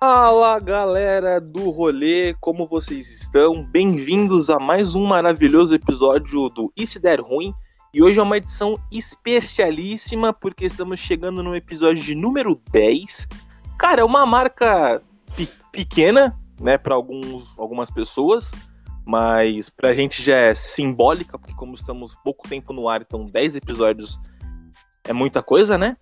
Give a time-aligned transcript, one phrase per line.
[0.00, 3.64] Fala galera do rolê, como vocês estão?
[3.64, 7.52] Bem-vindos a mais um maravilhoso episódio do E Se Der Ruim.
[7.92, 13.26] E hoje é uma edição especialíssima porque estamos chegando no episódio de número 10.
[13.76, 15.02] Cara, é uma marca
[15.34, 18.52] pe pequena, né, para algumas pessoas,
[19.04, 23.56] mas pra gente já é simbólica, porque como estamos pouco tempo no ar, então 10
[23.56, 24.16] episódios
[25.02, 25.96] é muita coisa, né?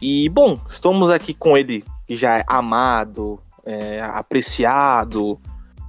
[0.00, 5.38] E, bom, estamos aqui com ele que já é amado, é, apreciado,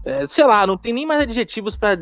[0.05, 1.97] é, sei lá, não tem nem mais adjetivos para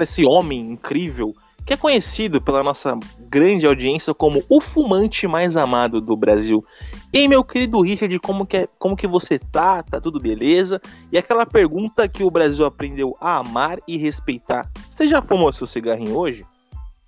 [0.00, 6.00] esse homem incrível que é conhecido pela nossa grande audiência como o fumante mais amado
[6.00, 6.64] do Brasil.
[7.12, 9.82] E aí, meu querido Richard, como que, é, como que você tá?
[9.82, 10.80] Tá tudo beleza?
[11.12, 14.68] E aquela pergunta que o Brasil aprendeu a amar e respeitar.
[14.88, 16.44] Você já fumou seu cigarrinho hoje?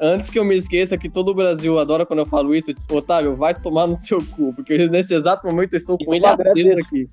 [0.01, 3.37] Antes que eu me esqueça que todo o Brasil adora quando eu falo isso, Otávio,
[3.37, 7.09] vai tomar no seu cu, porque nesse exato momento eu estou com ele aqui.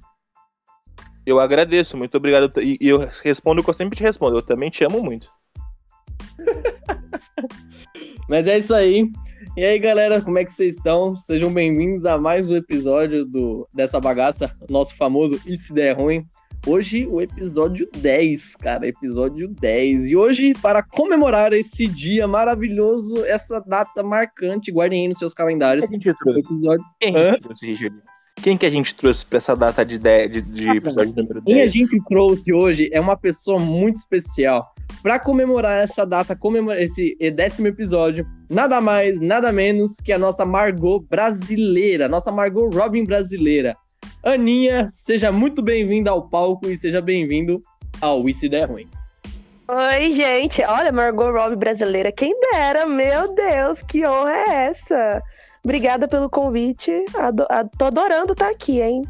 [1.29, 2.51] Eu agradeço, muito obrigado.
[2.59, 5.29] E eu respondo o que eu sempre te respondo, eu também te amo muito.
[8.27, 9.11] Mas é isso aí.
[9.55, 11.15] E aí, galera, como é que vocês estão?
[11.15, 16.25] Sejam bem-vindos a mais um episódio do, dessa bagaça, nosso famoso E Se Der Ruim.
[16.65, 20.07] Hoje o episódio 10, cara, episódio 10.
[20.07, 25.87] E hoje, para comemorar esse dia maravilhoso, essa data marcante, guardem aí nos seus calendários.
[25.87, 26.09] Quem que?
[26.09, 26.83] Episódio...
[26.99, 27.75] Quem trouxe,
[28.41, 31.43] Quem que a gente trouxe para essa data de, 10, de, de episódio número 10?
[31.45, 34.73] Quem a gente trouxe hoje é uma pessoa muito especial.
[35.03, 40.45] Para comemorar essa data, comemorar esse décimo episódio, nada mais, nada menos que a nossa
[40.45, 43.75] Margot brasileira, nossa Margot Robin brasileira.
[44.23, 47.61] Aninha, seja muito bem-vinda ao palco e seja bem-vindo
[48.01, 48.87] ao E Se Der Ruim.
[49.71, 50.63] Oi, gente.
[50.63, 52.11] Olha, Margot Robbie brasileira.
[52.11, 55.21] Quem dera, meu Deus, que honra é essa?
[55.63, 56.91] Obrigada pelo convite.
[57.15, 57.45] Ado
[57.77, 59.03] tô adorando estar aqui, hein?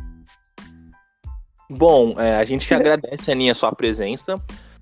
[1.70, 4.42] Bom, é, a gente que agradece, Aninha, a sua presença.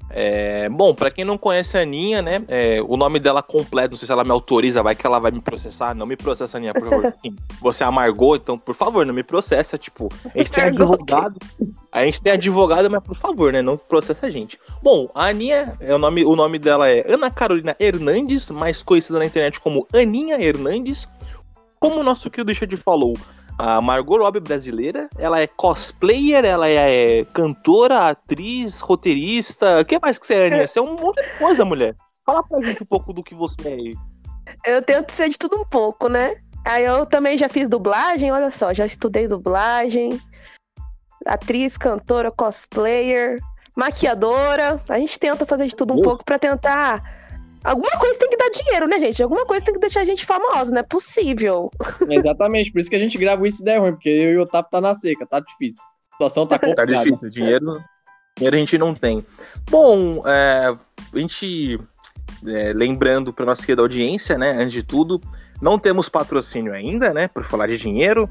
[0.09, 2.41] É, bom, para quem não conhece a Aninha, né?
[2.47, 5.31] É, o nome dela completo, não sei se ela me autoriza, vai que ela vai
[5.31, 5.93] me processar.
[5.93, 7.13] Não me processa, Aninha, por favor.
[7.21, 9.77] Sim, você amargou, então, por favor, não me processa.
[9.77, 11.37] Tipo, a gente tem advogado.
[11.91, 13.61] A gente tem advogado, mas por favor, né?
[13.61, 14.57] Não processa a gente.
[14.81, 19.19] Bom, a Aninha, é o, nome, o nome dela é Ana Carolina Hernandes, mais conhecida
[19.19, 21.07] na internet como Aninha Hernandes.
[21.79, 23.13] Como o nosso querido Richard falou,
[23.57, 29.81] a Margot Robbie brasileira, ela é cosplayer, ela é cantora, atriz, roteirista.
[29.81, 30.67] O que mais que você é, Aninha?
[30.67, 31.95] Você é um monte de coisa, mulher.
[32.25, 33.95] Fala pra gente um pouco do que você é aí.
[34.65, 36.35] Eu tento ser de tudo um pouco, né?
[36.65, 40.19] Aí eu também já fiz dublagem, olha só, já estudei dublagem.
[41.25, 43.39] Atriz, cantora, cosplayer,
[43.75, 44.79] maquiadora.
[44.89, 47.01] A gente tenta fazer de tudo um pouco para tentar
[47.67, 49.21] Alguma coisa tem que dar dinheiro, né, gente?
[49.21, 51.69] Alguma coisa tem que deixar a gente famosa, não é possível.
[52.09, 54.43] Exatamente, por isso que a gente grava isso e der ruim, porque eu e o
[54.43, 55.83] Otávio tá na seca, tá difícil.
[55.83, 56.93] A situação tá complicada.
[56.93, 57.83] Tá difícil, dinheiro,
[58.37, 59.25] dinheiro a gente não tem.
[59.69, 60.77] Bom, é,
[61.13, 61.77] a gente,
[62.47, 65.19] é, lembrando para nossa querida audiência, né, antes de tudo,
[65.61, 68.29] não temos patrocínio ainda, né, por falar de dinheiro.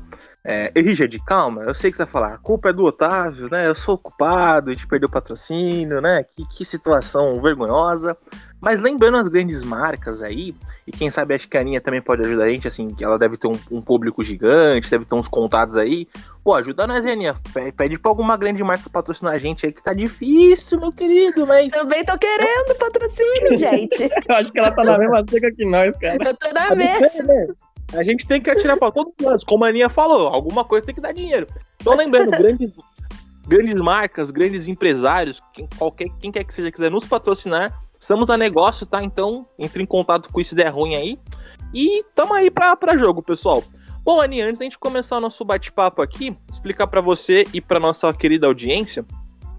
[0.49, 3.67] É, Richard, calma, eu sei que você vai falar, a culpa é do Otávio, né,
[3.67, 8.17] eu sou culpado, a gente perdeu o patrocínio, né, que, que situação vergonhosa.
[8.61, 10.55] Mas lembrando as grandes marcas aí,
[10.87, 13.19] e quem sabe acho que a Aninha também pode ajudar a gente, assim, que ela
[13.19, 16.07] deve ter um, um, público gigante, deve ter uns contatos aí.
[16.45, 17.35] Pô, ajuda nós, Aninha.
[17.77, 21.73] Pede pra alguma grande marca patrocinar a gente aí, que tá difícil, meu querido, mas.
[21.73, 24.09] Também tô querendo patrocínio, gente.
[24.29, 26.17] acho que ela tá na mesma seca que nós, cara.
[26.25, 27.57] Eu tô na mesma.
[27.93, 30.87] A gente tem que atirar pra todos os lados, como a Aninha falou, alguma coisa
[30.87, 31.47] tem que dar dinheiro.
[31.79, 32.73] Tô lembrando, grandes,
[33.47, 37.73] grandes marcas, grandes empresários, quem, qualquer, quem quer que seja quiser nos patrocinar,
[38.07, 39.03] Estamos a negócio, tá?
[39.03, 41.19] Então, entre em contato com isso der ruim aí.
[41.75, 43.65] E tamo aí pra, pra jogo, pessoal.
[44.05, 47.81] Bom, Ani, antes da gente começar o nosso bate-papo aqui, explicar para você e para
[47.81, 49.05] nossa querida audiência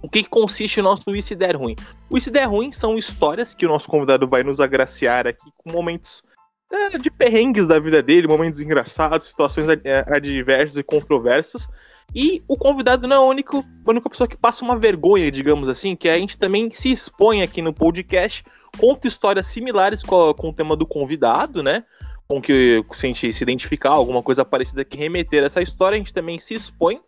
[0.01, 1.75] o que consiste o nosso Isso Der Ruim.
[2.09, 5.71] O Isso Der Ruim são histórias que o nosso convidado vai nos agraciar aqui com
[5.71, 6.23] momentos
[6.71, 11.67] é, de perrengues da vida dele, momentos engraçados, situações é, adversas e controversas.
[12.15, 15.67] E o convidado não é a única, a única pessoa que passa uma vergonha, digamos
[15.67, 18.43] assim, que a gente também se expõe aqui no podcast,
[18.77, 21.83] conta histórias similares com, a, com o tema do convidado, né?
[22.27, 25.95] Com que se a gente se identificar, alguma coisa parecida que remeter a essa história,
[25.95, 26.99] a gente também se expõe.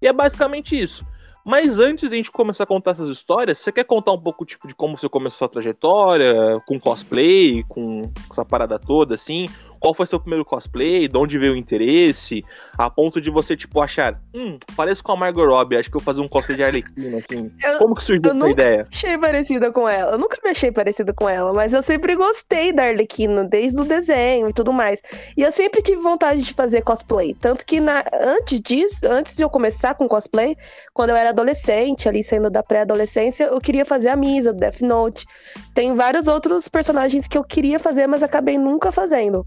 [0.00, 1.04] E é basicamente isso.
[1.44, 4.46] Mas antes de a gente começar a contar essas histórias, você quer contar um pouco
[4.46, 6.34] tipo de como você começou a trajetória,
[6.66, 9.46] com cosplay, com essa parada toda, assim?
[9.80, 12.44] Qual foi seu primeiro cosplay, de onde veio o interesse,
[12.78, 16.00] a ponto de você, tipo, achar, hum, pareço com a Margot Robbie, acho que eu
[16.00, 17.50] vou fazer um cosplay de Arlequina, assim.
[17.64, 18.86] Eu- Como que surgiu eu essa ideia?
[18.92, 20.12] achei parecida com ela.
[20.12, 23.84] Eu nunca me achei parecida com ela, mas eu sempre gostei da Arlequina, desde o
[23.84, 25.00] desenho e tudo mais.
[25.36, 27.34] E eu sempre tive vontade de fazer cosplay.
[27.34, 30.56] Tanto que na- antes disso, antes de eu começar com cosplay,
[30.92, 35.26] quando eu era adolescente, ali saindo da pré-adolescência, eu queria fazer a Misa, Death Note.
[35.74, 39.44] Tem vários outros personagens que eu queria fazer, mas acabei nunca fazendo.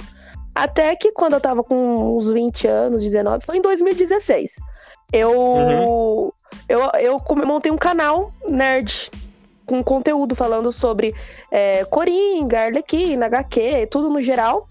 [0.57, 4.55] Até que quando eu tava com uns 20 anos, 19, foi em 2016.
[5.13, 6.31] Eu, Uhum.
[6.67, 9.11] eu, eu montei um canal nerd
[9.67, 11.13] com conteúdo falando sobre
[11.51, 14.67] é, Coringa, Arlequina, HQ, tudo no geral.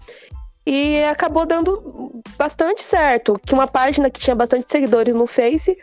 [0.65, 3.39] E acabou dando bastante certo.
[3.45, 5.77] Que uma página que tinha bastante seguidores no Face,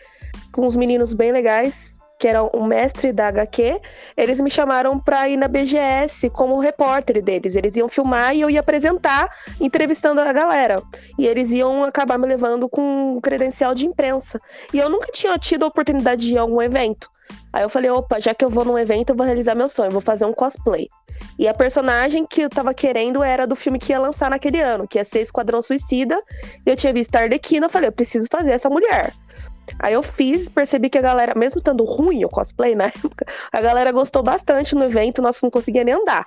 [0.53, 1.94] com uns meninos bem legais,
[2.25, 3.83] que eram o mestre da HQ,
[4.17, 7.55] eles me chamaram pra ir na BGS como repórter deles.
[7.55, 9.29] Eles iam filmar e eu ia apresentar,
[9.61, 10.83] entrevistando a galera.
[11.19, 14.41] E eles iam acabar me levando com um credencial de imprensa.
[14.73, 17.11] E eu nunca tinha tido a oportunidade de ir a algum evento.
[17.53, 19.91] Aí eu falei, opa, já que eu vou num evento, eu vou realizar meu sonho,
[19.91, 20.89] vou fazer um cosplay.
[21.39, 24.89] E a personagem que eu tava querendo era do filme que ia lançar naquele ano,
[24.89, 26.19] que ia ser Esquadrão Suicida.
[26.67, 29.13] E eu tinha visto a Arlequina, eu falei, eu preciso fazer essa mulher.
[29.79, 33.61] Aí eu fiz, percebi que a galera, mesmo estando ruim o cosplay na época, a
[33.61, 36.25] galera gostou bastante no evento, nós não conseguia nem andar.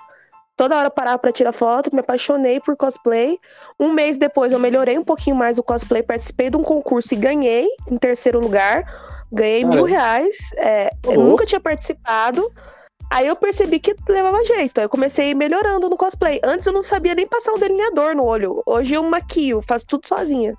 [0.56, 3.38] Toda hora parava pra tirar foto, me apaixonei por cosplay.
[3.78, 7.16] Um mês depois eu melhorei um pouquinho mais o cosplay, participei de um concurso e
[7.16, 8.84] ganhei em terceiro lugar.
[9.30, 10.36] Ganhei mil reais.
[10.56, 12.50] é, eu nunca tinha participado.
[13.10, 14.78] Aí eu percebi que levava jeito.
[14.78, 16.40] Aí eu comecei melhorando no cosplay.
[16.44, 18.60] Antes eu não sabia nem passar um delineador no olho.
[18.66, 20.54] Hoje eu maquio, faço tudo sozinha.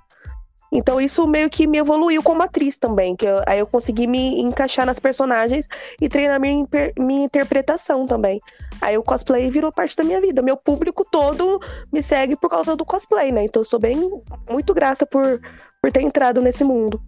[0.72, 3.16] Então isso meio que me evoluiu como atriz também.
[3.16, 5.68] Que eu- aí eu consegui me encaixar nas personagens
[6.00, 6.66] e treinar minha,
[6.98, 8.40] minha interpretação também.
[8.80, 10.42] Aí o cosplay virou parte da minha vida.
[10.42, 11.58] Meu público todo
[11.92, 13.44] me segue por causa do cosplay, né?
[13.44, 14.10] Então eu sou bem
[14.48, 15.40] muito grata por,
[15.82, 17.00] por ter entrado nesse mundo.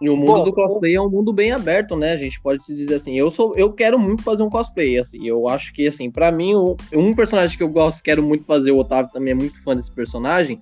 [0.00, 2.12] E o mundo Bom, do cosplay é um mundo bem aberto, né?
[2.12, 3.16] A gente pode se dizer assim.
[3.16, 5.24] Eu sou, eu quero muito fazer um cosplay, assim.
[5.24, 6.54] Eu acho que assim, para mim,
[6.92, 9.92] um personagem que eu gosto, quero muito fazer, o Otávio também é muito fã desse
[9.92, 10.60] personagem.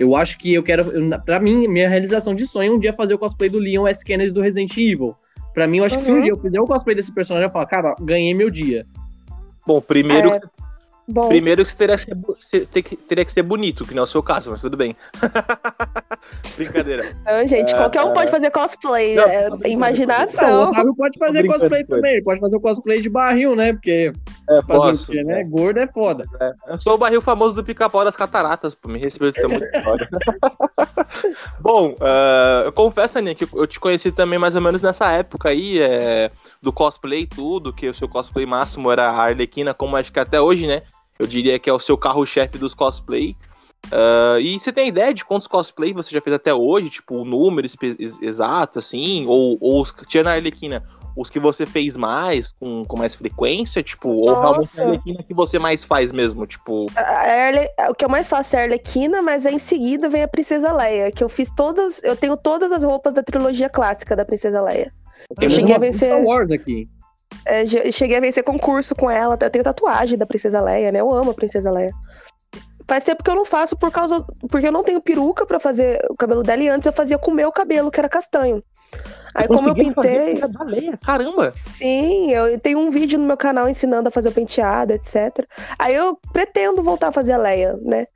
[0.00, 0.82] Eu acho que eu quero,
[1.26, 4.02] pra mim, minha realização de sonho é um dia fazer o cosplay do Leon S.
[4.02, 5.14] Kennedy do Resident Evil.
[5.52, 6.22] Pra mim, eu acho que se um Uhum.
[6.22, 8.86] dia eu fizer o cosplay desse personagem, eu falo, cara, ganhei meu dia.
[9.66, 10.40] Bom, primeiro, É,
[11.10, 12.04] Bom, primeiro que você teria que,
[12.40, 12.66] ser,
[13.08, 14.96] teria que ser bonito, que não é o seu caso, mas tudo bem.
[16.56, 17.04] Brincadeira.
[17.22, 18.14] então, gente, É, qualquer um é.
[18.14, 19.14] pode fazer cosplay.
[19.14, 20.70] Não, é, brincando, Não, o imaginação.
[20.70, 23.72] Otávio pode fazer cosplay também, ele pode fazer o cosplay de barril, né?
[23.72, 24.12] Porque
[24.48, 25.10] É, fazer posso.
[25.10, 25.42] quê, né?
[25.44, 26.24] Gordo é foda.
[26.68, 30.08] Eu sou o barril famoso do pica-pau das cataratas, pô, me muita história.
[31.60, 35.48] Bom, ah, eu confesso, Aninha, que eu te conheci também mais ou menos nessa época
[35.48, 36.30] aí, é,
[36.62, 40.20] do cosplay e tudo, que o seu cosplay máximo era a Arlequina, como acho que
[40.20, 40.82] até hoje, né?
[41.20, 43.36] Eu diria que é o seu carro-chefe dos cosplay.
[43.92, 46.90] Ah, e você tem ideia de quantos cosplay você já fez até hoje?
[46.90, 47.68] Tipo, o número
[48.22, 49.26] exato, assim?
[49.26, 50.82] Ou, ou os, tirando a Arlequina,
[51.16, 53.82] os que você fez mais, com, com mais frequência?
[53.82, 56.46] Tipo, ou realmente a Arlequina que você mais faz mesmo?
[56.46, 57.00] Tipo, A
[57.48, 60.28] Arle- O que eu mais faço é a Arlequina, mas aí em seguida vem a
[60.28, 62.02] Princesa Leia, que eu fiz todas.
[62.02, 64.90] Eu tenho todas as roupas da trilogia clássica da Princesa Leia.
[65.36, 66.88] Temos cheguei a vencer- Star Wars aqui.
[67.44, 69.38] É, cheguei a vencer concurso com ela.
[69.40, 71.00] Eu tenho tatuagem da Princesa Leia, né?
[71.00, 71.92] Eu amo a Princesa Leia.
[72.86, 74.24] Faz tempo que eu não faço por causa.
[74.50, 77.30] Porque eu não tenho peruca pra fazer o cabelo dela e antes eu fazia com
[77.30, 78.62] o meu cabelo, que era castanho.
[79.34, 80.42] Aí, como eu Conseguiu fazer pintei.
[80.42, 81.52] a da Leia, caramba!
[81.54, 85.46] Sim, eu tenho um vídeo no meu canal ensinando a fazer o penteado, etc.
[85.78, 88.06] Aí eu pretendo voltar a fazer a Leia, né?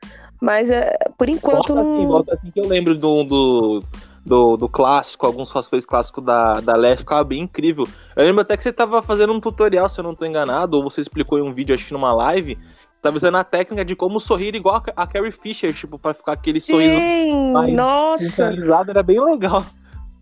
[0.41, 2.09] Mas é, por enquanto Volta assim, não.
[2.09, 3.85] volta assim que eu lembro do, do,
[4.25, 7.87] do, do clássico, alguns cosplays clássicos da, da Leia, ficava bem incrível.
[8.17, 10.83] Eu lembro até que você tava fazendo um tutorial, se eu não tô enganado, ou
[10.83, 12.59] você explicou em um vídeo, acho que numa live,
[13.03, 16.33] tava usando a técnica de como sorrir igual a, a Carrie Fisher, tipo, pra ficar
[16.33, 18.55] aquele sorriso Sim, mais nossa.
[18.89, 19.65] era bem legal.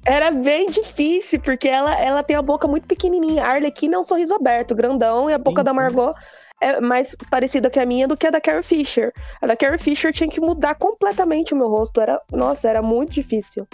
[0.04, 3.44] Era bem difícil, porque ela, ela tem a boca muito pequenininha.
[3.44, 5.76] A Arlequina é um sorriso aberto, grandão, e a boca Sim, da sim.
[5.76, 6.12] Margot
[6.62, 9.12] é mais parecida que a minha do que a da Carrie Fisher.
[9.40, 12.00] A da Carrie Fisher tinha que mudar completamente o meu rosto.
[12.00, 13.66] Era, nossa, era muito difícil.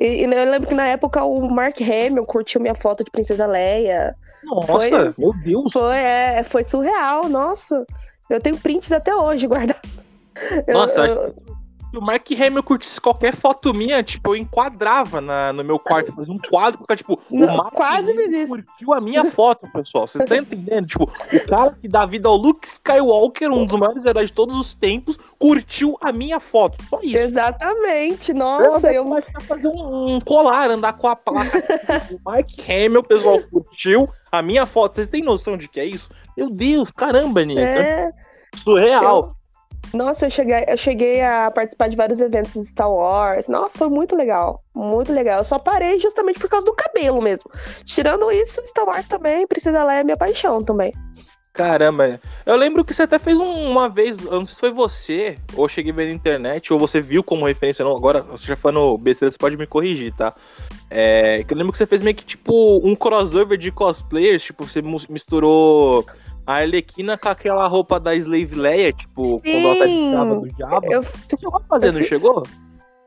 [0.00, 3.46] E, e eu lembro que na época o Mark Hamill curtiu minha foto de Princesa
[3.46, 4.16] Leia.
[4.44, 5.72] Nossa, Foi- meu Deus!
[5.72, 7.84] Foi, é, foi surreal, nossa.
[8.30, 9.90] Eu tenho prints até hoje guardados.
[10.66, 15.52] Eu- Nossa, eu- Se o Mark Hamill curtisse qualquer foto minha, tipo, eu enquadrava na,
[15.52, 18.48] no meu quarto, fazia um quadro, porque, tipo, Não, o Mark quase fiz isso.
[18.54, 20.06] curtiu a minha foto, pessoal.
[20.06, 20.86] Vocês estão entendendo?
[20.86, 24.56] Tipo, o cara que dá vida ao Luke Skywalker, um dos maiores heróis de todos
[24.56, 26.82] os tempos, curtiu a minha foto.
[26.88, 27.16] Só isso.
[27.16, 31.58] Exatamente, nossa, eu, Vai fazer um, um colar, andar com a placa.
[32.12, 34.94] o Mark Hamill, pessoal, curtiu a minha foto.
[34.94, 36.08] Vocês têm noção de que é isso?
[36.36, 37.60] Meu Deus, caramba, Nia.
[37.60, 38.10] é,
[38.56, 39.34] Surreal.
[39.92, 43.48] Nossa, eu cheguei, eu cheguei a participar de vários eventos de Star Wars.
[43.48, 44.62] Nossa, foi muito legal.
[44.74, 45.38] Muito legal.
[45.38, 47.50] Eu só parei justamente por causa do cabelo mesmo.
[47.84, 50.92] Tirando isso, Star Wars também, Precisa Leia é minha paixão também.
[51.52, 54.70] Caramba, eu lembro que você até fez um- uma vez, eu não sei se foi
[54.70, 58.56] você, ou cheguei vendo na internet, ou você viu como referência, não, agora, você já
[58.56, 60.32] falando besteira, você pode me corrigir, tá?
[60.88, 64.80] É, eu lembro que você fez meio que, tipo, um crossover de cosplayers, tipo, você
[65.08, 66.06] misturou
[66.46, 70.10] a Arlequina com aquela roupa da Slave Leia, tipo, quando ela tá de Sim.
[70.16, 70.86] do Jabba.
[70.90, 72.42] Eu Você chegou a fazer, eu não fiz- chegou?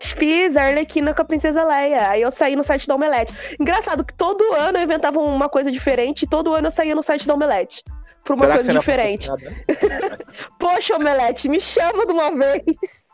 [0.02, 2.10] fiz a Arlequina com a Princesa Leia.
[2.10, 3.34] Aí eu saí no site da Omelete.
[3.60, 7.02] Engraçado que todo ano eu inventava uma coisa diferente e todo ano eu saía no
[7.04, 7.84] site da Omelete.
[8.26, 9.30] Por uma Será coisa diferente.
[10.60, 12.64] Poxa, Omelete, me chama de uma vez.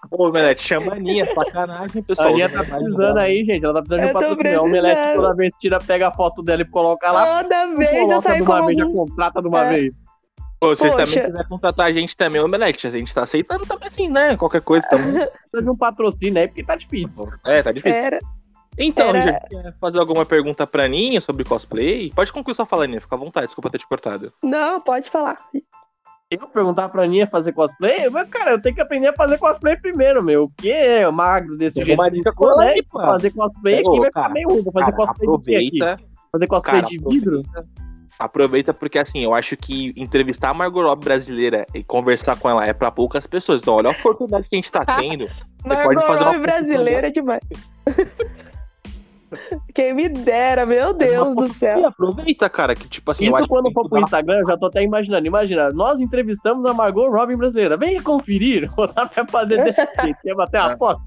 [0.10, 2.30] Pô, Melete, chama a Aninha, sacanagem, A pessoal.
[2.30, 3.64] Aninha tá precisando aí, gente.
[3.66, 4.60] Ela tá precisando de um patrocínio.
[4.60, 7.44] A Omelete toda vez tira, pega a foto dela e coloca lá.
[7.44, 8.96] Toda vez eu de com uma vez, já algum...
[8.96, 9.70] contrata de uma É.
[9.70, 9.94] vez.
[10.60, 11.06] Pô, se vocês Poxa.
[11.06, 14.36] também quiserem contratar a gente também, Omelete, a gente tá aceitando também assim, né?
[14.36, 15.14] Qualquer coisa também.
[15.14, 17.30] Precisa de um patrocínio aí, porque tá difícil.
[17.46, 17.98] É, tá difícil.
[17.98, 18.20] Era.
[18.78, 22.12] Então, Era- gente, quer fazer alguma pergunta pra Aninha sobre cosplay?
[22.14, 24.34] Pode concluir sua fala, Aninha, fica à vontade, desculpa ter te cortado.
[24.44, 25.38] Não, pode falar.
[26.32, 29.76] Eu perguntar pra Aninha fazer cosplay, mas, cara, eu tenho que aprender a fazer cosplay
[29.78, 30.48] primeiro, meu.
[30.50, 32.00] Porque é magro desse jeito.
[32.00, 32.72] uma que dica com ela né?
[32.74, 33.00] aí, pô.
[33.00, 34.28] Fazer cosplay Pega, aqui vai cara.
[34.28, 34.62] ficar meio ruim.
[34.64, 35.68] Vou fazer Cara, cosplay de quê aqui?
[35.82, 37.40] aproveita, Fazer cosplay cara, de vidro?
[37.40, 37.89] aproveita
[38.74, 42.74] porque assim, eu acho que entrevistar a Margot Robbie brasileira e conversar com ela é
[42.74, 43.62] pra poucas pessoas.
[43.62, 45.28] Então, olha a oportunidade que a gente tá tendo.
[45.64, 47.42] pode Margot Robbie brasileira é demais.
[49.76, 51.86] Quem me dera, meu Deus do E céu.
[51.86, 54.58] aproveita, cara, que tipo assim, eu acho Isso quando que for pro Instagram, eu já
[54.58, 55.28] tô até imaginando.
[55.28, 57.78] Imagina, nós entrevistamos a Margot Robin brasileira.
[57.78, 58.70] Venha conferir.
[58.76, 60.36] Vou dar pra fazer desse jeito.
[60.36, 61.02] Bater uma foto?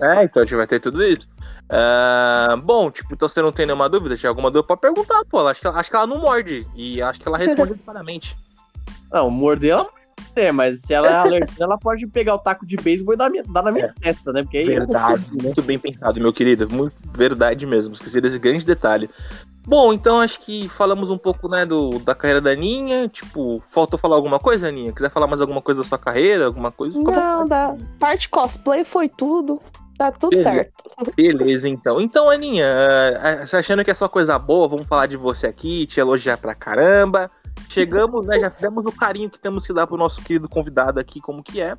[0.00, 1.28] É, então a gente vai ter tudo isso.
[1.68, 4.16] Ah, bom, tipo, então você não tem nenhuma dúvida?
[4.16, 4.66] Tinha alguma dúvida?
[4.68, 5.40] Pode perguntar, pô.
[5.46, 6.66] Acho que, ela- acho que ela não morde.
[6.74, 8.36] E acho que ela responde claramente.
[9.12, 12.38] Não, morder ela não pode ter, mas se ela é alérgica, ela pode pegar o
[12.38, 14.42] taco de beisebol e dar, minha- dar na minha testa, né?
[14.42, 16.68] Porque aí Verdade, muito bem pensado, meu querido.
[16.70, 17.94] Muito verdade mesmo.
[17.94, 19.08] Esqueci desse grande detalhe.
[19.66, 23.08] Bom, então acho que falamos um pouco, né, do, da carreira da Aninha.
[23.08, 24.92] Tipo, faltou falar alguma coisa, Aninha?
[24.92, 26.44] Quiser falar mais alguma coisa da sua carreira?
[26.46, 26.98] Alguma coisa?
[27.00, 29.62] Não, da parte cosplay foi tudo.
[29.96, 30.50] Tá tudo Beleza.
[30.50, 30.84] certo.
[31.16, 32.00] Beleza, então.
[32.00, 32.66] Então, Aninha,
[33.20, 36.36] ah, você achando que é só coisa boa, vamos falar de você aqui, te elogiar
[36.36, 37.30] pra caramba.
[37.68, 38.40] Chegamos, né?
[38.40, 41.60] Já demos o carinho que temos que dar pro nosso querido convidado aqui, como que
[41.60, 41.76] é.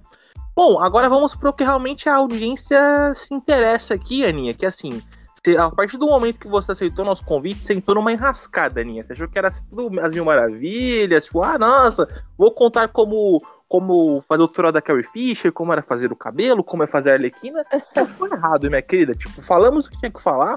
[0.55, 5.01] Bom, agora vamos pro que realmente a audiência se interessa aqui, Aninha, que assim,
[5.33, 9.03] você- a partir do momento que você aceitou nosso convite, você entrou numa enrascada, Aninha.
[9.03, 12.07] Você achou que era assim, tudo as mil maravilhas, tipo, ah, nossa,
[12.37, 16.63] vou contar como, como fazer o tutorial da Carrie Fisher, como era fazer o cabelo,
[16.63, 17.63] como é fazer a Arlequina.
[18.13, 19.13] Foi errado, minha querida.
[19.13, 20.55] Tipo, falamos o que tinha que falar.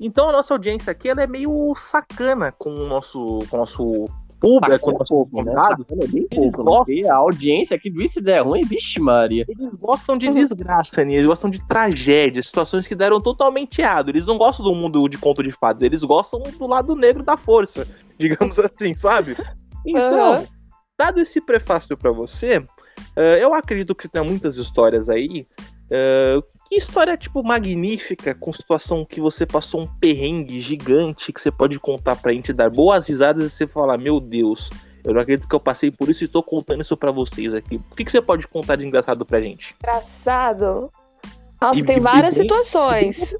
[0.00, 4.04] Então a nossa audiência aqui ela é meio sacana com o nosso, com o nosso
[4.38, 5.24] público, com o nosso né?
[5.32, 5.82] convidado.
[5.82, 6.64] Sacana é bem pouco, né?
[6.64, 7.10] gostam.
[7.10, 9.44] A audiência aqui do Isso Der Ruim, vixe Maria.
[9.48, 11.14] Eles gostam de desgraça, né?
[11.14, 14.10] Eles gostam de tragédia, situações que deram totalmente errado.
[14.10, 17.36] Eles não gostam do mundo de conto de fadas, eles gostam do lado negro da
[17.36, 17.86] força,
[18.18, 19.36] digamos assim, sabe?
[19.84, 20.57] Então, Aham.
[20.98, 22.62] Dado esse prefácio pra você,
[23.14, 25.46] eh, eu acredito que tem muitas histórias aí.
[25.90, 26.38] eh,
[26.68, 31.78] que história, tipo, magnífica, com situação que você passou um perrengue gigante que você pode
[31.80, 34.68] contar pra gente, dar boas risadas e você falar, meu Deus,
[35.02, 37.76] eu não acredito que eu passei por isso e tô contando isso pra vocês aqui.
[37.76, 39.74] O que, que você pode contar de engraçado pra gente?
[39.82, 40.90] Engraçado.
[41.60, 43.34] Nossa, E- tem várias e situações.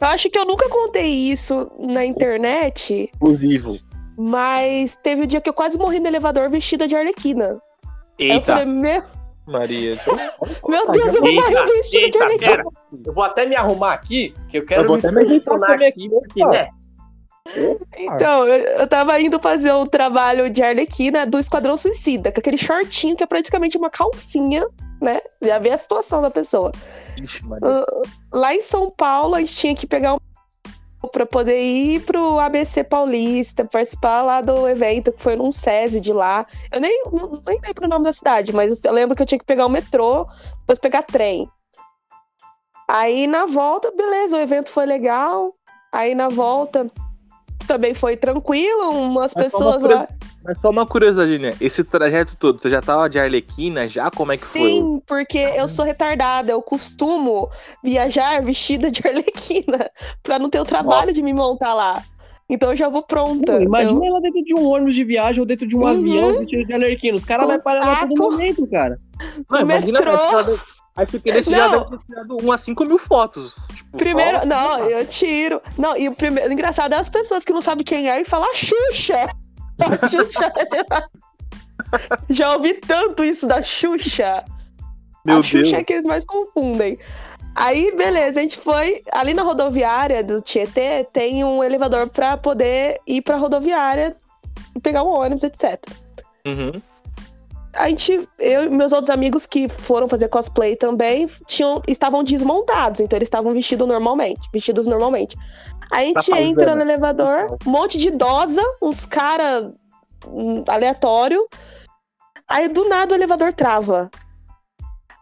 [0.00, 3.78] Eu acho que eu nunca contei isso na internet, Exclusivo.
[4.18, 7.60] Mas teve o dia que eu quase morri no elevador vestida de arlequina.
[8.18, 9.02] Aí eu falei, meu,
[9.46, 9.92] Maria.
[9.94, 10.16] Então,
[10.68, 12.56] meu Deus, eu vou Eita, morrer vestida de eita, arlequina.
[12.56, 12.64] pera.
[13.06, 15.70] Eu vou até me arrumar aqui, que eu quero Eu vou me até me posicionar
[15.70, 16.68] também aqui, porque, né?
[17.96, 23.16] Então, eu, tava indo fazer um trabalho de arlequina do Esquadrão Suicida, com aquele shortinho
[23.16, 24.66] que é praticamente uma calcinha,
[25.00, 25.20] né?
[25.40, 26.72] Já vê a situação da pessoa.
[27.16, 27.86] Ixi, Maria.
[28.32, 30.18] Lá em São Paulo, a gente tinha que pegar um
[31.06, 36.12] para poder ir pro ABC Paulista, participar lá do evento que foi num SESI de
[36.12, 36.44] lá.
[36.72, 37.04] Eu nem,
[37.46, 39.70] nem lembro o nome da cidade, mas eu lembro que eu tinha que pegar o
[39.70, 40.26] metrô,
[40.60, 41.48] depois pegar trem.
[42.88, 45.54] Aí na volta, beleza, o evento foi legal.
[45.92, 46.86] Aí na volta
[47.66, 50.08] também foi tranquilo, umas Mas pessoas lá.
[50.48, 51.52] Mas só uma curiosidade, né?
[51.60, 54.10] Esse trajeto todo, você já tava de Arlequina já?
[54.10, 54.60] Como é que foi?
[54.62, 57.50] Sim, porque eu sou retardada, eu costumo
[57.84, 59.90] viajar vestida de arlequina
[60.22, 62.02] pra não ter o trabalho de me montar lá.
[62.48, 63.52] Então eu já vou pronta.
[63.58, 65.86] Pô, imagina Eu- ela dentro de um ônibus de viagem ou dentro de um Uhum.
[65.88, 67.18] avião vestido de alerquino.
[67.18, 68.96] Os caras vão parar lá a todo momento, cara.
[69.50, 70.12] Não, imagina, metrô.
[70.14, 73.54] acho que ela deve- Acho que esse já deve ter tirado umas 5 mil fotos.
[73.76, 75.60] Tipo, Primeiro, não, eu tiro.
[75.76, 78.24] Não, e o primeiro, o engraçado é as pessoas que não sabem quem é e
[78.24, 79.28] falam a Xuxa.
[79.80, 80.52] A Xuxa.
[82.30, 84.44] Já ouvi tanto isso da Xuxa.
[85.24, 85.72] Meu a Xuxa Deus.
[85.74, 86.98] é que eles mais confundem.
[87.54, 89.02] Aí, beleza, a gente foi.
[89.10, 94.16] Ali na rodoviária do Tietê, tem um elevador pra poder ir pra rodoviária
[94.76, 95.82] e pegar um ônibus, etc.
[96.46, 96.80] Uhum.
[97.72, 103.00] A gente, eu e meus outros amigos que foram fazer cosplay também, tinham, estavam desmontados,
[103.00, 105.36] então eles estavam vestidos normalmente, vestidos normalmente.
[105.90, 109.72] A gente Tá entra no elevador, um monte de idosa, uns cara
[110.26, 111.46] hum, aleatório.
[112.46, 114.10] Aí do nada o elevador trava.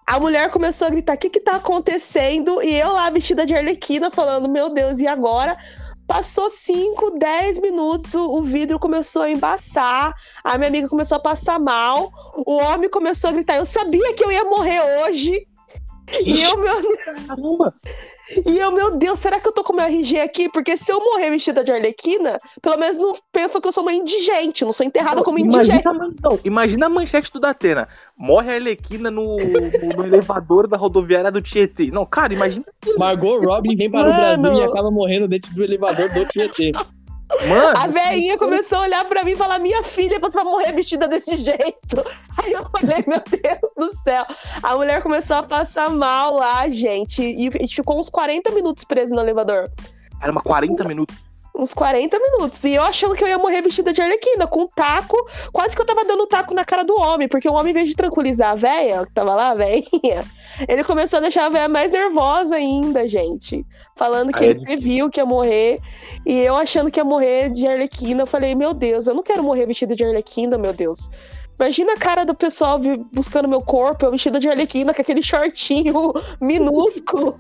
[0.06, 2.62] A mulher começou a gritar: o que que tá acontecendo?
[2.62, 5.56] E eu lá vestida de arlequina, falando: meu Deus, e agora?
[6.06, 11.20] Passou 5, 10 minutos, o, o vidro começou a embaçar, a minha amiga começou a
[11.20, 12.12] passar mal,
[12.46, 15.46] o homem começou a gritar: eu sabia que eu ia morrer hoje.
[16.25, 16.76] E eu, meu,
[17.26, 17.75] Caramba.
[18.47, 20.49] E eu, meu Deus, será que eu tô com meu RG aqui?
[20.49, 23.92] Porque se eu morrer vestida de arlequina, pelo menos não pensam que eu sou uma
[23.92, 25.83] indigente, não sou enterrada como indigente.
[25.85, 27.88] Imagina, não, imagina a manchete do Datena.
[28.16, 31.90] Morre a Arlequina no, no- no elevador da rodoviária do Tietê.
[31.90, 32.64] Não, cara, imagina.
[32.99, 34.42] Margot Robbie vem para o Mano.
[34.42, 36.73] Brasil e acaba morrendo dentro do elevador do Tietê.
[37.28, 40.73] Mano, A velhinha começou a olhar pra mim e falar: Minha filha, você vai morrer
[40.73, 41.97] vestida desse jeito.
[42.38, 44.25] Aí eu falei: Meu Deus do céu.
[44.62, 47.23] A mulher começou a passar mal lá, gente.
[47.23, 49.71] E a gente ficou uns 40 minutos preso no elevador.
[50.21, 51.25] era uma 40 minutos.
[51.58, 52.62] Uns 40 minutos.
[52.64, 55.16] E eu achando que eu ia morrer vestida de arlequina, com um taco.
[55.52, 57.88] Quase que eu tava dando taco na cara do homem, porque o homem, em vez
[57.88, 60.22] de tranquilizar a velha, que tava lá, a velhinha,
[60.68, 63.64] ele começou a deixar a velha mais nervosa ainda, gente.
[63.96, 65.80] Falando que Aí ele previu que ia morrer.
[66.26, 68.22] E eu achando que ia morrer de arlequina.
[68.22, 71.08] Eu falei, meu Deus, eu não quero morrer vestida de arlequina, meu Deus.
[71.58, 72.78] Imagina a cara do pessoal
[73.10, 77.34] buscando meu corpo, eu vestida de arlequina, com aquele shortinho minúsculo.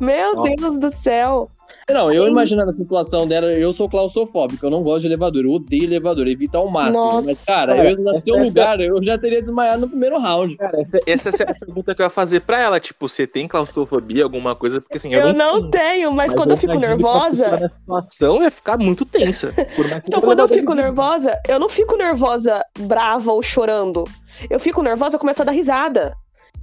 [0.00, 0.54] Meu Nossa.
[0.54, 1.50] Deus do céu.
[1.88, 5.52] Não, eu imaginando a situação dela, eu sou claustrofóbico, eu não gosto de elevador, eu
[5.52, 6.98] odeio elevador, evito ao máximo.
[6.98, 7.28] Nossa.
[7.28, 10.56] Mas, cara, eu no seu lugar, eu já teria desmaiado no primeiro round.
[10.56, 12.80] Cara, essa, essa é a pergunta que eu ia fazer pra ela.
[12.80, 14.80] Tipo, você tem claustrofobia, alguma coisa?
[14.80, 17.50] Porque assim, Eu não tenho, mas, quando eu fico imagino que a nervosa.
[17.50, 19.52] na situação ia ficar muito tensa.
[19.76, 24.04] Por mais que Então, quando eu fico nervosa, eu não fico nervosa, brava ou chorando.
[24.50, 26.16] Eu fico nervosa, eu começo a dar risada.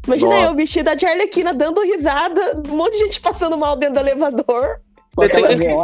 [0.06, 0.48] Imagina Nossa.
[0.48, 4.82] eu vestida de arlequina dando risada, um monte de gente passando mal dentro do elevador.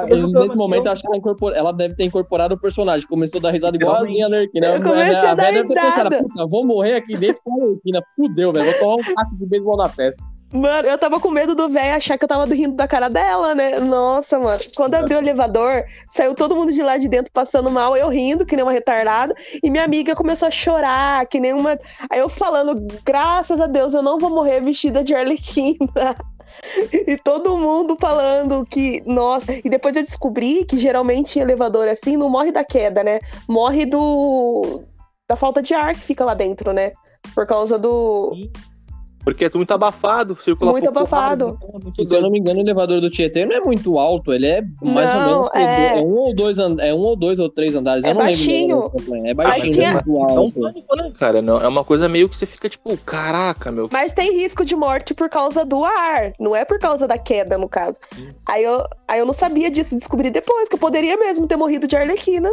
[0.10, 3.08] Eu- nesse momento, eu acho que ela, incorpora- ela deve ter incorporado o personagem.
[3.08, 4.68] Começou a dar risada igualzinha a Lerquina.
[4.68, 6.24] Eu comecei a dar velha deve ter pensado, risada.
[6.24, 8.02] puta, vou morrer aqui dentro com a Lerquina.
[8.16, 8.66] Fudeu, velho.
[8.72, 10.24] Vou tomar um taco de beisebol na testa.
[10.52, 13.54] Mano, eu tava com medo do velho achar que eu tava rindo da cara dela,
[13.54, 13.80] né?
[13.80, 14.60] Nossa, mano.
[14.76, 18.44] Quando abriu o elevador, saiu todo mundo de lá de dentro passando mal, eu rindo,
[18.48, 21.78] que nem uma retardada, e minha amiga começou a chorar, que nem uma.
[22.10, 26.16] Aí eu falando, graças a Deus, eu não vou morrer vestida de arlequina.
[26.92, 32.18] E todo mundo falando que, nossa, e depois eu descobri que geralmente em elevador assim
[32.18, 33.20] não morre da queda, né?
[33.48, 34.84] Morre do
[35.28, 36.92] da falta de ar que fica lá dentro, né?
[37.36, 38.34] Por causa do
[39.32, 41.58] Porque é muito abafado, circula Muito pouco abafado.
[41.62, 43.98] então é muito Se eu não me engano, o elevador do Tietê não é muito
[44.00, 45.50] alto, ele é mais Não, ou menos.
[45.56, 46.02] é- É...
[46.02, 48.04] um ou dois and- é um ou dois ou três andares.
[48.04, 48.92] É eu não baixinho.
[49.26, 50.60] É baixinho, tinha- é muito É um alto.
[50.62, 51.42] pânico, né, cara?
[51.42, 53.88] Não, é uma coisa meio que você fica tipo, caraca, meu.
[53.92, 57.58] Mas tem risco de morte por causa do ar, não é por causa da queda,
[57.58, 57.98] no caso.
[58.46, 61.88] Aí eu, aí eu não sabia disso, descobri depois, que eu poderia mesmo ter morrido
[61.88, 62.50] de arlequina.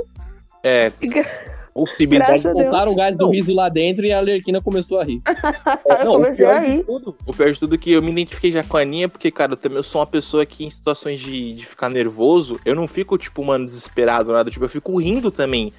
[0.62, 0.90] É,
[1.76, 2.42] possibilidade.
[2.42, 2.64] Graças a Deus.
[2.66, 5.20] Botaram o gás do riso lá dentro e a Lerquina começou a rir.
[5.86, 6.84] É, eu não, o comecei pior a de rir.
[6.84, 9.30] tudo, o pior de tudo é que eu me identifiquei já com a Aninha, porque,
[9.30, 12.88] cara, eu também sou uma pessoa que em situações de, de ficar nervoso, eu não
[12.88, 15.72] fico, tipo, mano, desesperado, nada, tipo, eu fico rindo também.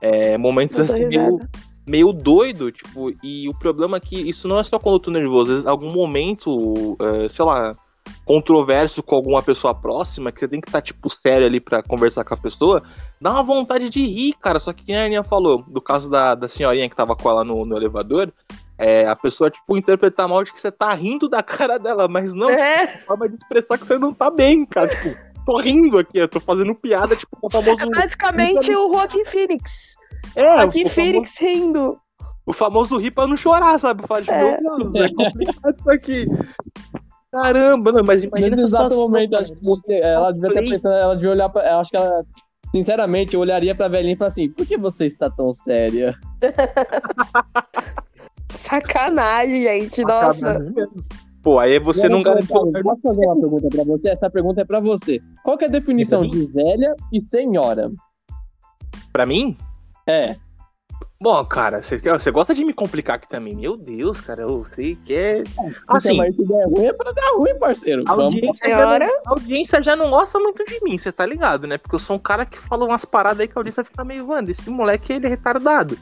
[0.00, 1.40] É, momentos Eu assim, meio,
[1.86, 5.10] meio doido, tipo, e o problema é que isso não é só quando eu tô
[5.10, 7.74] nervoso, às vezes algum momento, é, sei lá,
[8.24, 12.24] controverso com alguma pessoa próxima, que você tem que estar, tipo, sério ali pra conversar
[12.24, 12.82] com a pessoa,
[13.20, 14.58] dá uma vontade de rir, cara.
[14.58, 17.44] Só que quem a Aninha falou, do caso da, da senhorinha que tava com ela
[17.44, 18.32] no, no elevador,
[18.78, 22.34] é a pessoa, tipo, interpretar mal de que você tá rindo da cara dela, mas
[22.34, 24.88] não, É, forma de expressar que você não tá bem, cara.
[24.88, 27.90] Tipo, tô rindo aqui, eu tô fazendo piada, tipo, com o famoso.
[27.90, 29.94] basicamente o Joaquim Phoenix.
[30.34, 31.98] É, Joaquim o, famoso, Phoenix rindo.
[32.46, 34.06] o famoso rir pra não chorar, sabe?
[34.06, 34.58] Falar de É.
[34.60, 36.26] meu Deus, é complicado isso aqui.
[37.34, 40.54] Caramba, não, mas imagina Nesse essa exato situação, momento, acho que você, ela devia ter
[40.54, 40.70] Cosplay.
[40.70, 41.68] pensado, ela devia olhar pra.
[41.68, 42.24] Eu acho que ela.
[42.70, 46.14] Sinceramente, eu olharia pra velhinha e falaria assim: por que você está tão séria?
[48.48, 50.02] Sacanagem, gente.
[50.02, 50.64] Nossa.
[51.42, 52.70] Pô, aí você não lugar Posso
[53.02, 54.10] fazer uma pergunta pra você?
[54.10, 55.20] Essa pergunta é pra você.
[55.42, 57.90] Qual que é a definição de velha e senhora?
[59.12, 59.56] pra mim?
[60.06, 60.36] É.
[61.24, 63.56] Bom, cara, você, gosta de me complicar aqui também.
[63.56, 65.42] Meu Deus, cara, eu sei que é.
[65.88, 68.04] Assim, mas se der ruim é pra dar ruim, parceiro.
[68.06, 71.78] a audiência, já a audiência já não gosta muito de mim, você tá ligado, né?
[71.78, 74.28] Porque eu sou um cara que fala umas paradas aí que a audiência fica meio,
[74.28, 75.96] Wanda, esse moleque ele é retardado.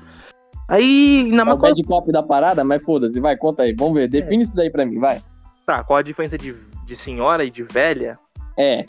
[0.69, 3.73] Aí, na É o uma bad cop da parada, mas foda-se, vai, conta aí.
[3.73, 5.23] Vamos ver, define isso daí pra mim, vai.
[5.65, 6.53] Tá, qual a diferença de,
[6.85, 8.19] de senhora e de velha?
[8.59, 8.85] É,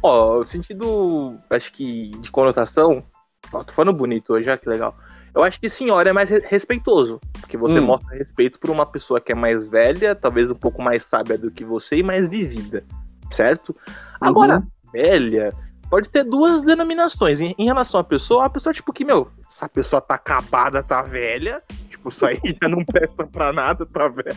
[0.00, 3.02] Ó, o sentido, acho que de conotação,
[3.50, 4.94] ó, tô falando bonito hoje, ó, que legal.
[5.34, 7.86] Eu acho que senhora é mais re- respeitoso, porque você Hum.
[7.86, 11.50] mostra respeito por uma pessoa que é mais velha, talvez um pouco mais sábia do
[11.50, 12.84] que você e mais vivida,
[13.30, 13.74] certo?
[14.20, 15.52] Agora, velha
[15.90, 17.40] pode ter duas denominações.
[17.40, 21.02] Em, em relação à pessoa, a pessoa, tipo, que, meu, essa pessoa tá acabada, tá
[21.02, 24.34] velha, tipo, isso aí já não presta pra nada, tá velha.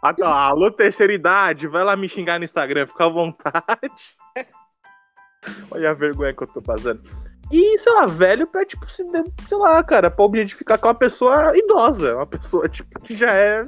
[0.00, 4.14] Ah, tá, alô, terceira idade, vai lá me xingar no Instagram, fica à vontade.
[5.72, 7.02] Olha a vergonha que eu tô passando.
[7.50, 9.04] E, sei lá, velho pra, tipo, se,
[9.48, 13.64] sei lá, cara, pra objetificar com uma pessoa idosa, uma pessoa, tipo, que já é.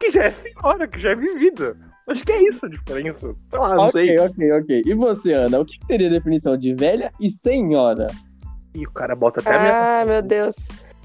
[0.00, 1.76] que já é senhora, que já é vivida.
[2.08, 3.34] Acho que é isso a diferença.
[3.50, 4.18] Sei lá, não sei.
[4.18, 4.82] ok, ok, ok.
[4.84, 8.08] E você, Ana, o que que seria a definição de velha e senhora?
[8.74, 10.00] E o cara bota até a minha.
[10.00, 10.56] Ah, meu Deus.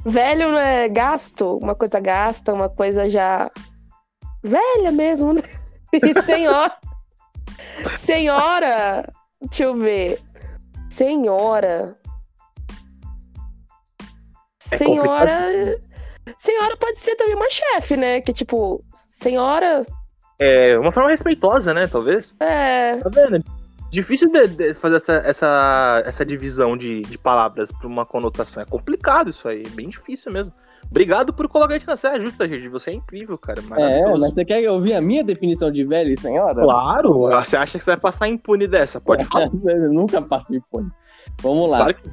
[0.06, 1.58] Velho não é gasto?
[1.58, 3.50] Uma coisa gasta, uma coisa já.
[4.44, 5.42] Velha mesmo, né?
[5.92, 6.76] E senhora.
[7.98, 9.12] Senhora.
[9.42, 10.20] Deixa eu ver.
[10.90, 11.99] Senhora.
[14.72, 15.80] É Senhora.
[16.38, 18.22] Senhora pode ser também uma chefe, né?
[18.22, 19.86] Que tipo, senhora.
[20.38, 22.36] É uma forma respeitosa, né, talvez.
[22.40, 22.98] É.
[22.98, 23.44] Tá vendo?
[23.92, 28.62] Difícil de, de fazer essa, essa, essa divisão de, de palavras pra uma conotação.
[28.62, 30.54] É complicado isso aí, é bem difícil mesmo.
[30.90, 32.68] Obrigado por colocar isso na saia justa, gente.
[32.70, 33.62] Você é incrível, cara.
[33.78, 36.62] É, mas você quer ouvir a minha definição de velha e senhora?
[36.62, 37.30] Claro!
[37.30, 39.02] Você acha que você vai passar impune dessa?
[39.02, 39.50] Pode falar.
[39.66, 40.90] Eu nunca passei fone.
[41.42, 41.78] Vamos lá.
[41.80, 42.10] Claro que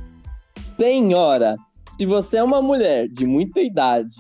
[0.79, 1.57] Senhora,
[1.97, 4.17] se você é uma mulher de muita idade,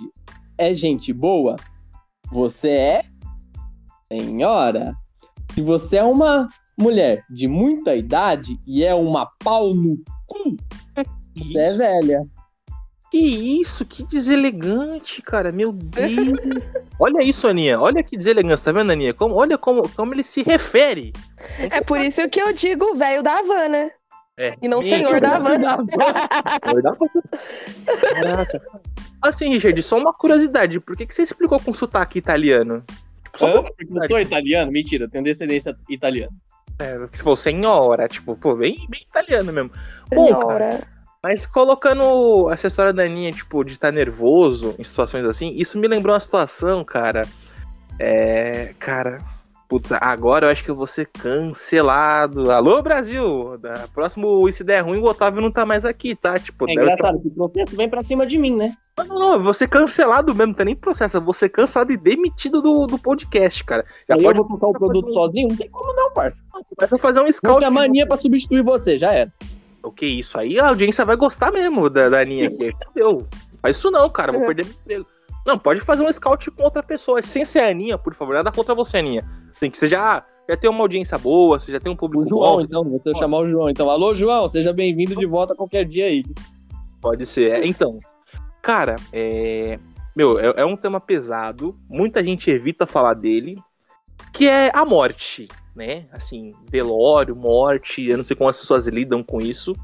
[0.56, 1.56] é gente boa,
[2.32, 3.02] você é
[4.10, 4.94] senhora.
[5.52, 10.56] Se você é uma mulher de muita idade e é uma pau no cu,
[11.36, 11.78] você é isso.
[11.78, 12.26] velha.
[13.10, 13.18] Que
[13.60, 15.52] isso, que deselegante, cara.
[15.52, 16.38] Meu Deus.
[16.98, 17.78] olha isso, Aninha.
[17.78, 19.14] Olha que deselegância, tá vendo, Aninha?
[19.14, 21.12] Como, olha como, como ele se refere.
[21.70, 23.90] É por isso que eu digo velho da van, né?
[24.38, 24.54] É.
[24.62, 25.58] E não Gente, senhor da van.
[28.14, 28.60] Caraca.
[29.22, 30.78] Assim, Richard, só uma curiosidade.
[30.78, 32.84] Por que, que você explicou com sotaque italiano?
[33.32, 34.70] Tipo, uma Eu sou italiano?
[34.70, 36.32] Mentira, eu tenho descendência italiana.
[36.78, 39.70] É, se for senhora, tipo, pô, bem, bem italiano mesmo.
[40.10, 40.88] Bom, cara, Senhora.
[41.22, 45.88] mas colocando essa história da Aninha, tipo, de estar nervoso em situações assim, isso me
[45.88, 47.22] lembrou uma situação, cara.
[47.98, 48.74] É.
[48.78, 49.35] Cara.
[49.68, 52.52] Putz, agora eu acho que eu vou ser cancelado.
[52.52, 53.58] Alô, Brasil!
[53.58, 56.38] Da próximo Se Der Ruim, o Otávio não tá mais aqui, tá?
[56.38, 58.76] Tipo, É deve- engraçado que o processo vem pra cima de mim, né?
[58.98, 61.16] Não, não, não, eu vou ser cancelado mesmo, não tem nem processo.
[61.16, 63.84] Eu vou ser cancelado e demitido do, do podcast, cara.
[64.08, 65.48] Já Aí pode eu vou tocar o produto sozinho?
[65.48, 66.44] Não tem como não, parça.
[66.50, 67.58] começar a fazer um scout.
[67.58, 69.32] tem a mania pra substituir você, já era.
[69.82, 70.58] O que isso aí?
[70.60, 72.68] A audiência vai gostar mesmo da, da Aninha aqui.
[72.90, 73.26] Entendeu?
[73.60, 74.30] Faz isso não, cara.
[74.30, 74.46] Vou Uhum.
[74.46, 75.06] perder meu emprego.
[75.46, 78.34] Não, pode fazer um scout com outra pessoa, sem ser a Aninha, por favor.
[78.34, 79.22] Nada contra você, Aninha.
[79.60, 82.28] Tem que você já, já tem uma audiência boa, você já tem um público O
[82.28, 82.60] João, bom.
[82.60, 83.70] então, você vai chamar o João.
[83.70, 86.24] Então, alô, João, seja bem-vindo de volta qualquer dia aí.
[87.00, 87.54] Pode ser.
[87.54, 88.00] É, Então,
[88.60, 89.78] cara, é.
[90.16, 91.78] Meu, é, é um tema pesado.
[91.88, 93.62] Muita gente evita falar dele.
[94.32, 96.06] Que é a morte, né?
[96.10, 98.04] Assim, velório, morte.
[98.08, 99.74] Eu não sei como as pessoas lidam com isso.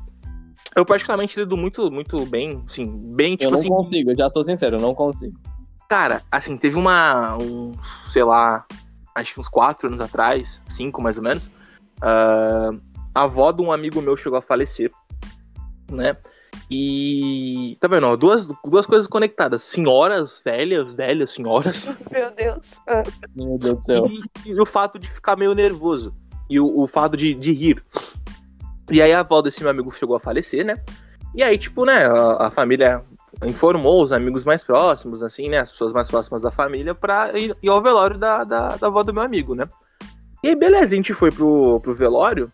[0.75, 2.63] Eu, particularmente, lido muito, muito bem.
[2.67, 3.69] Assim, bem, Eu tipo não assim.
[3.69, 5.39] consigo, eu já sou sincero, eu não consigo.
[5.89, 7.37] Cara, assim, teve uma.
[7.37, 7.73] Um,
[8.09, 8.65] sei lá.
[9.15, 11.51] Acho que uns quatro anos atrás, cinco mais ou menos.
[12.01, 12.71] ah,
[13.15, 14.91] a avó de um amigo meu chegou a falecer,
[15.91, 16.17] né?
[16.71, 17.77] E.
[17.79, 18.07] Tá vendo?
[18.07, 19.63] ó, Duas, duas coisas conectadas.
[19.65, 21.87] Senhoras velhas, velhas senhoras.
[22.11, 22.81] Meu Deus.
[22.89, 23.03] Ah,
[23.37, 24.07] Meu Deus do céu.
[24.47, 26.15] E, e o fato de ficar meio nervoso.
[26.49, 27.85] E o, o fato de, de rir.
[28.93, 30.77] E aí a avó desse meu amigo chegou a falecer, né?
[31.35, 33.03] E aí, tipo, né, a, a família
[33.47, 35.61] informou os amigos mais próximos, assim, né?
[35.61, 39.03] As pessoas mais próximas da família pra ir, ir ao velório da, da, da avó
[39.03, 39.67] do meu amigo, né?
[40.45, 42.53] E aí, beleza, a gente foi pro, pro velório.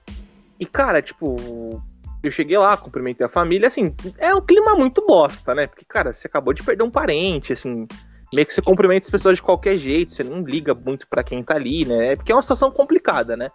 [0.61, 1.83] E, cara, tipo,
[2.23, 5.67] eu cheguei lá, cumprimentei a família, assim, é um clima muito bosta, né?
[5.67, 7.87] Porque, cara, você acabou de perder um parente, assim,
[8.33, 11.43] meio que você cumprimenta as pessoas de qualquer jeito, você não liga muito pra quem
[11.43, 12.15] tá ali, né?
[12.15, 13.51] Porque é uma situação complicada, né?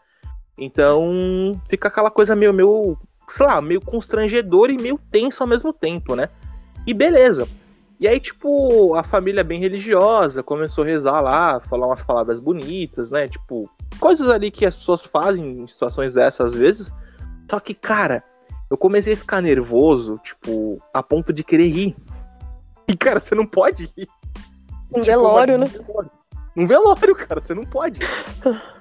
[0.57, 2.97] Então, fica aquela coisa meio, meio,
[3.29, 6.29] sei lá, meio constrangedor e meio tenso ao mesmo tempo, né?
[6.85, 7.47] E beleza.
[7.99, 13.09] E aí, tipo, a família bem religiosa começou a rezar lá, falar umas palavras bonitas,
[13.09, 13.27] né?
[13.27, 16.91] Tipo, coisas ali que as pessoas fazem em situações dessas às vezes.
[17.49, 18.23] Só que, cara,
[18.69, 21.95] eu comecei a ficar nervoso, tipo, a ponto de querer rir.
[22.85, 24.09] E, cara, você não pode rir.
[24.91, 25.67] Um Tipo, velório, né?
[26.53, 28.01] Um velório, cara, você não pode.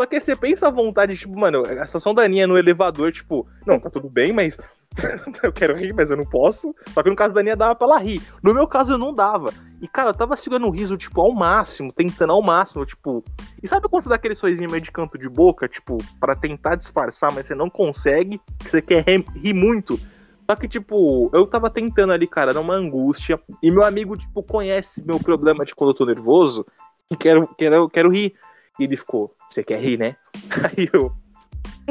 [0.00, 3.46] Só que você pensa à vontade, tipo, mano, a situação da Aninha no elevador, tipo,
[3.66, 4.56] não, tá tudo bem, mas
[5.44, 6.72] eu quero rir, mas eu não posso.
[6.94, 8.22] Só que no caso da Aninha dava pra ela rir.
[8.42, 9.52] No meu caso eu não dava.
[9.78, 13.22] E, cara, eu tava segurando o riso, tipo, ao máximo, tentando ao máximo, tipo.
[13.62, 16.76] E sabe quando você dá aquele sorrisinho meio de canto de boca, tipo, para tentar
[16.76, 20.00] disfarçar, mas você não consegue, que você quer rir muito?
[20.48, 23.38] Só que, tipo, eu tava tentando ali, cara, numa angústia.
[23.62, 26.64] E meu amigo, tipo, conhece meu problema de quando eu tô nervoso.
[27.12, 28.34] E quero, quero, quero rir.
[28.78, 30.16] E ele ficou, você quer rir, né?
[30.76, 31.12] Aí eu,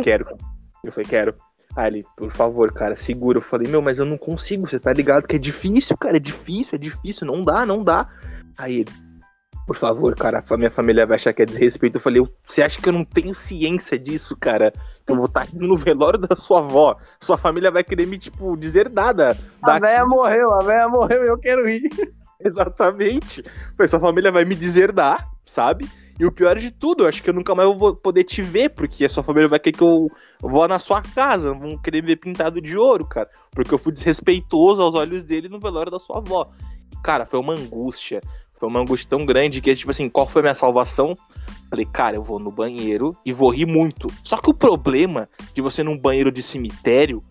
[0.02, 0.26] quero.
[0.84, 1.36] Eu falei, quero.
[1.76, 3.38] Aí ele, por favor, cara, segura.
[3.38, 6.19] Eu falei, meu, mas eu não consigo, você tá ligado que é difícil, cara, é
[6.19, 8.08] difícil, é difícil, não dá, não dá.
[8.58, 8.91] Aí ele,
[9.69, 11.98] por favor, cara, a minha família vai achar que é desrespeito.
[11.98, 14.74] Eu falei, você acha que eu não tenho ciência disso, cara?
[15.06, 16.98] Que eu vou estar tá indo no velório da sua avó.
[17.22, 19.38] Sua família vai querer me, tipo, dizer nada.
[19.62, 21.88] A véia morreu, a véia morreu e eu quero ir.
[22.43, 23.43] Exatamente.
[23.88, 25.88] Sua família vai me dizer dar, sabe?
[26.19, 28.71] E o pior de tudo, eu acho que eu nunca mais vou poder te ver,
[28.71, 32.17] porque a sua família vai querer que eu vá na sua casa, vão querer ver
[32.17, 33.29] pintado de ouro, cara.
[33.51, 36.51] Porque eu fui desrespeitoso aos olhos dele no velório da sua avó.
[37.01, 38.19] cara, foi uma angústia.
[38.60, 41.15] Foi uma angústia tão grande que, tipo assim, qual foi a minha salvação?
[41.69, 44.08] Falei, cara, eu vou no banheiro e vou rir muito.
[44.21, 47.21] Só que o problema de você ir num banheiro de cemitério,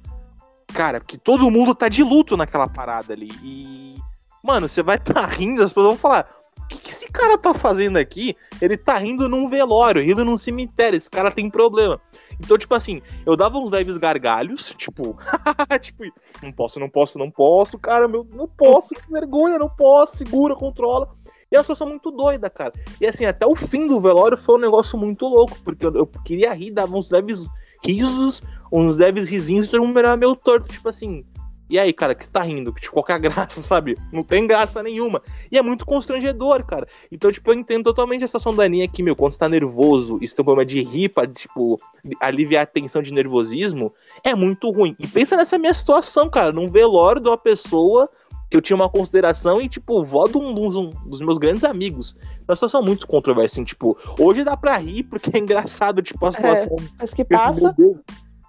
[0.73, 3.29] cara, que todo mundo tá de luto naquela parada ali.
[3.45, 3.97] E,
[4.43, 6.27] mano, você vai tá rindo, as pessoas vão falar,
[6.69, 8.37] que, que esse cara tá fazendo aqui?
[8.61, 10.97] Ele tá rindo num velório, rindo num cemitério.
[10.97, 12.01] Esse cara tem problema.
[12.41, 15.19] Então, tipo assim, eu dava uns leves gargalhos, tipo,
[15.81, 16.05] tipo,
[16.43, 20.55] não posso, não posso, não posso, cara, meu, não posso, que vergonha, não posso, segura,
[20.55, 21.09] controla.
[21.51, 22.73] E é uma situação muito doida, cara.
[23.01, 26.07] E assim, até o fim do velório foi um negócio muito louco, porque eu, eu
[26.07, 27.49] queria rir, dava uns leves
[27.83, 31.23] risos, uns leves risinhos, todo mundo era meio torto, tipo assim,
[31.69, 32.73] e aí, cara, que você tá rindo?
[32.73, 33.97] Que, tipo, qualquer graça, sabe?
[34.13, 35.23] Não tem graça nenhuma.
[35.51, 36.87] E é muito constrangedor, cara.
[37.13, 39.15] Então, tipo, eu entendo totalmente a situação da Aninha aqui, meu.
[39.15, 41.77] Quando você tá nervoso e você tem um problema de rir pra, tipo,
[42.21, 43.93] aliviar a tensão de nervosismo,
[44.25, 44.97] é muito ruim.
[44.99, 46.53] E pensa nessa minha situação, cara.
[46.53, 48.09] Num velório de uma pessoa
[48.51, 52.17] que eu tinha uma consideração e, tipo, vó de um, um, dos meus grandes amigos.
[52.23, 56.25] É uma situação muito controversa, assim, tipo, hoje dá pra rir porque é engraçado, tipo,
[56.25, 56.77] a é, situação.
[56.79, 57.75] É, mas que passa.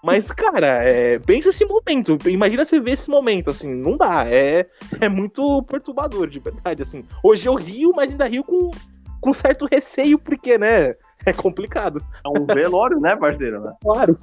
[0.04, 2.18] Mas, cara, é, pensa esse momento.
[2.28, 4.26] Imagina você ver esse momento, assim, não dá.
[4.28, 4.66] É,
[5.00, 7.04] é muito perturbador, de verdade, assim.
[7.24, 8.72] Hoje eu rio, mas ainda rio com,
[9.20, 10.96] com certo receio, porque, né?
[11.26, 12.02] É complicado.
[12.26, 13.62] É um velório, né, parceiro?
[13.84, 14.18] Claro.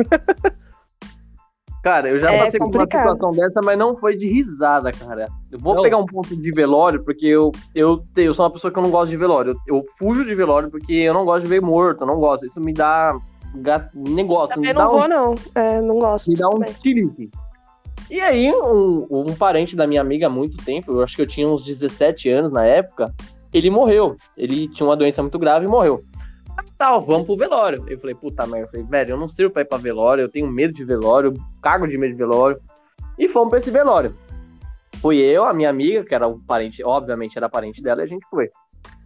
[1.82, 2.88] Cara, eu já é passei complicado.
[2.88, 5.28] por uma situação dessa, mas não foi de risada, cara.
[5.52, 5.82] Eu vou não.
[5.82, 8.90] pegar um ponto de velório, porque eu, eu, eu sou uma pessoa que eu não
[8.90, 9.52] gosto de velório.
[9.68, 12.44] Eu, eu fujo de velório porque eu não gosto de ver morto, eu não gosto.
[12.44, 13.16] Isso me dá
[13.94, 14.54] negócio.
[14.54, 15.08] Também não vou, um...
[15.08, 15.34] não.
[15.54, 16.28] É, não gosto.
[16.28, 17.30] Me dá um tirique.
[18.10, 21.26] E aí, um, um parente da minha amiga há muito tempo, eu acho que eu
[21.26, 23.12] tinha uns 17 anos na época,
[23.52, 24.16] ele morreu.
[24.36, 26.02] Ele tinha uma doença muito grave e morreu.
[26.78, 27.84] Tal, vamos pro velório.
[27.88, 30.28] Eu falei, puta merda, eu falei, velho, eu não sirvo pra ir pra velório, eu
[30.28, 32.60] tenho medo de velório, cago de medo de velório.
[33.18, 34.14] E fomos pra esse velório.
[35.00, 38.06] Fui eu, a minha amiga, que era o parente, obviamente era parente dela, e a
[38.06, 38.50] gente foi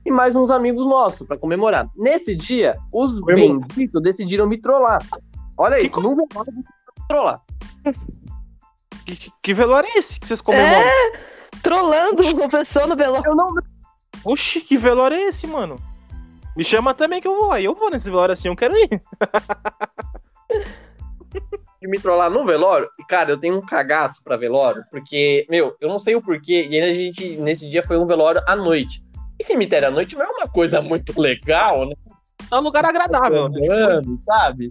[0.05, 1.89] e mais uns amigos nossos para comemorar.
[1.97, 5.01] Nesse dia, os benditos decidiram me trollar.
[5.57, 7.43] Olha que isso, num velório decidiram me trollar.
[9.05, 10.71] Que, que, velório é esse que vocês comemoram?
[10.71, 11.13] É,
[11.63, 13.27] trolando o professor no velório.
[13.27, 13.55] Eu não...
[14.25, 15.77] Oxi, que velório é esse, mano?
[16.57, 17.53] Me chama também que eu vou.
[17.53, 18.89] Aí eu vou nesse velório assim, eu quero ir.
[21.81, 25.75] de me trollar no velório, e cara, eu tenho um cagaço pra velório, porque, meu,
[25.81, 28.55] eu não sei o porquê, e aí a gente, nesse dia foi um velório à
[28.55, 29.03] noite.
[29.41, 31.95] E cemitério à noite não é uma coisa muito legal, né?
[32.53, 33.49] É um lugar agradável.
[33.49, 33.67] Né?
[34.23, 34.69] Sabe?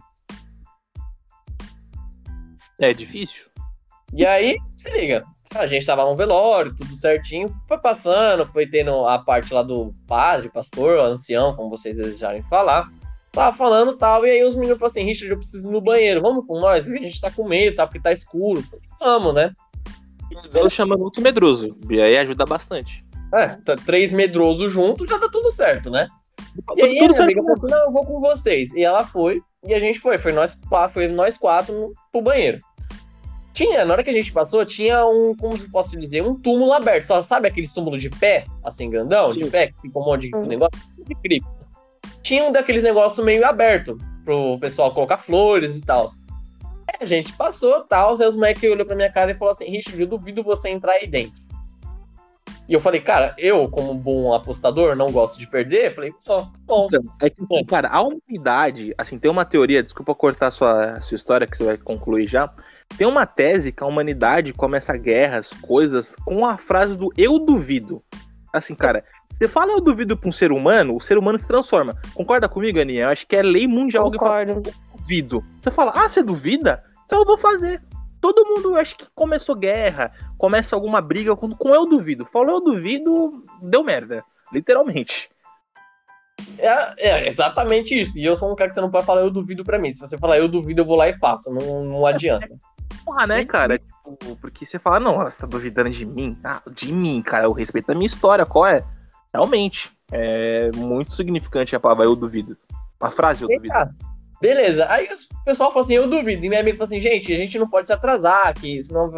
[2.79, 3.45] É difícil.
[4.13, 5.25] E aí, se liga.
[5.55, 7.49] A gente tava no velório, tudo certinho.
[7.67, 12.91] Foi passando, foi tendo a parte lá do padre, pastor, ancião, como vocês desejarem falar.
[13.31, 16.21] Tava falando tal, e aí os meninos falaram assim: Richard, eu preciso ir no banheiro,
[16.21, 16.87] vamos com nós?
[16.87, 17.87] A gente tá com medo, tá?
[17.87, 18.63] Porque tá escuro.
[18.99, 19.51] Vamos, né?
[20.53, 23.03] Eu chamo muito medroso, e aí ajuda bastante.
[23.33, 26.07] É, tá três medrosos juntos, já tá tudo certo, né?
[26.75, 28.73] E aí minha amiga falou assim, não, eu vou com vocês.
[28.73, 30.17] E ela foi, e a gente foi.
[30.17, 30.57] Foi nós,
[30.91, 32.59] foi nós quatro no, pro banheiro.
[33.53, 36.71] Tinha, na hora que a gente passou, tinha um, como se posso dizer, um túmulo
[36.71, 37.05] aberto.
[37.05, 39.43] Só sabe aqueles túmulos de pé, assim, grandão, Sim.
[39.43, 40.45] de pé, que fica um monte de uhum.
[40.45, 41.49] negócio de cripto.
[42.23, 46.09] Tinha um daqueles negócios meio aberto, pro pessoal colocar flores e tal.
[46.99, 49.99] A gente passou, tal, aí os moleques olhou pra minha cara e falou assim, Richard,
[49.99, 51.48] eu duvido você entrar aí dentro.
[52.69, 55.91] E eu falei, cara, eu, como bom apostador, não gosto de perder.
[55.91, 56.85] Falei, ó, bom.
[56.85, 57.65] Então, é que, bom.
[57.65, 61.77] cara, a humanidade, assim, tem uma teoria, desculpa cortar sua, sua história, que você vai
[61.77, 62.47] concluir já.
[62.95, 68.03] Tem uma tese que a humanidade começa guerras, coisas, com a frase do eu duvido.
[68.53, 71.95] Assim, cara, você fala eu duvido pra um ser humano, o ser humano se transforma.
[72.13, 73.05] Concorda comigo, Aninha?
[73.05, 74.61] Eu acho que é lei mundial Concordo.
[74.61, 75.43] que eu duvido.
[75.59, 76.83] Você fala, ah, você duvida?
[77.07, 77.81] Então eu vou fazer.
[78.21, 82.25] Todo mundo acho que começou guerra, começa alguma briga com, com eu duvido.
[82.25, 84.23] Falou eu duvido, deu merda.
[84.51, 85.29] Literalmente.
[86.57, 88.17] É, é, exatamente isso.
[88.17, 89.91] E eu sou um cara que você não pode falar eu duvido pra mim.
[89.91, 91.51] Se você falar eu duvido, eu vou lá e faço.
[91.51, 92.49] Não, não adianta.
[93.05, 93.77] Porra, né, cara?
[93.77, 96.37] Tipo, porque você fala, não, você tá duvidando de mim?
[96.43, 97.45] Ah, de mim, cara.
[97.45, 98.45] Eu respeito a minha história.
[98.45, 98.83] Qual é?
[99.33, 99.91] Realmente.
[100.11, 102.57] É muito significante a palavra eu duvido.
[102.99, 103.73] A frase eu duvido.
[103.73, 103.95] Eita.
[104.41, 104.87] Beleza.
[104.89, 106.45] Aí o pessoal fala assim, eu duvido.
[106.45, 109.17] E minha amiga fala assim, gente, a gente não pode se atrasar, que senão se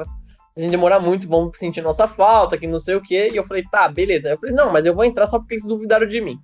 [0.58, 3.30] a gente demorar muito, vamos sentir nossa falta, que não sei o quê.
[3.32, 4.30] E eu falei, tá, beleza.
[4.30, 6.38] Eu falei, não, mas eu vou entrar só porque eles duvidaram de mim.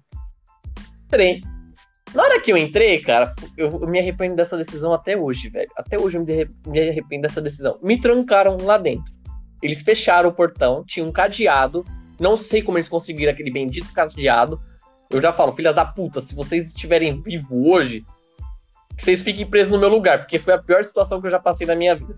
[1.06, 1.42] Entrei.
[2.14, 5.70] Na hora que eu entrei, cara, eu, eu me arrependo dessa decisão até hoje, velho.
[5.76, 7.78] Até hoje eu me, arrependo dessa decisão.
[7.82, 9.12] Me trancaram lá dentro.
[9.62, 11.84] Eles fecharam o portão, tinha um cadeado.
[12.20, 14.60] Não sei como eles conseguiram aquele bendito cadeado.
[15.10, 18.06] Eu já falo, filhas da puta, se vocês estiverem vivos hoje,
[18.98, 21.66] vocês fiquem presos no meu lugar, porque foi a pior situação que eu já passei
[21.68, 22.16] na minha vida.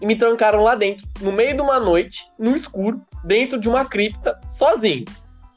[0.00, 3.84] E me trancaram lá dentro, no meio de uma noite, no escuro, dentro de uma
[3.84, 5.04] cripta, sozinho.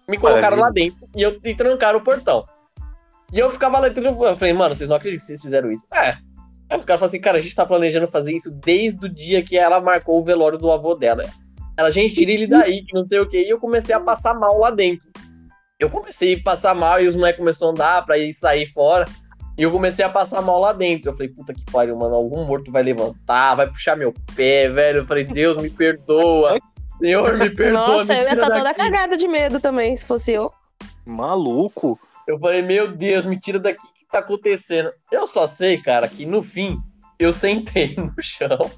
[0.07, 0.65] Me colocaram Maravilha.
[0.65, 2.45] lá dentro e, eu, e trancaram o portão.
[3.31, 5.85] E eu ficava lá dentro, eu falei, mano, vocês não acreditam que vocês fizeram isso?
[5.93, 6.17] É.
[6.69, 9.43] Aí os caras falaram assim, cara, a gente tá planejando fazer isso desde o dia
[9.43, 11.23] que ela marcou o velório do avô dela.
[11.77, 13.41] Ela, gente, tira ele daí, que não sei o que.
[13.41, 15.09] E eu comecei a passar mal lá dentro.
[15.79, 19.05] Eu comecei a passar mal e os moleques começaram a andar pra ir sair fora.
[19.57, 21.09] E eu comecei a passar mal lá dentro.
[21.11, 22.15] Eu falei, puta que pariu, mano.
[22.15, 24.99] Algum morto vai levantar, vai puxar meu pé, velho.
[24.99, 26.57] Eu falei, Deus, me perdoa.
[26.99, 27.87] Senhor, me perdoa.
[27.87, 28.81] Nossa, me eu ia estar toda daqui.
[28.81, 30.51] cagada de medo também, se fosse eu.
[31.05, 31.99] Maluco.
[32.27, 33.81] Eu falei, meu Deus, me tira daqui.
[33.81, 34.91] O que tá acontecendo?
[35.11, 36.77] Eu só sei, cara, que no fim,
[37.19, 38.69] eu sentei no chão.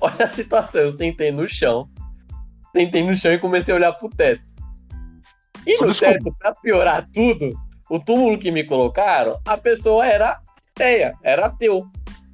[0.00, 1.88] Olha a situação, eu sentei no chão.
[2.74, 4.42] Sentei no chão e comecei a olhar pro teto.
[5.66, 6.14] E no Desculpa.
[6.14, 7.52] teto, pra piorar tudo,
[7.90, 10.38] o túmulo que me colocaram, a pessoa era
[10.72, 11.86] ateia, era ateu.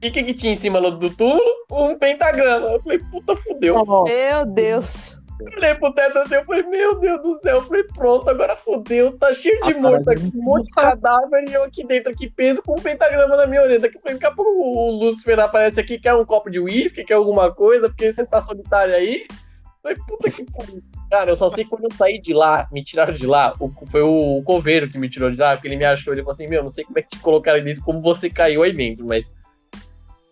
[0.02, 1.42] E o que, que tinha em cima do túmulo?
[1.72, 2.68] Um pentagrama.
[2.68, 3.82] Eu falei, puta, fudeu.
[4.04, 5.18] Meu Deus.
[5.40, 8.56] Eu olhei pro teto assim, eu falei, meu Deus do céu, eu falei, pronto, agora
[8.56, 12.10] fodeu, tá cheio de Ah, morto aqui, um monte de cadáver e eu aqui dentro,
[12.10, 13.80] aqui preso com um pentagrama na minha orelha.
[13.80, 17.88] Daqui a pouco o Lúcifer aparece aqui, quer um copo de uísque, quer alguma coisa,
[17.88, 19.26] porque você tá solitário aí.
[19.28, 19.36] Eu
[19.82, 20.82] falei, puta que pariu.
[21.10, 23.70] Cara, eu só sei que quando eu saí de lá, me tiraram de lá, o-
[23.88, 26.32] foi o, o coveiro que me tirou de lá, porque ele me achou, ele falou
[26.34, 28.72] assim, meu, não sei como é que te colocaram aí dentro, como você caiu aí
[28.72, 29.32] dentro, mas...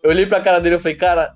[0.02, 1.34] Eu olhei pra cara dele e falei, cara,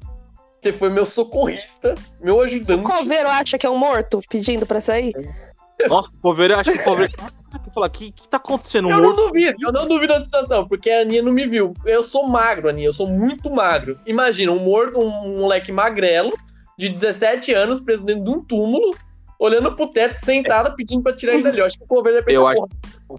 [0.61, 2.83] você foi meu socorrista, meu Se o ajudante.
[2.83, 5.13] coveiro acha que é um morto pedindo pra sair,
[5.89, 7.13] Nossa, o coveiro, acho que o coveiro.
[7.73, 8.89] Falar, o que, que tá acontecendo?
[8.89, 9.27] Um Eu não morto?
[9.29, 11.73] duvido, eu não duvido da situação, porque a Aninha não me viu.
[11.87, 13.99] Eu sou magro, Aninha, eu sou muito magro.
[14.05, 16.37] Imagina, um morto, um moleque magrelo,
[16.77, 18.95] de 17 anos, preso dentro de um túmulo,
[19.39, 21.59] olhando pro teto, sentado, pedindo pra tirar ele dali.
[21.59, 22.63] Eu acho que o coveiro ia Eu acho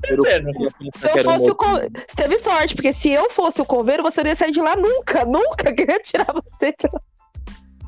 [0.02, 1.92] pensar se eu fosse o coveiro.
[1.96, 4.76] Você teve sorte, porque se eu fosse o coveiro, você não ia sair de lá
[4.76, 7.02] nunca, nunca que eu ia tirar você de lá.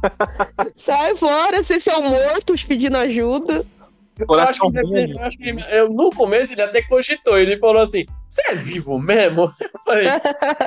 [0.75, 3.65] Sai fora, você é um morto pedindo ajuda.
[4.19, 8.05] eu acho que, eu acho que eu- no começo ele até cogitou, ele falou assim,
[8.31, 9.53] você é vivo mesmo?
[9.61, 10.07] Eu falei,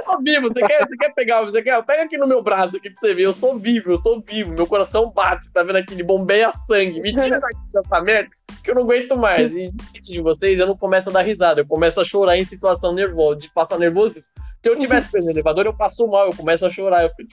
[0.05, 1.83] tô vivo, você quer, você quer pegar, você quer?
[1.85, 4.53] Pega aqui no meu braço aqui pra você ver, eu sou vivo, eu tô vivo,
[4.53, 8.31] meu coração bate, tá vendo aqui, ele bombeia sangue, me tira daqui dessa merda,
[8.63, 9.55] que eu não aguento mais.
[9.55, 12.45] E diferente de vocês, eu não começo a dar risada, eu começo a chorar em
[12.45, 14.31] situação nervosa, de passar nervosismo.
[14.63, 17.31] Se eu tivesse preso no elevador, eu passo mal, eu começo a chorar, eu fico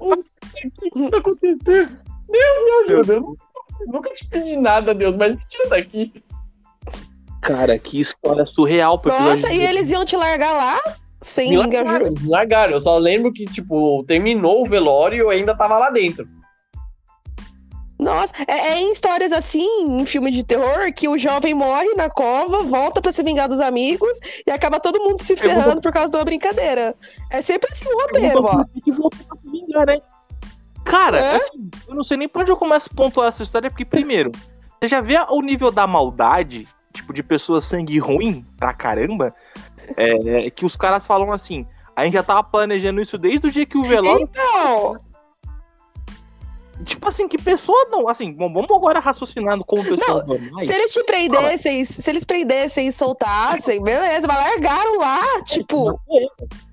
[0.00, 0.16] o
[0.90, 1.98] que tá acontecendo?
[2.28, 3.36] Deus me ajuda, eu
[3.86, 6.24] nunca te pedi nada, Deus, mas me tira daqui.
[7.44, 10.80] Cara, que história surreal Nossa, e eles iam te largar lá?
[11.20, 12.72] Sem Me largaram, me largaram.
[12.72, 16.26] Eu só lembro que, tipo, terminou o velório e eu ainda tava lá dentro.
[17.98, 19.66] Nossa, é, é em histórias assim,
[20.00, 23.60] em filme de terror, que o jovem morre na cova, volta pra se vingar dos
[23.60, 26.94] amigos e acaba todo mundo se ferrando por causa de uma brincadeira.
[27.30, 28.64] É sempre assim o roteiro, ó.
[28.86, 29.96] Voltou pra se vingar, né?
[30.84, 31.36] Cara, É?
[31.36, 34.32] assim, eu não sei nem pra onde eu começo a pontuar essa história, porque, primeiro,
[34.78, 39.34] você já vê o nível da maldade, tipo, de pessoas sangue ruim pra caramba,
[39.96, 43.66] é, que os caras falam assim, a gente já tava planejando isso desde o dia
[43.66, 44.22] que o velório.
[44.22, 44.96] Então,
[46.84, 48.08] Tipo assim, que pessoa não.
[48.08, 50.66] Assim, bom, vamos agora raciocinando como pessoas normais.
[50.66, 56.18] se eles te prendessem, se eles prendessem e soltassem, beleza, mas largaram lá, tipo, Não
[56.18, 56.64] é.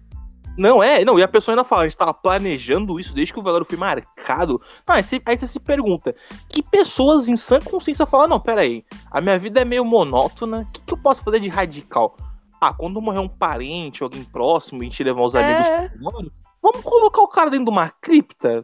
[0.58, 3.40] Não é, não, e a pessoa ainda fala, a gente tava planejando isso desde que
[3.40, 4.62] o velório foi marcado.
[4.88, 6.14] Não, aí você, aí você se pergunta,
[6.50, 10.72] que pessoas em sã consciência falam, não, peraí, a minha vida é meio monótona, o
[10.72, 12.16] que, que eu posso fazer de radical?
[12.60, 15.90] Ah, quando morrer um parente, alguém próximo, e a gente levar os amigos É.
[15.90, 16.32] pro velório,
[16.62, 18.64] Vamos colocar o cara dentro de uma cripta?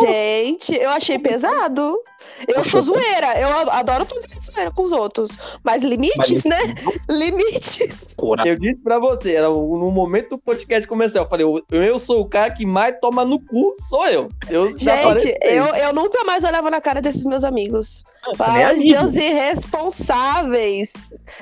[0.00, 1.96] Gente, eu achei pesado.
[2.48, 5.58] Eu sou zoeira, eu adoro fazer zoeira com os outros.
[5.62, 6.74] Mas limites, Mas- né?
[7.08, 8.14] Limites.
[8.44, 12.28] Eu disse pra você, era no momento do podcast começar, eu falei, eu, sou o
[12.28, 14.28] cara que mais toma no cu, sou eu.
[14.48, 18.02] Eu Gente, eu, eu nunca mais olhava na cara desses meus amigos.
[18.26, 18.98] nem Fala, amigo.
[18.98, 20.92] seus irresponsáveis.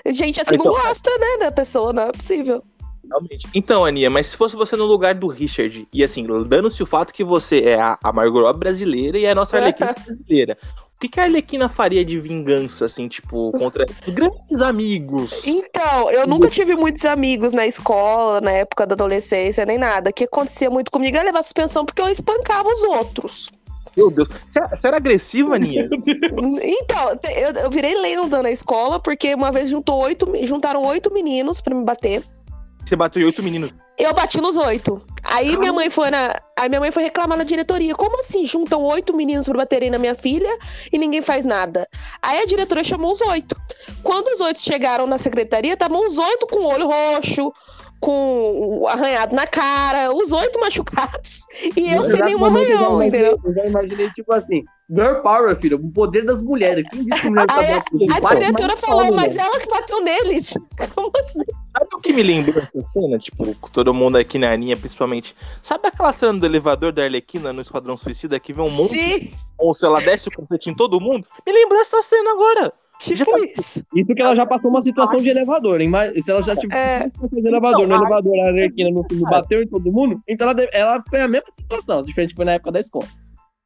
[0.06, 2.62] Gente, assim Então- não gosta, né, da pessoa, não é possível.
[3.08, 3.48] Realmente.
[3.54, 7.12] Então, Aninha, mas se fosse você no lugar do Richard, e assim, dando-se o fato
[7.12, 10.56] que você é a, a Margot Robbie brasileira e é a nossa Arlequina brasileira,
[10.96, 15.44] o que, que a Arlequina faria de vingança, assim, tipo, contra esses grandes amigos?
[15.44, 20.10] Então, eu nunca tive muitos amigos na escola, na época da adolescência, nem nada.
[20.10, 23.50] O que acontecia muito comigo era levar suspensão porque eu espancava os outros.
[23.96, 25.88] Meu Deus, você era, agressiva, Aninha?
[26.62, 31.60] Então, eu, eu virei lenda na escola porque uma vez juntou oito, juntaram oito meninos
[31.60, 32.22] pra me bater.
[32.84, 33.70] Você bateu em oito meninos.
[33.98, 35.02] Eu bati nos oito.
[35.22, 36.34] Aí minha mãe foi na.
[36.58, 37.94] Aí minha mãe foi reclamar na diretoria.
[37.94, 38.44] Como assim?
[38.44, 40.58] Juntam oito meninos pra baterem na minha filha
[40.92, 41.86] e ninguém faz nada.
[42.20, 43.54] Aí a diretora chamou os oito.
[44.02, 47.52] Quando os oito chegaram na secretaria, estavam os oito com o olho roxo,
[48.02, 51.46] com o arranhado na cara, os oito machucados.
[51.76, 53.38] E eu sem Exato nenhum eu arranhão, entendeu?
[53.44, 56.84] Eu já imaginei, tipo assim, girl power, filho, o poder das mulheres.
[56.90, 59.46] Quem disse que mulher tá a, a Vai, diretora mas falou, mas mulher.
[59.46, 60.54] ela que bateu neles.
[60.96, 61.44] Como assim?
[61.78, 63.18] Sabe o que me lembrou essa cena?
[63.18, 65.36] Tipo, todo mundo aqui na Aninha, principalmente.
[65.62, 69.18] Sabe aquela cena do elevador da Arlequina no Esquadrão Suicida que vê um monte Sim,
[69.20, 69.30] de
[69.60, 71.24] monstro, ela desce o confete em todo mundo?
[71.46, 72.72] Me lembrou essa cena agora.
[73.08, 73.82] Tipo tá- isso.
[73.94, 75.88] Isso que ela já passou uma situação de elevador, hein?
[75.88, 76.98] Mas se ela já tivesse É.
[77.04, 80.20] uma situação de elevador, no Então, elevador a Arlequina no filme bateu em todo mundo,
[80.28, 83.06] então ela, deve- ela foi a mesma situação, diferente foi na época da escola.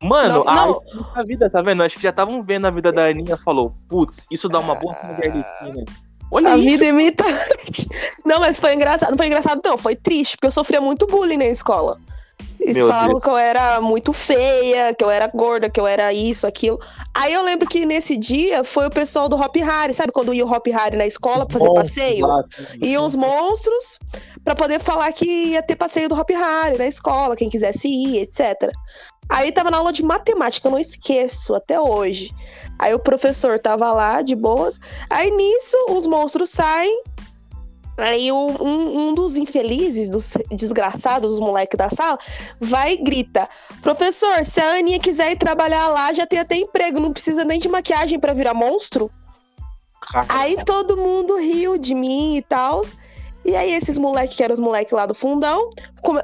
[0.02, 1.82] Mano, Nossa, a, a vida, tá vendo?
[1.82, 4.74] Acho que já estavam vendo a vida da Aninha e falou, putz, isso dá uma
[4.74, 5.84] boa cena de Arlequina.
[6.30, 6.66] Olha A isso.
[6.68, 7.88] vida imita arte.
[8.24, 9.10] Não, mas foi engraçado.
[9.10, 9.78] Não foi engraçado, não.
[9.78, 11.96] Foi triste, porque eu sofria muito bullying na escola.
[12.60, 13.22] Eles Meu falavam Deus.
[13.22, 16.80] que eu era muito feia, que eu era gorda, que eu era isso, aquilo.
[17.14, 20.44] Aí eu lembro que nesse dia foi o pessoal do Hop Harry, sabe quando ia
[20.44, 22.26] o Hop Harry na escola pra fazer passeio?
[22.80, 23.98] Iam os monstros
[24.44, 28.18] pra poder falar que ia ter passeio do Hop Harry na escola, quem quisesse ir,
[28.22, 28.72] etc.
[29.28, 32.30] Aí tava na aula de matemática, eu não esqueço até hoje.
[32.78, 34.78] Aí o professor tava lá de boas.
[35.10, 37.02] Aí nisso os monstros saem.
[37.96, 42.18] Aí um, um- um dos infelizes, dos desgraçados, os moleques da sala,
[42.60, 43.48] vai e grita:
[43.82, 47.58] Professor, se a Aninha quiser ir trabalhar lá, já tem até emprego, não precisa nem
[47.58, 49.10] de maquiagem pra virar monstro.
[50.28, 52.82] Aí todo mundo riu de mim e tal.
[53.44, 55.70] E aí esses moleques, que eram os moleques lá do fundão,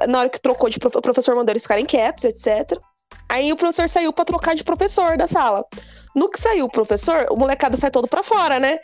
[0.09, 2.79] na hora que trocou de o professor mandou eles ficarem quietos, etc.
[3.29, 5.65] Aí o professor saiu pra trocar de professor da sala.
[6.15, 8.79] No que saiu o professor, o molecada sai todo pra fora, né?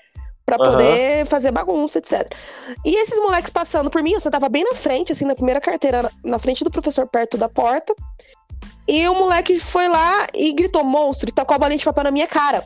[0.49, 0.73] Pra Aham.
[0.73, 2.27] poder fazer bagunça, etc.
[2.83, 6.03] E esses moleques passando por mim, eu sentava bem na frente, assim, na primeira carteira,
[6.03, 7.95] na- na frente do professor, perto da porta.
[8.89, 12.11] E o moleque foi lá e gritou monstro e tacou a bolinha de papel na
[12.11, 12.65] minha cara.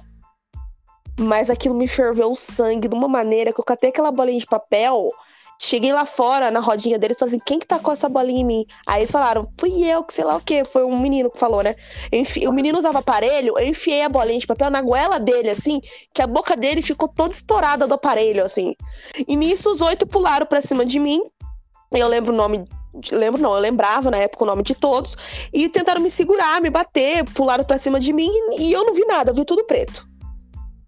[1.18, 4.46] Mas aquilo me ferveu o sangue de uma maneira que eu catei aquela bolinha de
[4.46, 5.08] papel.
[5.60, 8.66] Cheguei lá fora, na rodinha deles, falei assim, quem que tacou essa bolinha em mim?
[8.84, 10.64] Aí eles falaram, fui eu, que sei lá o quê.
[10.64, 11.76] Foi um menino que falou, né?
[12.12, 15.80] Enfi- O menino usava aparelho, eu enfiei a bolinha de papel na goela dele, assim,
[16.12, 18.74] que a boca dele ficou toda estourada do aparelho, assim.
[19.28, 21.22] E nisso os oito pularam pra cima de mim.
[21.92, 22.64] Eu lembro o nome.
[23.12, 25.16] Lembro não, eu lembrava na época o nome de todos.
[25.52, 29.04] E tentaram me segurar, me bater, pularam pra cima de mim e eu não vi
[29.06, 30.06] nada, eu vi tudo preto.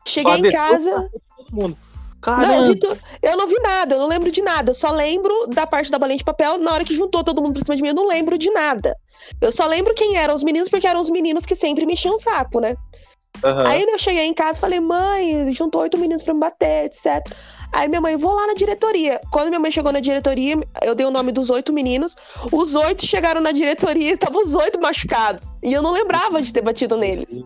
[0.06, 1.10] Cheguei em Padeceu casa.
[1.36, 1.78] Todo mundo.
[2.26, 2.76] Não, eu, Caramba.
[2.80, 4.70] tu- eu não vi nada, eu não lembro de nada.
[4.70, 6.58] Eu só lembro da parte da bolinha de papel.
[6.58, 8.96] Na hora que juntou todo mundo pra cima de mim, eu não lembro de nada.
[9.40, 12.14] Eu só lembro quem eram os meninos, porque eram os meninos que sempre me enchiam
[12.14, 12.76] o saco, né?
[13.42, 13.66] Aham.
[13.66, 17.20] Aí eu cheguei em casa e falei, mãe, juntou oito meninos pra me bater, etc.
[17.72, 19.20] Aí minha mãe, vou lá na diretoria.
[19.32, 22.14] Quando minha mãe chegou na diretoria, eu dei o nome dos oito meninos.
[22.52, 25.54] Os oito chegaram na diretoria e estavam os oito machucados.
[25.62, 27.42] E eu não lembrava de ter batido neles.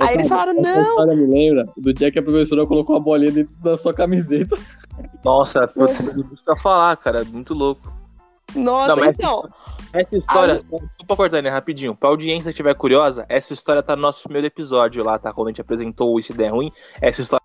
[0.00, 0.82] Aí eles falaram, não.
[0.82, 4.56] história me lembra do dia que a professora colocou a bolinha dentro da sua camiseta.
[5.24, 7.24] Nossa, tô isso pra falar, cara.
[7.24, 7.92] Muito louco.
[8.54, 9.48] Nossa, Não, então.
[9.92, 11.96] Essa história, desculpa cortar, né, rapidinho.
[11.96, 15.32] Pra audiência que estiver curiosa, essa história tá no nosso primeiro episódio lá, tá?
[15.32, 16.70] Quando a gente apresentou o Isso Der Ruim.
[17.00, 17.44] Essa história.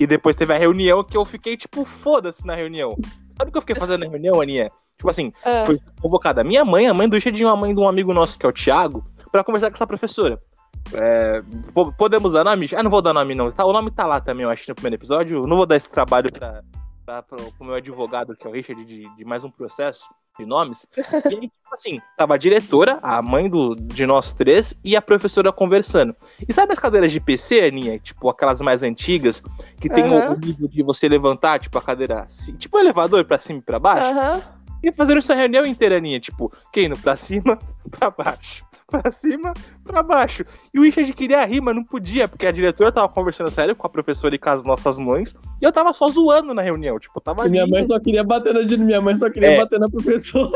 [0.00, 2.96] E depois teve a reunião que eu fiquei, tipo, foda-se na reunião.
[3.36, 4.70] Sabe o que eu fiquei fazendo na reunião, Aninha?
[4.96, 7.74] Tipo assim, Ah, foi convocada a minha mãe, a mãe do Richard e uma mãe
[7.74, 10.40] de um amigo nosso, que é o Thiago, pra conversar com essa professora.
[10.92, 11.42] É,
[11.74, 12.68] po- podemos dar nome?
[12.74, 13.50] Ah, não vou dar nome, não.
[13.50, 15.46] Tá, o nome tá lá também, eu acho, no primeiro episódio.
[15.46, 16.62] Não vou dar esse trabalho pra,
[17.04, 20.08] pra, pro, pro meu advogado, que é o Richard, de, de mais um processo
[20.38, 20.86] de nomes.
[20.96, 25.02] E aí, tipo assim, tava a diretora, a mãe do, de nós três, e a
[25.02, 26.14] professora conversando.
[26.48, 27.98] E sabe as cadeiras de PC, Aninha?
[27.98, 29.42] Tipo, aquelas mais antigas,
[29.80, 30.34] que tem o- Aham.
[30.34, 33.62] o nível de você levantar, tipo, a cadeira, assim, tipo um elevador pra cima e
[33.62, 34.06] pra baixo?
[34.18, 34.40] Aham.
[34.82, 37.58] E fazendo essa reunião inteira, Aninha, tipo, quem indo pra cima,
[37.90, 39.52] pra baixo, pra cima,
[39.84, 40.44] pra baixo.
[40.74, 43.86] E o Richard queria rir, mas não podia, porque a diretora tava conversando sério com
[43.86, 47.20] a professora e com as nossas mães, e eu tava só zoando na reunião, tipo,
[47.20, 49.56] tava E minha mãe só queria bater na minha mãe só queria É.
[49.56, 50.50] bater na professora.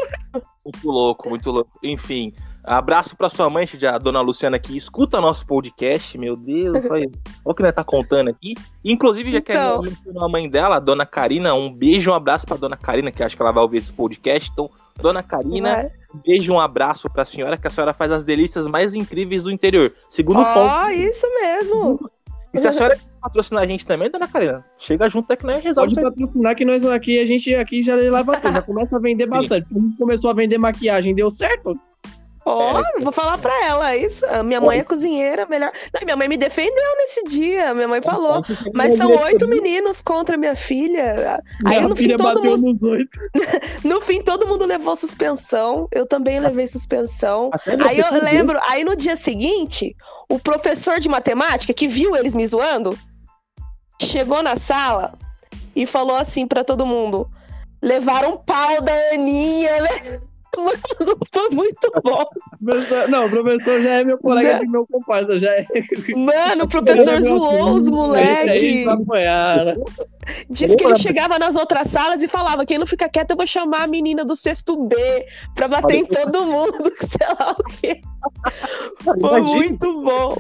[0.65, 1.71] Muito louco, muito louco.
[1.83, 2.33] Enfim,
[2.65, 7.11] abraço pra sua mãe, a dona Luciana aqui, escuta nosso podcast, meu Deus, olha, olha
[7.45, 8.55] o que nós tá contando aqui.
[8.85, 9.83] Inclusive, já que a Então.
[9.83, 13.23] mencionou a mãe dela, a dona Karina, um beijo, um abraço pra dona Karina, que
[13.23, 14.51] acho que ela vai ouvir esse podcast.
[14.53, 15.87] Então, dona Karina, Vai.
[16.15, 19.51] um beijo, um abraço pra senhora, que a senhora faz as delícias mais incríveis do
[19.51, 19.93] interior.
[20.09, 20.93] Segundo Ó, ponto.
[20.93, 22.11] isso mesmo.
[22.53, 25.63] E se a senhora patrocinar a gente também, dona Karina, chega junto até que nós
[25.63, 29.01] resolve Pode patrocinar que nós aqui, a gente aqui já leva tudo, já começa a
[29.01, 29.67] vender bastante.
[29.71, 31.73] A gente começou a vender maquiagem, deu certo?
[32.47, 33.01] Ó, É.
[33.01, 34.25] vou falar pra ela isso.
[34.27, 35.73] A Minha mãe é cozinheira, melhor.
[35.95, 37.73] Não, minha mãe me defendeu nesse dia.
[37.73, 38.43] Minha mãe falou.
[38.75, 41.43] Mas são oito meninos contra minha filha.
[41.65, 43.19] Aí Minha no fim filha todo bateu mundo, nos oito.
[43.83, 45.89] no fim todo mundo levou suspensão.
[45.91, 47.51] Eu também levei suspensão.
[47.89, 49.97] Aí eu lembro, aí no dia seguinte,
[50.29, 52.99] o professor de matemática que viu eles me zoando,
[54.03, 55.15] chegou na sala
[55.75, 57.29] e falou assim pra todo mundo:
[57.83, 60.21] levaram pau da Aninha, né?
[60.57, 62.25] Mano, foi muito bom.
[62.65, 65.67] Professor- Não, o professor já é meu colega e meu comparsa, já é.
[66.17, 68.87] Mano, o professor é zoou os moleques.
[68.89, 69.85] apanharam.
[70.51, 73.47] Disse que ele chegava nas outras salas e falava: quem não fica quieto, eu vou
[73.47, 74.97] chamar a menina do sexto B
[75.55, 78.01] pra bater em todo mundo, sei lá o quê.
[79.21, 80.37] Foi muito bom.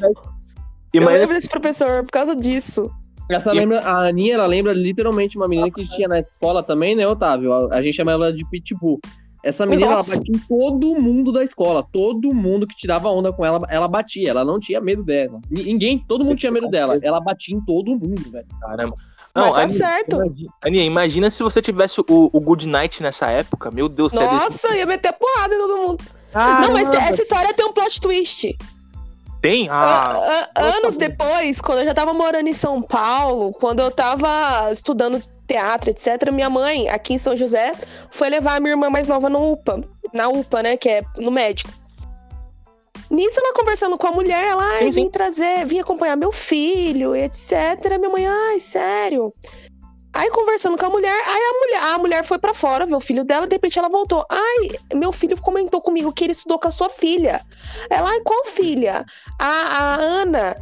[0.92, 2.90] Eu lembro desse professor por causa disso.
[3.30, 7.06] Essa lembra, a Aninha, ela lembra literalmente uma menina que tinha na escola também, né,
[7.08, 7.52] Otávio?
[7.54, 9.00] A, a gente chamava ela de Pitbull.
[9.44, 10.16] Essa menina, ela Nossa.
[10.16, 11.86] batia em todo mundo da escola.
[11.92, 14.30] Todo mundo que tirava onda com ela, ela batia.
[14.30, 15.38] Ela não tinha medo dela.
[15.50, 16.98] Ni- Ninguém, todo mundo tinha medo dela.
[17.02, 18.46] Ela batia em todo mundo, velho.
[18.60, 18.96] Caramba.
[19.34, 20.16] Mas tá Aninha, certo.
[20.16, 23.70] Imagina, Aninha, imagina se você tivesse o, o Good Night nessa época.
[23.70, 26.04] Meu Deus, é desse- Nossa, ia meter porrada em todo mundo.
[26.32, 26.66] Caramba.
[26.66, 28.56] Não, mas essa história tem um plot twist.
[29.44, 29.68] Tem?
[29.68, 33.90] A- Ah, a- anos depois, quando eu já tava morando em São Paulo, quando eu
[33.90, 37.74] tava estudando teatro, etc., minha mãe, aqui em São José,
[38.10, 39.82] foi levar a minha irmã mais nova no UPA.
[40.14, 40.78] Na UPA, né?
[40.78, 41.70] Que é no médico.
[43.10, 47.98] Nisso, ela conversando com a mulher, ela ai, vim trazer, vim acompanhar meu filho, etc.
[47.98, 49.30] Minha mãe, ai, sério.
[50.14, 53.00] Aí conversando com a mulher, aí a mulher, a mulher foi pra fora ver o
[53.00, 54.24] filho dela, de repente ela voltou.
[54.30, 57.44] Ai, meu filho comentou comigo que ele estudou com a sua filha.
[57.90, 59.04] Ela, ai, qual filha?
[59.40, 60.56] A, a Ana.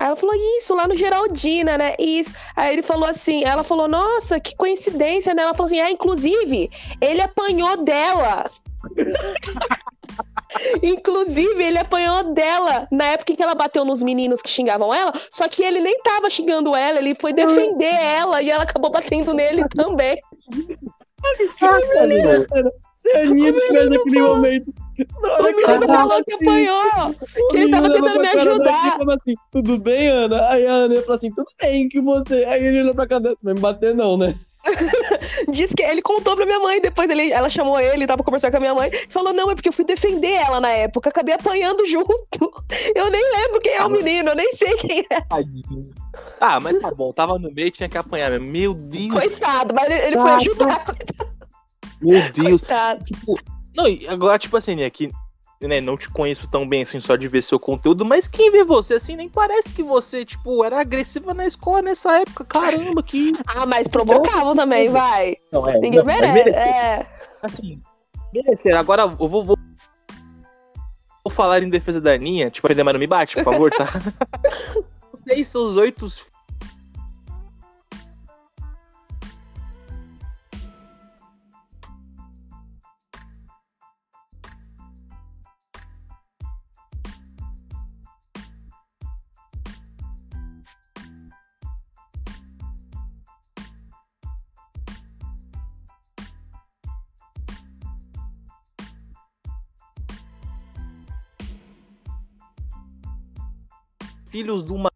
[0.00, 1.94] Aí ela falou, isso, lá no Geraldina, né?
[1.98, 2.32] Isso.
[2.56, 5.42] Aí ele falou assim, ela falou, nossa, que coincidência, né?
[5.42, 6.68] Ela falou assim, ah, inclusive,
[7.00, 8.44] ele apanhou dela.
[10.82, 15.12] Inclusive, ele apanhou dela na época em que ela bateu nos meninos que xingavam ela,
[15.30, 19.34] só que ele nem tava xingando ela, ele foi defender ela e ela acabou batendo
[19.34, 20.18] nele também.
[22.96, 24.74] Se a Aninha tivesse aquele momento.
[25.22, 27.14] Na O hora que menino falou que assim, apanhou,
[27.50, 28.92] que ele tava tentando me ajudar.
[28.98, 30.48] falava assim, tudo bem, Ana?
[30.48, 32.44] Aí a Ana falou assim, tudo bem que você.
[32.44, 34.34] Aí ele olhou pra dela, vai me bater não, né?
[35.50, 38.56] Diz que ele contou pra minha mãe, depois ele, ela chamou ele, tava conversando com
[38.58, 41.86] a minha mãe, falou: Não, é porque eu fui defender ela na época, acabei apanhando
[41.86, 42.18] junto.
[42.94, 45.20] Eu nem lembro quem é o menino, eu nem sei quem é.
[45.22, 45.90] tadinho.
[46.40, 48.46] Ah, mas tá bom, tava no meio, tinha que apanhar mesmo.
[48.46, 50.84] Meu Deus, Coitado, mas ele, ele foi ajudar,
[52.00, 52.60] meu Deus.
[52.60, 53.04] coitado.
[53.04, 53.38] Tipo,
[53.74, 55.10] não, e agora, tipo assim, né, que
[55.66, 58.62] né, não te conheço tão bem assim, só de ver seu conteúdo, mas quem vê
[58.62, 62.44] você assim, nem parece que você, tipo, era agressiva na escola nessa época.
[62.44, 63.32] Caramba, que.
[63.56, 65.36] Ah, mas provocavam também, vai.
[65.50, 66.32] Não, é, Ninguém não, merece.
[66.32, 66.60] merecer.
[66.60, 67.06] É.
[67.42, 67.82] Assim,
[68.32, 68.76] merecer.
[68.76, 69.58] Agora eu vou, vou.
[71.24, 73.86] Vou falar em defesa da Aninha, tipo, a não me bate, por favor, tá?
[75.12, 76.08] Vocês, seus oito
[104.38, 104.88] filhos de uma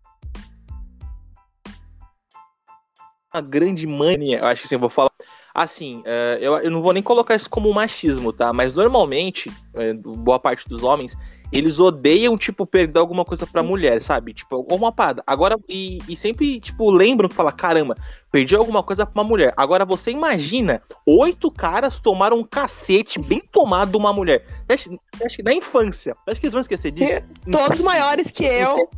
[3.34, 5.10] uma grande mãe, eu acho que assim, eu vou falar
[5.54, 8.52] assim, é, eu, não vou nem colocar isso como machismo, tá?
[8.52, 11.16] Mas normalmente, é, boa parte dos homens,
[11.52, 14.32] eles odeiam, tipo, perder alguma coisa pra mulher, sabe?
[14.32, 15.22] Tipo, alguma parada.
[15.26, 17.94] Agora, e, e sempre, tipo, lembram que fala, caramba,
[18.30, 19.52] perdi alguma coisa pra uma mulher.
[19.56, 24.44] Agora, você imagina, oito caras tomaram um cacete bem tomado de uma mulher.
[24.68, 24.88] Acha
[25.36, 27.22] que na infância, acha que eles vão esquecer disso?
[27.50, 28.88] Todos maiores que eu.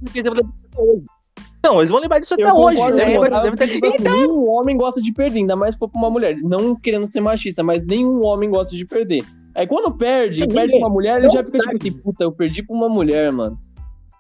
[1.63, 2.77] Não eles vão lembrar disso Eu até hoje.
[2.77, 5.57] concordo Deve, com o deve Otávio, ter- tipo assim, nenhum homem gosta de perder, ainda
[5.57, 6.37] mais se for pra uma mulher.
[6.43, 9.25] Não querendo ser machista, mas nenhum homem gosta de perder.
[9.55, 12.63] Aí quando perde, Sim, perde uma mulher, ele já fica tipo assim, puta, eu perdi
[12.63, 13.59] pra uma mulher, mano.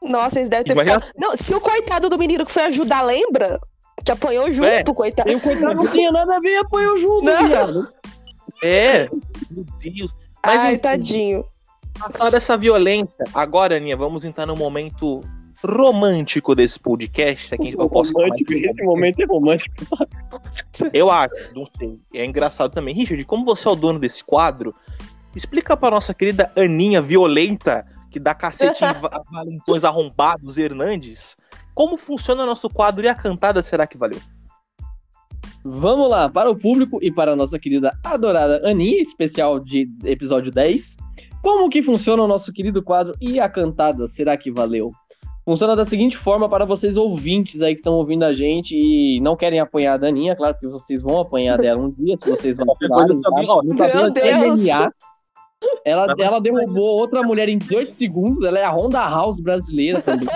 [0.02, 1.12] Nossa, eles devem ter Imagina- ficado.
[1.18, 3.58] Não, se o coitado do menino que foi ajudar, lembra?
[4.04, 4.82] Que apanhou junto, É.
[4.84, 5.30] coitado.
[5.30, 7.48] E o coitado não tinha nada a ver, apoiou junto, Não.
[7.48, 7.88] viado.
[8.62, 9.08] É.
[9.50, 10.14] Meu Deus.
[10.44, 11.44] Mas Ai, enfim, tadinho.
[11.98, 13.24] Passar dessa violência.
[13.32, 15.20] Agora, Aninha, vamos entrar no momento
[15.64, 17.54] romântico desse podcast.
[17.54, 19.74] Aqui gente vai posso Romântico, esse momento é romântico.
[20.92, 21.98] Eu acho, não sei.
[22.12, 22.94] É engraçado também.
[22.94, 24.74] Richard, como você é o dono desse quadro,
[25.34, 31.36] explica pra nossa querida Aninha violenta, que dá cacete em va- valentões arrombados Hernandes,
[31.74, 34.20] como funciona nosso quadro e a cantada será que valeu?
[35.64, 40.52] Vamos lá, para o público e para a nossa querida adorada Aninha, especial de episódio
[40.52, 40.96] 10.
[41.42, 44.06] Como que funciona o nosso querido quadro e a cantada?
[44.06, 44.92] Será que valeu?
[45.44, 49.36] Funciona da seguinte forma para vocês ouvintes aí que estão ouvindo a gente e não
[49.36, 52.64] querem apanhar a Aninha, claro que vocês vão apanhar dela um dia, se vocês vão
[52.78, 53.30] Qualquer coisa, tá?
[54.10, 54.64] Deus.
[55.84, 60.26] Ela, ela derrubou outra mulher em 18 segundos, ela é a Honda House brasileira também.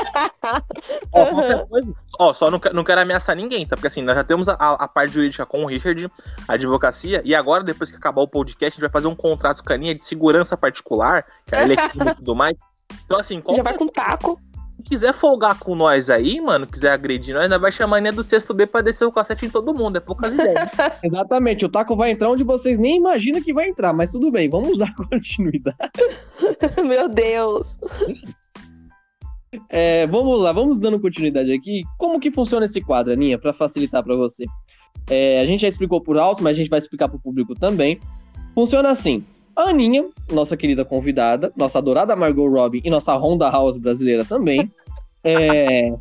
[2.18, 3.76] Ó, só não, não quero ameaçar ninguém, tá?
[3.76, 6.06] Porque assim, nós já temos a, a parte jurídica com o Richard,
[6.46, 9.64] a advocacia, e agora, depois que acabar o podcast, a gente vai fazer um contrato
[9.64, 12.56] com a Aninha de segurança particular, que é eletiva e tudo mais.
[13.04, 14.40] Então, assim, Já qualquer vai com taco.
[14.84, 18.24] Quiser folgar com nós aí, mano, quiser agredir nós, ainda vai chamar a Aninha do
[18.24, 19.96] sexto B pra descer o cacete em todo mundo.
[19.96, 20.70] É poucas ideias.
[21.02, 24.48] Exatamente, o taco vai entrar onde vocês nem imaginam que vai entrar, mas tudo bem,
[24.48, 25.76] vamos dar continuidade.
[26.84, 27.78] Meu Deus.
[29.68, 31.82] É, vamos lá, vamos dando continuidade aqui.
[31.98, 34.44] Como que funciona esse quadro, Aninha, para facilitar para você?
[35.08, 37.54] É, a gente já explicou por alto, mas a gente vai explicar para o público
[37.54, 37.98] também.
[38.54, 39.24] Funciona assim:
[39.58, 44.70] a Aninha, nossa querida convidada, nossa adorada Margot Robbie e nossa Honda House brasileira também,
[45.24, 45.92] é,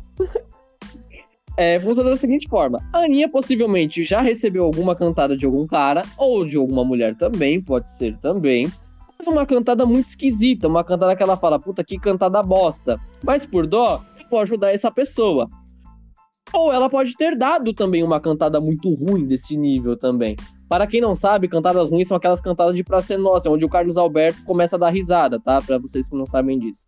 [1.58, 6.02] é, funciona da seguinte forma: a Aninha possivelmente já recebeu alguma cantada de algum cara
[6.16, 8.70] ou de alguma mulher também, pode ser também.
[9.18, 13.00] Mas uma cantada muito esquisita, uma cantada que ela fala, puta que cantada bosta.
[13.24, 15.48] Mas por dó, eu vou ajudar essa pessoa.
[16.52, 20.36] Ou ela pode ter dado também uma cantada muito ruim desse nível também.
[20.68, 23.68] Para quem não sabe, cantadas ruins são aquelas cantadas de Praça é Nossa, onde o
[23.68, 25.60] Carlos Alberto começa a dar risada, tá?
[25.62, 26.84] Para vocês que não sabem disso.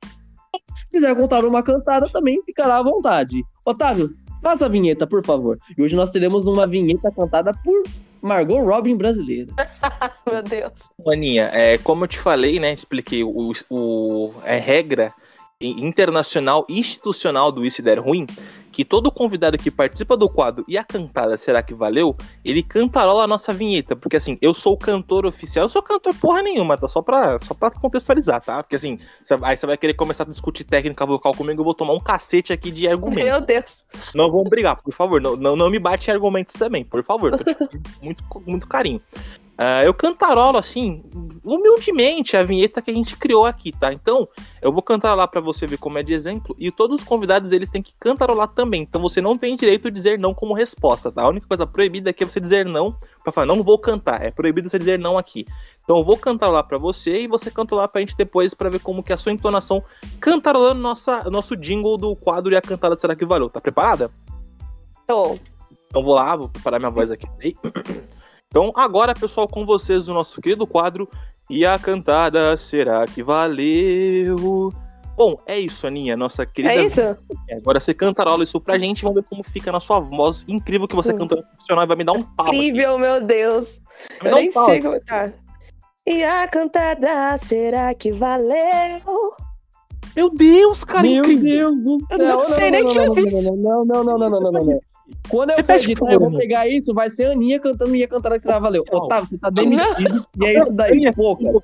[0.76, 3.42] Se quiser contar uma cantada, também ficará à vontade.
[3.64, 4.10] Otávio,
[4.42, 5.58] faça a vinheta, por favor.
[5.76, 7.82] E hoje nós teremos uma vinheta cantada por
[8.20, 9.52] Margot Robin brasileira.
[10.30, 10.90] Meu Deus.
[11.06, 12.72] Aninha, é, como eu te falei, né?
[12.72, 15.12] Expliquei o, o é regra
[15.60, 18.26] internacional institucional do Isso Der Ruim,
[18.80, 23.24] que todo convidado que participa do quadro e a cantada Será que Valeu, ele cantarola
[23.24, 26.78] a nossa vinheta, porque assim, eu sou o cantor oficial, eu sou cantor porra nenhuma,
[26.78, 26.88] tá?
[26.88, 28.62] Só pra, só pra contextualizar, tá?
[28.62, 28.98] Porque assim,
[29.42, 32.54] aí você vai querer começar a discutir técnica vocal comigo, eu vou tomar um cacete
[32.54, 33.22] aqui de argumento.
[33.22, 33.84] Meu Deus.
[34.14, 35.20] Não vamos brigar, por favor.
[35.20, 37.32] Não, não, não me bate em argumentos também, por favor.
[38.00, 39.00] Muito, muito carinho.
[39.62, 41.02] Ah, eu cantarolo, assim,
[41.44, 43.92] humildemente a vinheta que a gente criou aqui, tá?
[43.92, 44.26] Então,
[44.62, 46.56] eu vou cantarolar pra você ver como é de exemplo.
[46.58, 48.80] E todos os convidados, eles têm que cantarolar também.
[48.80, 51.24] Então, você não tem direito de dizer não como resposta, tá?
[51.24, 54.24] A única coisa proibida aqui é você dizer não pra falar, não vou cantar.
[54.24, 55.44] É proibido você dizer não aqui.
[55.84, 59.02] Então, eu vou cantarolar pra você e você cantarolar pra gente depois pra ver como
[59.02, 59.84] que é a sua entonação
[60.18, 63.50] cantarolando nossa, nosso jingle do quadro e a cantada será que valeu.
[63.50, 64.10] Tá preparada?
[65.06, 65.34] Tô.
[65.86, 67.26] Então vou lá, vou preparar minha voz aqui.
[68.52, 71.08] Então agora, pessoal, com vocês o nosso querido quadro
[71.48, 74.72] e a cantada será que valeu?
[75.16, 76.74] Bom, é isso, Aninha, nossa querida.
[76.74, 77.00] É isso?
[77.52, 80.96] Agora você cantarola isso pra gente, vamos ver como fica na sua voz incrível que
[80.96, 81.18] você Hum.
[81.18, 82.46] cantou profissional e vai me dar um pau.
[82.48, 82.56] aqui.
[82.56, 83.80] Incrível, meu Deus.
[84.24, 84.64] Eu um nem pau.
[84.66, 85.32] sei como tá.
[86.04, 89.00] E a cantada, será que valeu?
[90.16, 91.70] Meu Deus, cara, Meu incrível.
[91.70, 92.18] Deus do Eu céu.
[92.26, 93.32] não sei nem não, que não, fiz.
[93.32, 94.80] não, não, não, não, não, não, não, não.
[95.28, 96.38] Quando Você eu pede editar, por eu vou favor.
[96.40, 98.80] pegar isso, vai ser a Aninha cantando e ia cantar que será valeu.
[98.82, 99.04] Oficial.
[99.04, 100.26] Otávio, você tá demitido.
[100.40, 100.92] E é isso daí.
[100.92, 101.58] Aninha, Pô, cara.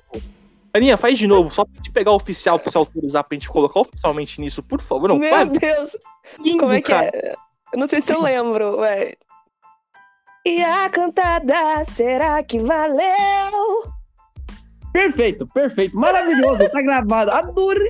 [0.73, 3.49] Aninha, faz de novo, só pra gente pegar o oficial pra você autorizar pra gente
[3.49, 5.07] colocar oficialmente nisso, por favor.
[5.09, 5.49] Não, Meu faz.
[5.49, 5.97] Deus.
[6.39, 7.09] lindo, Como é que cara.
[7.13, 7.33] é?
[7.73, 9.13] Eu não sei se eu lembro, ué.
[10.45, 13.03] E a cantada, será que valeu?
[14.97, 15.95] Perfeito, perfeito.
[15.95, 16.57] Maravilhoso.
[16.71, 17.29] Tá gravado.
[17.29, 17.87] Adorei.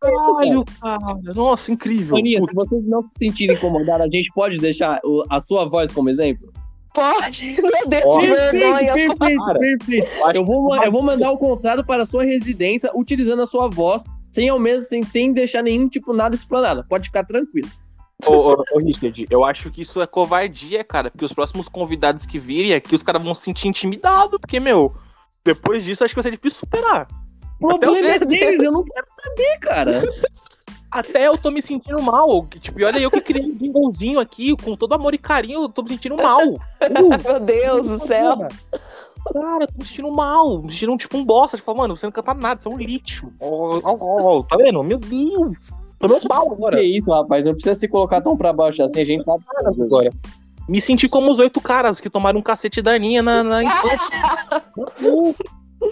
[0.00, 1.32] Caralho, cara.
[1.32, 2.16] Nossa, incrível.
[2.16, 6.10] Aninha, se vocês não se sentirem incomodados, a gente pode deixar a sua voz como
[6.10, 6.52] exemplo?
[6.92, 7.62] Pode.
[7.62, 8.94] Meu Deus, Perfeito, vergonha.
[8.94, 10.06] perfeito, Cara, perfeito.
[10.34, 14.02] Eu vou, eu vou mandar o contrato para a sua residência utilizando a sua voz,
[14.32, 16.82] sem ao mesmo sem, sem deixar nenhum tipo nada explanado.
[16.88, 17.68] Pode ficar tranquilo.
[18.26, 22.26] Ô, ô, ô, Richard, eu acho que isso é covardia, cara, porque os próximos convidados
[22.26, 24.94] que virem aqui, os caras vão se sentir intimidados, porque, meu,
[25.44, 27.06] depois disso acho que vai ser difícil superar.
[27.60, 30.02] O problema é deles, eu não quero saber, cara.
[30.90, 32.46] Até eu tô me sentindo mal.
[32.60, 35.68] Tipo, e olha eu que criei um jinglezinho aqui, com todo amor e carinho, eu
[35.68, 36.40] tô me sentindo mal.
[36.46, 36.60] Uh,
[37.24, 38.46] Meu Deus do céu.
[39.32, 40.62] Cara, eu tô me sentindo mal.
[40.62, 41.56] Me sentindo tipo um bosta.
[41.56, 43.28] Tipo, mano, você não canta nada, você é um lixo.
[43.40, 44.84] Oh, oh, oh, tá vendo?
[44.84, 45.70] Meu Deus.
[45.98, 46.76] Tô meu mal agora.
[46.76, 47.44] Que isso, rapaz?
[47.44, 49.42] Não precisa se colocar tão pra baixo assim, a gente sabe.
[49.82, 50.12] agora.
[50.68, 54.08] Me senti como os oito caras que tomaram um cacete da Aninha na, na infância.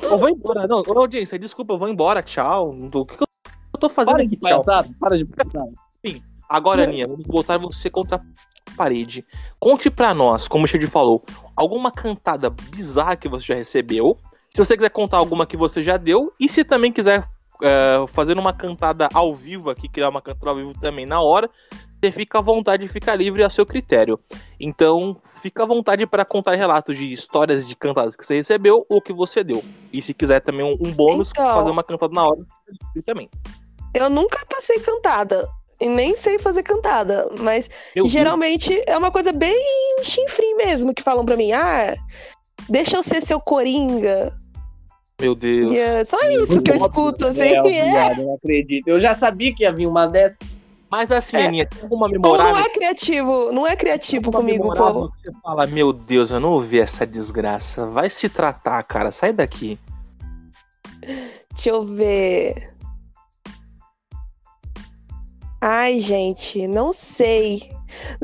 [0.02, 0.66] eu vou embora.
[0.66, 2.22] Não, audiência, desculpa, eu vou embora.
[2.22, 2.70] Tchau.
[2.70, 4.30] O que, que eu tô fazendo Para aqui?
[4.30, 4.64] de Tchau.
[4.64, 5.72] palhaçada, para de palhaçada.
[6.48, 9.24] Agora, Aninha, vamos botar você contra a parede.
[9.58, 11.22] Conte pra nós, como o Xande falou,
[11.56, 14.18] alguma cantada bizarra que você já recebeu.
[14.50, 16.32] Se você quiser contar alguma que você já deu.
[16.38, 17.26] E se também quiser
[17.62, 21.48] é, fazer uma cantada ao vivo aqui, criar uma cantada ao vivo também na hora,
[22.00, 24.18] você fica à vontade, fica livre a seu critério.
[24.58, 29.00] Então, fica à vontade para contar relatos de histórias de cantadas que você recebeu ou
[29.00, 29.62] que você deu.
[29.92, 31.54] E se quiser também um, um bônus, Então.
[31.54, 32.40] fazer uma cantada na hora,
[33.06, 33.30] também.
[33.94, 35.46] Eu nunca passei cantada.
[35.80, 37.28] E nem sei fazer cantada.
[37.40, 38.12] Mas Meu Deus.
[38.12, 39.56] geralmente é uma coisa bem
[40.02, 41.94] chinfrim mesmo, que falam pra mim, ah,
[42.68, 44.32] deixa eu ser seu coringa.
[45.22, 45.72] Meu Deus.
[45.72, 47.40] E é só isso que eu escuto, assim.
[47.42, 47.90] É, É.
[47.90, 48.88] viado, eu não acredito.
[48.88, 50.36] Eu já sabia que ia vir uma dessa.
[50.90, 51.46] Mas assim, É.
[51.46, 52.56] Aninha, tem alguma não memorável?
[52.56, 55.08] é criativo, não é criativo comigo, pô.
[55.08, 57.86] Você fala, meu Deus, eu não ouvi essa desgraça.
[57.86, 59.10] Vai se tratar, cara.
[59.10, 59.78] Sai daqui.
[61.54, 62.54] Deixa eu ver.
[65.62, 67.70] Ai, gente, não sei.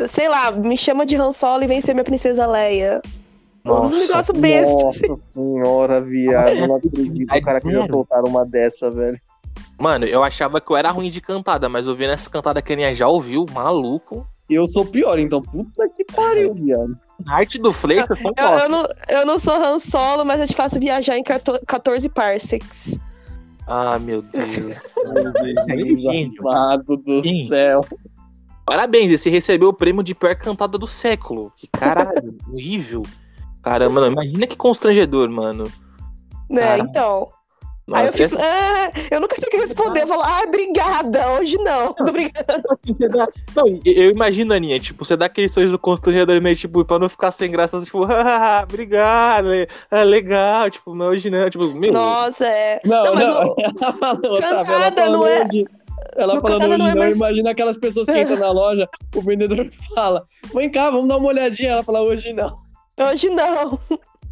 [0.08, 3.00] Sei lá, me chama de Han Solo e vem ser minha princesa Leia.
[3.74, 5.00] Um dos Nossa, negócios bestas.
[5.08, 6.48] Nossa senhora, viado.
[6.50, 7.34] Eu não acredito.
[7.34, 7.92] O cara que já Zero.
[7.92, 9.20] soltaram uma dessa, velho.
[9.78, 12.74] Mano, eu achava que eu era ruim de cantada, mas ouvindo essa cantada que a
[12.74, 14.26] Aninha já ouviu, maluco.
[14.50, 16.96] E eu sou pior, então puta que pariu, viado.
[17.26, 18.68] A arte do Fleitas são Eu, eu foda.
[18.68, 22.98] não, eu não sou Han Solo, mas eu te faço viajar em 14 14 parsecs.
[23.66, 24.94] Ah, meu Deus.
[26.00, 26.48] Gênio.
[26.48, 27.48] amado do Sim.
[27.48, 27.82] céu.
[28.64, 31.52] Parabéns, você recebeu o prêmio de pior cantada do século.
[31.56, 33.02] Que caralho, horrível.
[33.62, 35.64] Caramba, não, imagina que constrangedor, mano.
[36.48, 37.28] Né, Cara, então.
[37.90, 40.02] Aí eu Nossa, fico, ah, eu nunca sei o que responder.
[40.02, 41.92] Eu falo, ah, obrigada, hoje não.
[41.96, 42.62] Tô brincando.
[43.56, 47.32] Não, eu imagino, Aninha, tipo, você dá aquele sorriso constrangedor meio, tipo, pra não ficar
[47.32, 49.48] sem graça, tipo, ah, obrigado,
[49.90, 52.78] é, legal, tipo, não, hoje não, tipo, meu, Nossa, é.
[52.84, 55.64] Não, Não, não, mas o- ela falou, Otávio, ela Cantada falando não é- hoje.
[56.16, 58.50] Ela No falando cantada hoje não é não, mais- imagina aquelas pessoas que entram na
[58.50, 61.70] loja, o vendedor fala, vem cá, vamos dar uma olhadinha.
[61.70, 62.54] Ela fala, hoje não.
[62.98, 63.78] Hoje não.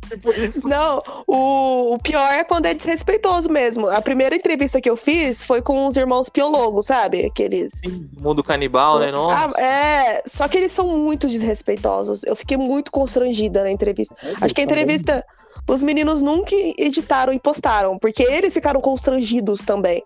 [0.08, 0.66] tipo isso.
[0.66, 3.88] Não, o, o pior é quando é desrespeitoso mesmo.
[3.88, 7.26] A primeira entrevista que eu fiz foi com os irmãos piologos, sabe?
[7.26, 7.80] Aqueles.
[7.80, 9.30] Sim, mundo canibal, né, não?
[9.30, 12.22] Ah, é, só que eles são muito desrespeitosos.
[12.24, 14.14] Eu fiquei muito constrangida na entrevista.
[14.40, 15.24] Acho que a entrevista.
[15.68, 20.00] Os meninos nunca editaram e postaram, porque eles ficaram constrangidos também.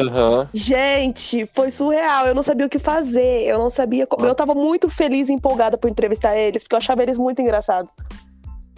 [0.00, 0.48] Aham.
[0.52, 2.26] Gente, foi surreal.
[2.26, 3.44] Eu não sabia o que fazer.
[3.46, 4.26] Eu não sabia como.
[4.26, 7.94] Eu tava muito feliz e empolgada por entrevistar eles, porque eu achava eles muito engraçados.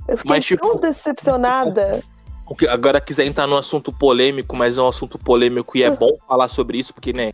[0.06, 2.02] Eu fiquei Mas, tipo, tão decepcionada.
[2.46, 5.90] O que- Agora quiser entrar num assunto polêmico, mas é um assunto polêmico e é
[5.90, 7.32] bom falar sobre isso, porque, né,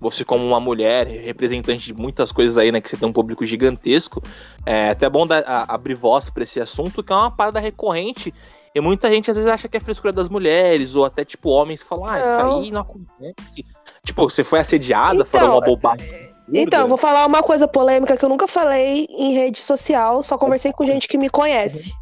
[0.00, 3.46] você como uma mulher, representante de muitas coisas aí, né, que você tem um público
[3.46, 4.20] gigantesco,
[4.66, 8.34] é até bom dar, a- abrir voz pra esse assunto, que é uma parada recorrente,
[8.74, 11.82] e muita gente às vezes acha que é frescura das mulheres, ou até, tipo, homens
[11.82, 13.64] que falam, ah, isso aí não acontece.
[14.04, 16.06] Tipo, você foi assediada, Então, falou uma bobagem.
[16.06, 16.34] absurda.
[16.52, 20.36] Então, eu vou falar uma coisa polêmica que eu nunca falei em rede social, só
[20.36, 21.94] conversei com gente que me conhece.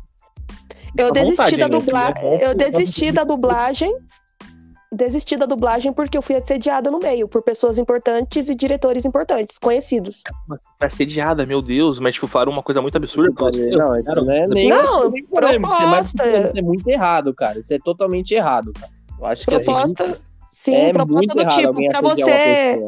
[0.96, 3.94] Eu desisti vontade, da né, que é Eu desisti da dublagem.
[4.92, 9.58] Desisti da dublagem porque eu fui assediada no meio por pessoas importantes e diretores importantes,
[9.58, 10.22] conhecidos.
[10.46, 13.70] Foi assediada, meu Deus, mas, tipo, falaram uma coisa muito absurda pra você.
[13.70, 14.68] Não, isso não é nem.
[14.68, 15.24] Não, nem
[15.54, 16.26] é mais- proposta.
[16.26, 17.58] Isso é muito errado, cara.
[17.58, 18.92] Isso é totalmente errado, cara.
[19.18, 22.82] Eu acho que assim, Proposta, sim, é proposta do tipo, pra você.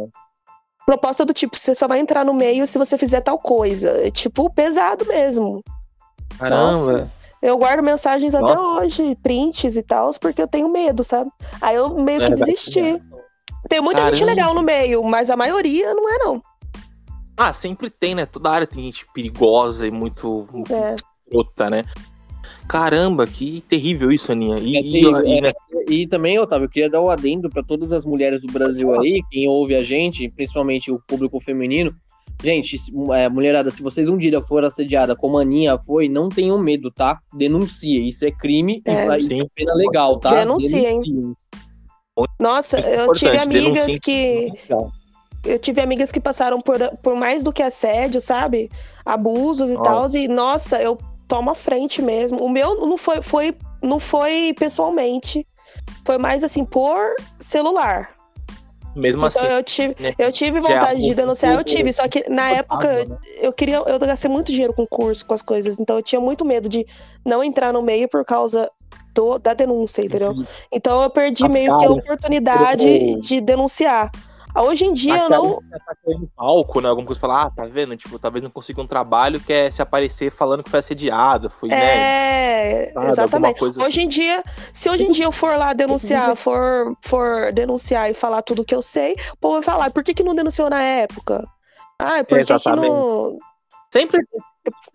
[0.85, 3.91] Proposta do tipo, você só vai entrar no meio se você fizer tal coisa.
[4.07, 5.63] É tipo, pesado mesmo.
[6.39, 6.65] Caramba.
[6.67, 7.11] Nossa.
[7.45, 8.85] Eu guardo mensagens até Nossa.
[8.87, 11.31] hoje, prints e tal, porque eu tenho medo, sabe?
[11.61, 12.99] Aí eu meio que É, desisti.
[13.69, 14.27] Tem muita gente Caramba.
[14.31, 16.43] legal no meio, mas a maioria não é, não.
[17.37, 18.25] Ah, sempre tem, né?
[18.25, 21.71] Toda área tem gente perigosa e muito, É.
[21.71, 21.85] né?
[22.67, 24.57] Caramba, que terrível isso, Aninha.
[24.59, 25.41] E, É e- terrível, e, é.
[25.43, 25.53] né,
[25.87, 29.23] E também, Otávio, eu queria dar o adendo para todas as mulheres do Brasil aí,
[29.31, 31.95] quem ouve a gente, principalmente o público feminino.
[32.43, 32.77] Gente,
[33.15, 36.91] é, mulherada, se vocês um dia forem assediada como a Aninha foi, não tenham medo,
[36.91, 37.19] tá?
[37.33, 38.07] Denuncie.
[38.09, 39.19] Isso é crime e É.
[39.19, 39.41] e Sim.
[39.41, 40.35] é pena legal, tá?
[40.35, 41.01] Denunciem.
[41.01, 41.35] Denunciem.
[42.41, 43.99] Nossa, Muito eu tive amigas denunciem.
[44.01, 44.53] que.
[45.45, 48.71] Eu tive amigas que passaram por, por mais do que assédio, sabe?
[49.05, 49.83] Abusos e Ó.
[49.83, 50.09] tal.
[50.15, 50.99] E, nossa, eu
[51.29, 52.39] tomo a frente mesmo.
[52.43, 55.47] O meu não foi, foi, não foi pessoalmente.
[56.07, 58.09] Foi mais assim, por celular.
[58.95, 59.53] Mesmo Então assim.
[59.53, 63.05] eu tive, né, eu tive já vontade de denunciar, eu tive, só que na época
[63.07, 63.17] né?
[63.41, 66.45] eu queria, eu gastei muito dinheiro com curso, com as coisas, então eu tinha muito
[66.45, 66.87] medo de
[67.25, 68.71] não entrar no meio por causa
[69.15, 70.35] do, da denúncia, entendeu?
[70.73, 74.11] Então eu perdi meio que a oportunidade eu- de denunciar.
[74.55, 75.59] Ah, Hoje em dia eu não.
[75.61, 76.89] Tá no palco, né?
[76.89, 77.97] Alguma coisa falar, ah, tá vendo?
[77.97, 81.77] Tipo, talvez não consiga um trabalho, quer se aparecer falando que foi assediado, foi, né?
[82.87, 83.59] É, sabe, exatamente.
[83.59, 84.43] coisa- Hoje em dia,
[84.73, 88.75] se hoje em dia eu for lá denunciar, for, for denunciar e falar tudo que
[88.75, 91.45] eu sei, o povo vai falar, por que, que não denunciou na época?
[91.99, 93.39] Ah, por que, que não.
[93.93, 94.21] Sempre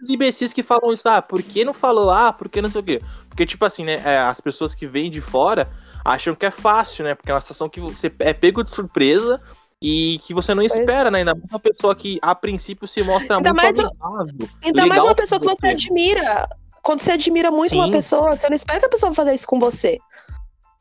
[0.01, 2.81] os imbecis que falam isso, ah, por que não falou lá, por que não sei
[2.81, 3.01] o quê?
[3.39, 5.69] Porque, tipo assim, né, é, as pessoas que vêm de fora
[6.03, 7.15] acham que é fácil, né?
[7.15, 9.39] Porque é uma situação que você é pego de surpresa
[9.81, 11.19] e que você não Pois- espera, né?
[11.19, 14.49] Ainda mais uma pessoa que, a princípio, se mostra Ainda muito mais amigável.
[14.65, 15.67] Ainda mais uma pessoa que você você.
[15.67, 16.49] admira.
[16.83, 17.91] Quando você admira muito uma Sim.
[17.91, 19.97] pessoa, você não espera que a pessoa vai fazer isso com você.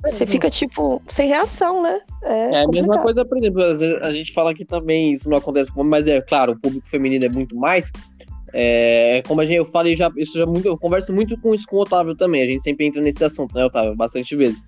[0.05, 2.01] Você fica, tipo, sem reação, né?
[2.25, 5.29] É, É a mesma coisa, por exemplo, às vezes a gente fala que também isso
[5.31, 7.93] não acontece com mas é claro, o público feminino é muito mais.
[8.61, 11.65] É, como a gente, eu falei já, isso já muito, eu converso muito com isso
[11.69, 12.43] com o Otávio também.
[12.43, 13.95] A gente sempre entra nesse assunto, né, Otávio?
[13.95, 14.61] Bastante vezes.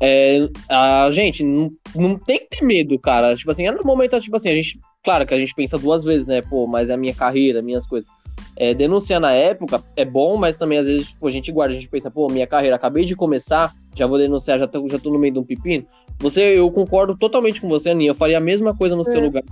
[0.00, 3.36] É, a gente não, não tem que ter medo, cara.
[3.36, 6.02] Tipo assim, é no momento, tipo assim, a gente, claro que a gente pensa duas
[6.02, 6.40] vezes, né?
[6.40, 8.10] Pô, mas é a minha carreira, minhas coisas.
[8.56, 11.78] É, denunciar na época é bom, mas também às vezes tipo, a gente guarda, a
[11.78, 15.10] gente pensa, pô, minha carreira, acabei de começar, já vou denunciar, já tô, já tô
[15.10, 15.84] no meio de um pepino.
[16.20, 18.12] Você, eu concordo totalmente com você, Aninha.
[18.12, 19.24] Eu faria a mesma coisa no seu É.
[19.24, 19.42] lugar.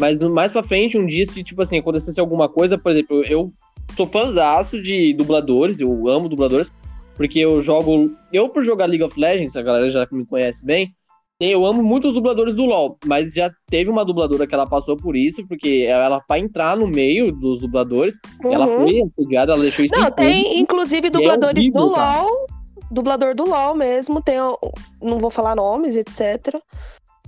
[0.00, 3.52] Mas mais pra frente, um dia, se, tipo assim, acontecesse alguma coisa, por exemplo, eu
[3.96, 6.70] sou fãzaço de dubladores, eu amo dubladores,
[7.16, 8.10] porque eu jogo.
[8.32, 10.94] Eu, por jogar League of Legends, a galera já me conhece bem,
[11.38, 14.96] eu amo muito os dubladores do LoL, mas já teve uma dubladora que ela passou
[14.96, 18.76] por isso, porque ela, pra entrar no meio dos dubladores, ela Uhum.
[18.86, 20.60] foi assediada, ela deixou isso Não, em tem público.
[20.60, 22.22] inclusive é dubladores horrível, do cara.
[22.22, 22.46] LOL.
[22.90, 24.36] Dublador do LOL mesmo, tem.
[25.02, 26.60] Não vou falar nomes, etc.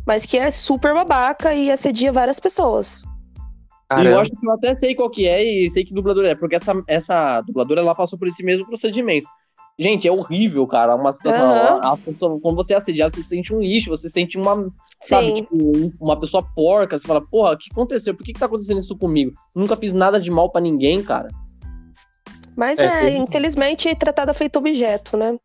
[0.07, 3.05] Mas que é super babaca e assedia várias pessoas.
[3.05, 4.11] E Caramba.
[4.11, 6.57] eu acho que eu até sei qual que é e sei que dubladora é, porque
[6.57, 9.29] essa, essa dubladora ela passou por esse mesmo procedimento.
[9.79, 10.95] Gente, é horrível, cara.
[10.95, 11.97] Uma situação.
[12.05, 14.71] Pessoa- quando você é assediado, você sente um lixo, você sente uma.
[15.03, 15.35] Sabe, Sim.
[15.35, 16.97] tipo, um- uma pessoa porca.
[16.97, 18.15] Você fala, porra, o que aconteceu?
[18.15, 19.33] Por que, que tá acontecendo isso comigo?
[19.55, 21.29] Nunca fiz nada de mal pra ninguém, cara.
[22.57, 25.37] Mas É, é, infelizmente, tratada feito objeto, né?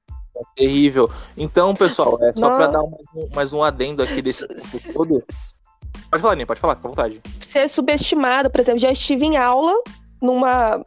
[0.56, 1.10] Terrível.
[1.38, 5.24] Então, pessoal, é só pra dar mais um, mais um adendo aqui desse S- todo.
[6.10, 7.22] Pode falar, Ninha, pode falar, com vontade.
[7.40, 9.74] Ser subestimada, por exemplo, já estive em aula
[10.22, 10.84] numa,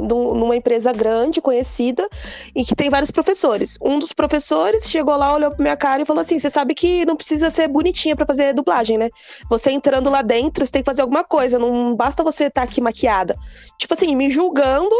[0.00, 2.08] num- numa empresa grande, conhecida,
[2.54, 3.76] e que tem vários professores.
[3.82, 7.04] Um dos professores chegou lá, olhou pra minha cara e falou assim: Você sabe que
[7.04, 9.10] não precisa ser bonitinha pra fazer dublagem, né?
[9.50, 12.80] Você entrando lá dentro, você tem que fazer alguma coisa, não basta você estar aqui
[12.80, 13.36] maquiada.
[13.78, 14.94] Tipo assim, me julgando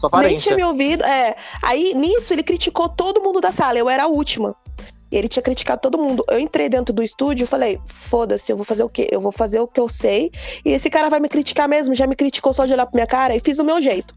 [0.00, 1.04] Com sua nem tinha me ouvido.
[1.04, 1.34] É.
[1.62, 3.78] Aí, nisso, ele criticou todo mundo da sala.
[3.78, 4.54] Eu era a última.
[5.10, 6.24] Ele tinha criticado todo mundo.
[6.28, 9.08] Eu entrei dentro do estúdio e falei: foda-se, eu vou fazer o quê?
[9.10, 10.30] Eu vou fazer o que eu sei.
[10.64, 11.94] E esse cara vai me criticar mesmo.
[11.94, 14.14] Já me criticou só de olhar pra minha cara e fiz o meu jeito.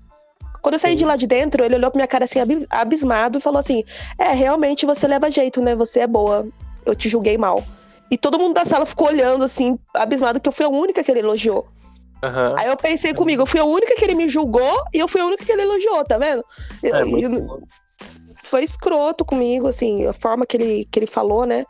[0.61, 0.97] Quando eu saí Sim.
[0.97, 3.83] de lá de dentro, ele olhou pra minha cara assim, abi- abismado, e falou assim:
[4.17, 5.75] É, realmente você leva jeito, né?
[5.75, 6.47] Você é boa.
[6.85, 7.63] Eu te julguei mal.
[8.09, 11.11] E todo mundo da sala ficou olhando, assim, abismado, que eu fui a única que
[11.11, 11.67] ele elogiou.
[12.23, 12.55] Aham.
[12.57, 15.21] Aí eu pensei comigo, eu fui a única que ele me julgou e eu fui
[15.21, 16.43] a única que ele elogiou, tá vendo?
[16.83, 17.27] É, e
[18.43, 21.63] foi escroto comigo, assim, a forma que ele, que ele falou, né?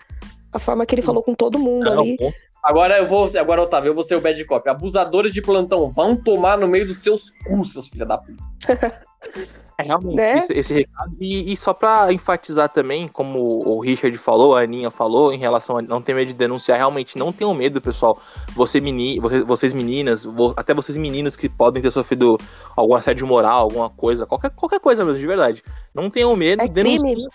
[0.54, 2.16] A forma que ele falou com todo mundo Não, ali.
[2.18, 2.32] bom.
[2.64, 3.30] Agora eu vou.
[3.38, 4.68] Agora, Otávio, eu vou ser o bad cop.
[4.68, 8.44] Abusadores de plantão, vão tomar no meio dos seus cu, seus filha da puta.
[9.80, 10.40] É realmente Né?
[10.40, 11.16] esse, esse recado.
[11.22, 15.78] E, e só pra enfatizar também, como o Richard falou, a Aninha falou, em relação
[15.78, 18.20] a não ter medo de denunciar, realmente não tenham medo, pessoal.
[18.56, 22.38] Você, meni, você- vocês meninas, vo- até vocês meninos que podem ter sofrido
[22.76, 25.64] algum assédio moral, alguma coisa, qualquer, qualquer coisa mesmo, de verdade.
[25.94, 26.98] Não tenham medo, É crime.
[26.98, 27.28] denunciem.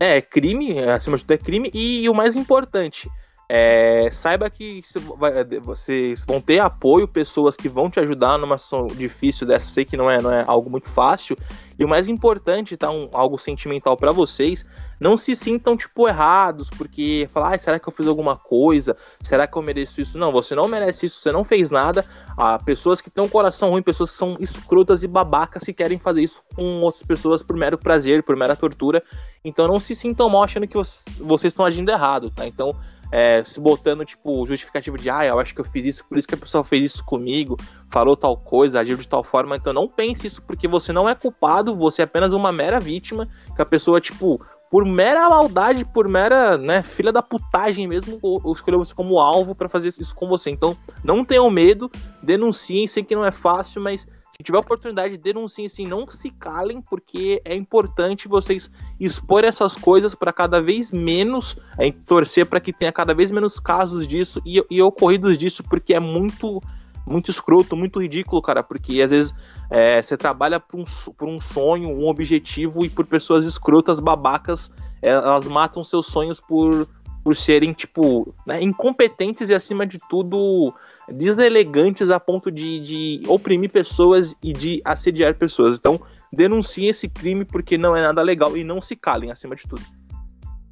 [0.00, 3.08] É, crime, acima de tudo é crime, e, o mais importante,
[3.54, 4.80] é, saiba que
[5.18, 9.84] vai- vocês vão ter apoio, pessoas que vão te ajudar numa situação difícil dessa, sei
[9.84, 11.36] que não é, não é algo muito fácil,
[11.78, 14.64] e o mais importante, tá, um, algo sentimental pra vocês,
[14.98, 18.96] não se sintam, tipo, errados, porque falar, "Ai, será que eu fiz alguma coisa?
[19.20, 20.16] Será que eu mereço isso?
[20.16, 23.68] Não, você não merece isso, você não fez nada, Há pessoas que têm um coração
[23.68, 27.54] ruim, pessoas que são escrotas e babacas e querem fazer isso com outras pessoas por
[27.54, 29.02] mero prazer, por mera tortura.
[29.44, 32.46] Então não se sintam mal achando que vocês estão agindo errado, tá?
[32.46, 32.74] Então,
[33.12, 36.26] é, se botando, tipo, justificativo de, ah, eu acho que eu fiz isso, por isso
[36.26, 37.58] que a pessoa fez isso comigo,
[37.90, 39.54] falou tal coisa, agiu de tal forma.
[39.54, 43.28] Então não pense isso porque você não é culpado, você é apenas uma mera vítima,
[43.54, 44.40] que a pessoa, tipo,
[44.70, 48.18] por mera maldade, por mera, né, filha da putagem mesmo,
[48.50, 50.48] escolheu você como alvo pra fazer isso com você.
[50.48, 51.90] Então, não tenham medo,
[52.22, 54.06] denunciem, sei que não é fácil, mas
[54.36, 60.14] Se tiver oportunidade, denunciem sim, não se calem, porque é importante vocês expor essas coisas
[60.14, 64.64] para cada vez menos, é, torcer para que tenha cada vez menos casos disso e,
[64.70, 66.60] e ocorridos disso, porque é muito
[67.06, 69.34] muito escroto, muito ridículo, cara, porque às vezes
[69.70, 70.84] é, você trabalha por um,
[71.16, 74.70] por um sonho, um objetivo, e por pessoas escrotas, babacas,
[75.00, 76.88] é, elas matam seus sonhos por,
[77.24, 80.72] por serem, tipo, né, incompetentes e, acima de tudo,
[81.08, 85.76] deselegantes a ponto de, de oprimir pessoas e de assediar pessoas.
[85.76, 86.00] Então,
[86.32, 89.82] denunciem esse crime porque não é nada legal e não se calem, acima de tudo.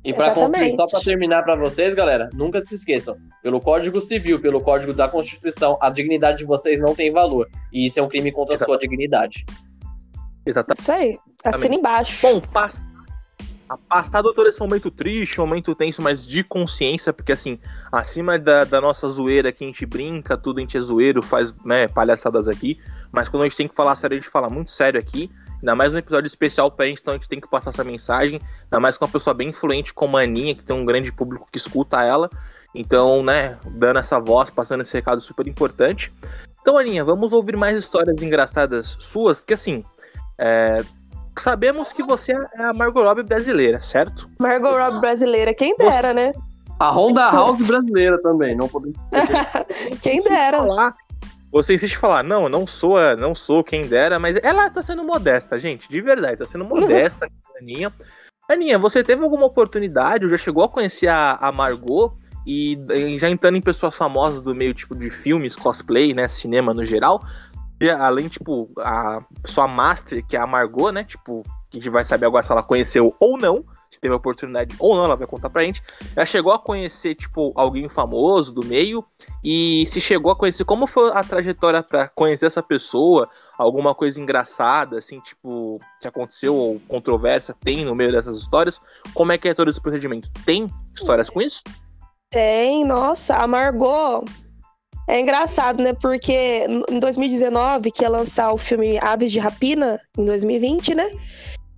[0.03, 4.41] E para concluir, só para terminar para vocês, galera, nunca se esqueçam, pelo Código Civil,
[4.41, 7.47] pelo Código da Constituição, a dignidade de vocês não tem valor.
[7.71, 8.77] E isso é um crime contra Exatamente.
[8.77, 9.45] a sua dignidade.
[10.47, 10.81] Exatamente.
[10.81, 11.19] Isso aí.
[11.45, 12.27] Assina embaixo.
[12.27, 12.90] Bom, passa
[13.77, 17.59] passado todo esse momento triste, momento tenso, mas de consciência, porque assim,
[17.93, 21.55] acima da, da, nossa zoeira que a gente brinca, tudo a gente é zoeiro, faz
[21.65, 22.81] né, palhaçadas aqui,
[23.13, 25.31] mas quando a gente tem que falar sério, a gente fala muito sério aqui.
[25.61, 28.41] Ainda mais um episódio especial pra gente, então a gente tem que passar essa mensagem.
[28.65, 31.47] Ainda mais com uma pessoa bem influente como a Aninha, que tem um grande público
[31.53, 32.31] que escuta ela.
[32.75, 36.11] Então, né, dando essa voz, passando esse recado super importante.
[36.63, 39.85] Então, Aninha, vamos ouvir mais histórias engraçadas suas, porque assim,
[40.39, 40.79] é,
[41.39, 44.29] sabemos que você é a Margot Robbie brasileira, certo?
[44.39, 46.33] Margot Robbie brasileira, quem dera, né?
[46.79, 48.99] A Honda House brasileira também, não podemos
[50.01, 50.59] Quem dera.
[50.59, 50.95] Falar
[51.53, 55.03] você insiste em falar, não, não sou, não sou quem dera, mas ela tá sendo
[55.03, 57.29] modesta, gente, de verdade, tá sendo modesta,
[57.61, 57.93] Aninha.
[58.49, 62.15] Aninha, você teve alguma oportunidade, ou já chegou a conhecer a, a Margot,
[62.47, 66.73] e, e, já entrando em pessoas famosas do meio tipo de filmes, cosplay, né, cinema
[66.73, 67.21] no geral,
[67.81, 71.91] e, além, tipo, a sua master, que é a Margot, né, tipo, que a gente
[71.91, 75.17] vai saber agora se ela conheceu ou não, se teve a oportunidade ou não, ela
[75.17, 75.83] vai contar pra gente.
[76.15, 79.05] Ela chegou a conhecer, tipo, alguém famoso do meio
[79.43, 83.29] e se chegou a conhecer, como foi a trajetória para conhecer essa pessoa?
[83.59, 88.81] Alguma coisa engraçada, assim, tipo, que aconteceu ou controvérsia tem no meio dessas histórias?
[89.13, 90.31] Como é que é todo esse procedimento?
[90.45, 91.63] Tem histórias com isso?
[92.31, 94.25] Tem, nossa, a Margot.
[95.11, 95.93] É engraçado, né?
[95.93, 101.11] Porque em 2019, que ia lançar o filme Aves de Rapina, em 2020, né?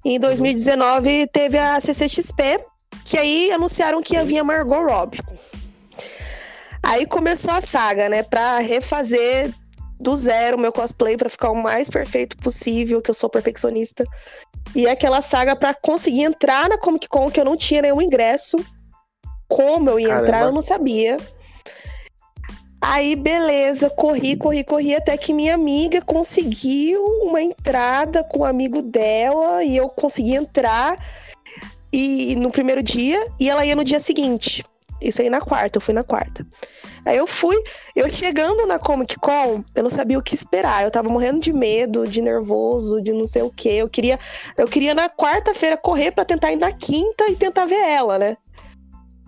[0.05, 2.63] Em 2019 teve a CCXP,
[3.07, 5.19] que aí anunciaram que ia vir a Margot Robbie.
[6.83, 9.51] Aí começou a saga, né, para refazer
[9.99, 14.05] do zero meu cosplay para ficar o mais perfeito possível, que eu sou perfeccionista.
[14.75, 18.59] E aquela saga para conseguir entrar na Comic Con que eu não tinha nenhum ingresso.
[19.49, 20.23] Como eu ia Caramba.
[20.23, 21.17] entrar, eu não sabia.
[22.85, 28.83] Aí, beleza, corri, corri, corri, até que minha amiga conseguiu uma entrada com um amigo
[28.83, 30.99] dela e eu consegui entrar
[31.93, 34.65] e no primeiro dia e ela ia no dia seguinte.
[35.01, 36.45] Isso aí na quarta, eu fui na quarta.
[37.07, 37.57] Aí eu fui,
[37.95, 40.83] eu chegando na Comic Con, eu não sabia o que esperar.
[40.83, 43.69] Eu tava morrendo de medo, de nervoso, de não sei o que.
[43.69, 44.19] Eu queria,
[44.57, 48.37] eu queria na quarta-feira correr para tentar ir na quinta e tentar ver ela, né?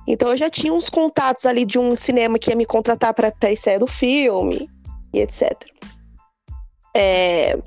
[0.06, 3.32] Então eu já tinha uns contatos ali de um cinema que ia me contratar para
[3.42, 4.68] a estreia do filme
[5.12, 5.52] e etc.
[6.94, 7.58] É...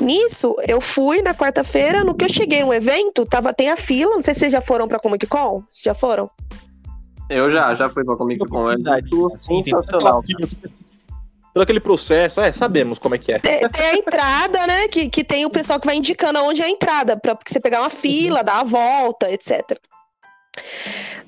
[0.00, 4.12] Nisso, eu fui na quarta-feira, no que eu cheguei no evento, tava, tem a fila,
[4.12, 6.30] não sei se vocês já foram pra Comic Con, vocês já foram?
[7.28, 8.76] Eu já, já fui pra Comic Con, é
[9.38, 10.22] sensacional.
[11.52, 13.38] Todo aquele processo, é, sabemos como é que é.
[13.40, 16.64] Tem, tem, a entrada, né, que, que tem o pessoal que vai indicando aonde é
[16.64, 19.78] a entrada, pra você pegar uma fila, dar a volta, etc.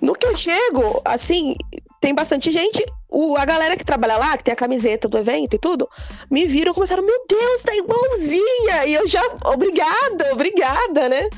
[0.01, 1.55] No que eu chego, assim,
[2.01, 2.85] tem bastante gente.
[3.09, 5.89] O, a galera que trabalha lá, que tem a camiseta do evento e tudo,
[6.31, 8.87] me viram e começaram: Meu Deus, tá igualzinha!
[8.87, 11.29] E eu já, obrigada, obrigada, né?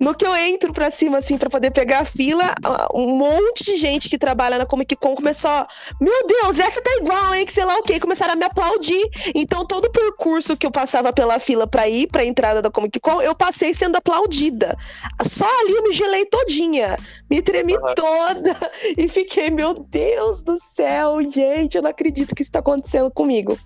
[0.00, 2.54] No que eu entro pra cima, assim, pra poder pegar a fila,
[2.94, 5.66] um monte de gente que trabalha na Comic Con começou a,
[6.00, 9.02] meu Deus, essa tá igual, hein, que sei lá o quê, começaram a me aplaudir.
[9.34, 13.00] Então, todo o percurso que eu passava pela fila pra ir pra entrada da Comic
[13.00, 14.76] Con, eu passei sendo aplaudida.
[15.22, 16.96] Só ali eu me gelei todinha,
[17.30, 17.94] me tremi uhum.
[17.94, 18.56] toda
[18.96, 23.58] e fiquei, meu Deus do céu, gente, eu não acredito que isso tá acontecendo comigo.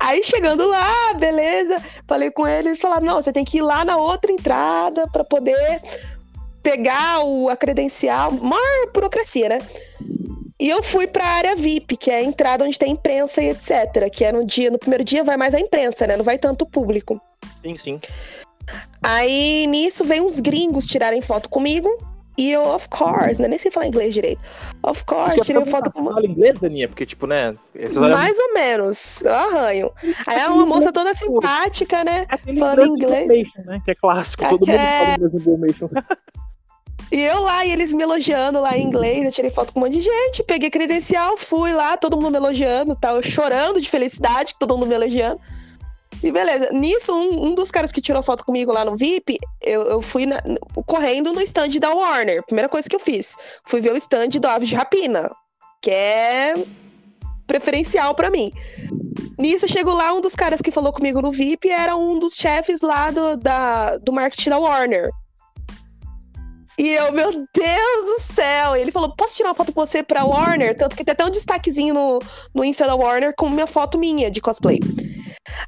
[0.00, 3.96] Aí chegando lá, beleza, falei com eles, falaram: não, você tem que ir lá na
[3.96, 5.82] outra entrada para poder
[6.62, 9.62] pegar o, a credencial, maior burocracia, né?
[10.60, 13.50] E eu fui para a área VIP, que é a entrada onde tem imprensa e
[13.50, 14.10] etc.
[14.12, 16.16] Que é no dia, no primeiro dia vai mais a imprensa, né?
[16.16, 17.20] Não vai tanto o público.
[17.54, 18.00] Sim, sim.
[19.02, 21.88] Aí nisso vem uns gringos tirarem foto comigo.
[22.38, 23.48] E eu, of course, né?
[23.48, 24.44] Nem sei falar inglês direito.
[24.84, 26.14] Of course, tirei foto com uma.
[26.14, 26.86] Fala inglês, Daninha?
[26.86, 27.52] Porque, tipo, né?
[27.98, 29.90] Mais ou menos, eu arranho.
[30.24, 32.26] Aí é uma moça toda simpática, né?
[32.56, 33.48] falando inglês.
[33.66, 33.80] Né?
[33.84, 35.16] Que é clássico, todo mundo é...
[35.16, 35.76] fala inglês
[37.10, 39.84] E eu lá, e eles me elogiando lá em inglês, eu tirei foto com um
[39.84, 43.88] monte de gente, peguei credencial, fui lá, todo mundo me elogiando, tal, eu chorando de
[43.88, 45.40] felicidade, todo mundo me elogiando.
[46.22, 49.82] E beleza, nisso, um, um, dos caras que tirou foto comigo lá no VIP, eu,
[49.82, 50.42] eu fui na,
[50.86, 52.44] correndo no stand da Warner.
[52.44, 53.36] Primeira coisa que eu fiz.
[53.64, 55.30] Fui ver o stand do Aves de Rapina,
[55.80, 56.54] que é
[57.46, 58.52] preferencial para mim.
[59.38, 62.80] Nisso, chegou lá, um dos caras que falou comigo no VIP era um dos chefes
[62.80, 65.10] lá do, da, do marketing da Warner.
[66.76, 68.76] E eu, meu Deus do céu!
[68.76, 70.76] Ele falou: posso tirar uma foto com você pra Warner?
[70.76, 72.20] Tanto que tem até um destaquezinho no,
[72.54, 74.78] no Insta da Warner com minha foto minha de cosplay.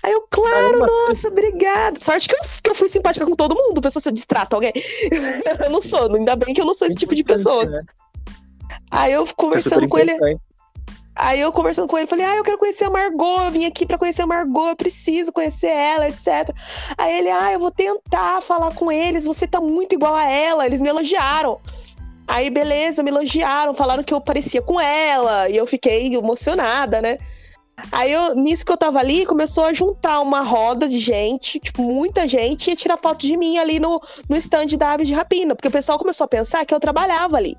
[0.02, 0.86] Aí eu, claro, Caramba.
[0.86, 2.00] nossa, obrigada.
[2.00, 4.72] Sorte que eu, que eu fui simpática com todo mundo, pessoa se eu distrato alguém.
[5.64, 7.64] eu não sou, ainda bem que eu não sou esse tipo de pessoa.
[7.64, 7.82] Né?
[8.90, 10.16] Aí eu conversando com ele.
[11.14, 13.84] Aí eu conversando com ele, falei, ah, eu quero conhecer a Margot, eu vim aqui
[13.84, 16.50] para conhecer a Margot, eu preciso conhecer ela, etc.
[16.96, 20.64] Aí ele, ah, eu vou tentar falar com eles, você tá muito igual a ela,
[20.64, 21.60] eles me elogiaram.
[22.26, 27.18] Aí, beleza, me elogiaram, falaram que eu parecia com ela, e eu fiquei emocionada, né?
[27.92, 31.82] Aí, eu, nisso que eu tava ali, começou a juntar uma roda de gente, tipo,
[31.82, 35.14] muita gente, e ia tirar foto de mim ali no, no stand da Aves de
[35.14, 37.56] Rapina, porque o pessoal começou a pensar que eu trabalhava ali.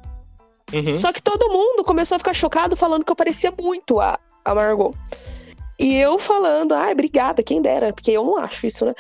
[0.74, 0.96] Uhum.
[0.96, 4.56] Só que todo mundo começou a ficar chocado falando que eu parecia muito a, a
[4.56, 4.96] Margot.
[5.78, 8.94] E eu falando, ai, obrigada, quem dera, porque eu não acho isso, né?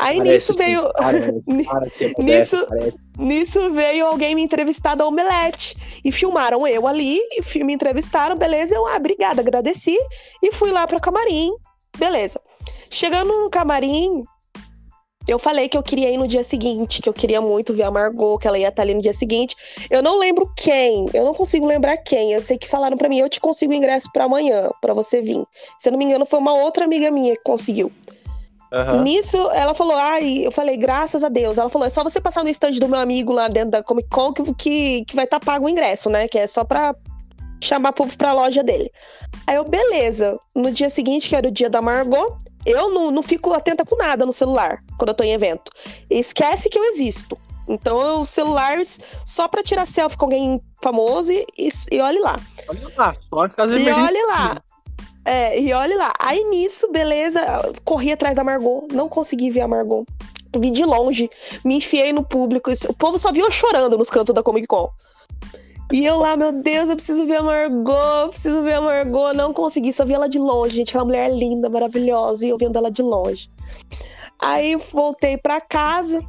[0.00, 0.92] Aí parece nisso veio.
[0.94, 2.96] Parece, nisso, parece.
[3.18, 5.76] nisso veio alguém me entrevistar da Omelete.
[6.04, 8.74] E filmaram eu ali, e me entrevistaram, beleza.
[8.74, 9.96] Eu, ah, obrigada, agradeci.
[10.42, 11.52] E fui lá pro camarim.
[11.98, 12.40] Beleza.
[12.88, 14.22] Chegando no camarim,
[15.28, 17.90] eu falei que eu queria ir no dia seguinte, que eu queria muito ver a
[17.90, 19.54] Margot, que ela ia estar ali no dia seguinte.
[19.90, 22.32] Eu não lembro quem, eu não consigo lembrar quem.
[22.32, 25.44] Eu sei que falaram para mim, eu te consigo ingresso para amanhã, para você vir.
[25.78, 27.92] Se eu não me engano, foi uma outra amiga minha que conseguiu.
[28.72, 29.02] Uhum.
[29.02, 31.58] Nisso, ela falou, ai, eu falei, graças a Deus.
[31.58, 34.08] Ela falou, é só você passar no stand do meu amigo lá dentro da Comic
[34.08, 36.28] Con que, que, que vai estar tá pago o ingresso, né?
[36.28, 36.94] Que é só pra
[37.60, 38.90] chamar povo pra loja dele.
[39.46, 40.38] Aí eu, beleza.
[40.54, 43.96] No dia seguinte, que era o dia da Margot, eu não, não fico atenta com
[43.96, 45.70] nada no celular quando eu tô em evento.
[46.08, 47.36] Esquece que eu existo.
[47.68, 48.78] Então, o celular
[49.24, 52.38] só pra tirar selfie com alguém famoso e, e, e olhe lá.
[52.68, 54.60] Olha lá, só E olhe lá.
[55.24, 56.12] É, e olhe lá.
[56.18, 57.40] Aí nisso, beleza,
[57.84, 60.04] corri atrás da Margot, não consegui ver a Margot.
[60.56, 61.30] Vi de longe,
[61.64, 62.70] me enfiei no público.
[62.88, 64.90] O povo só viu eu chorando nos cantos da Comic Con.
[65.92, 69.32] E eu lá, meu Deus, eu preciso ver a Margot, preciso ver a Margot.
[69.32, 70.90] Não consegui, só vi ela de longe, gente.
[70.90, 73.50] Aquela mulher linda, maravilhosa, e eu vendo ela de longe.
[74.40, 76.24] Aí voltei pra casa.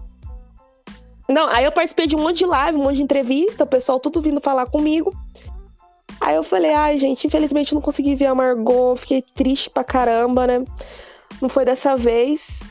[1.29, 3.99] Não, aí eu participei de um monte de live, um monte de entrevista, o pessoal
[3.99, 5.13] tudo vindo falar comigo.
[6.21, 10.45] Aí eu falei, ai, gente, infelizmente não consegui ver a Margot, fiquei triste pra caramba,
[10.45, 10.63] né?
[11.41, 12.61] Não foi dessa vez.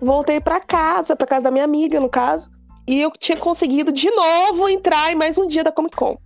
[0.00, 2.50] Voltei pra casa, pra casa da minha amiga, no caso.
[2.86, 6.18] E eu tinha conseguido de novo entrar em mais um dia da Comic Con.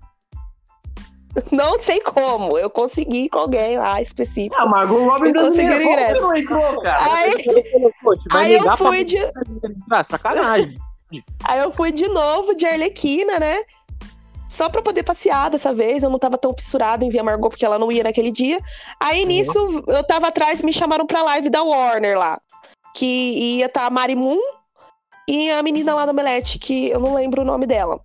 [1.52, 4.56] Não sei como, eu consegui com alguém lá específico.
[4.58, 6.22] Ah, Margot Robbie eu consegui o ingresso.
[6.22, 7.14] Não entrou, cara?
[7.14, 7.34] Aí,
[8.32, 9.18] aí eu fui de.
[9.90, 10.76] Ah, sacanagem.
[11.44, 13.62] Aí eu fui de novo de Arlequina, né?
[14.48, 16.02] Só pra poder passear dessa vez.
[16.02, 18.58] Eu não tava tão fissurada em ver a Margot porque ela não ia naquele dia.
[19.00, 19.28] Aí uhum.
[19.28, 22.40] nisso, eu tava atrás me chamaram pra live da Warner lá.
[22.94, 24.40] Que ia estar tá a Mari Moon
[25.28, 28.00] e a menina lá da Melete, que eu não lembro o nome dela.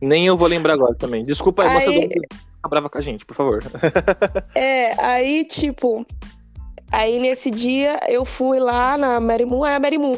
[0.00, 1.24] Nem eu vou lembrar agora também.
[1.24, 1.84] Desculpa aí, aí...
[1.84, 2.08] você
[2.68, 3.62] brava com a gente, por favor.
[4.54, 6.06] é, aí, tipo.
[6.90, 10.16] Aí nesse dia eu fui lá na Mary Moon, aí a Mary Moon.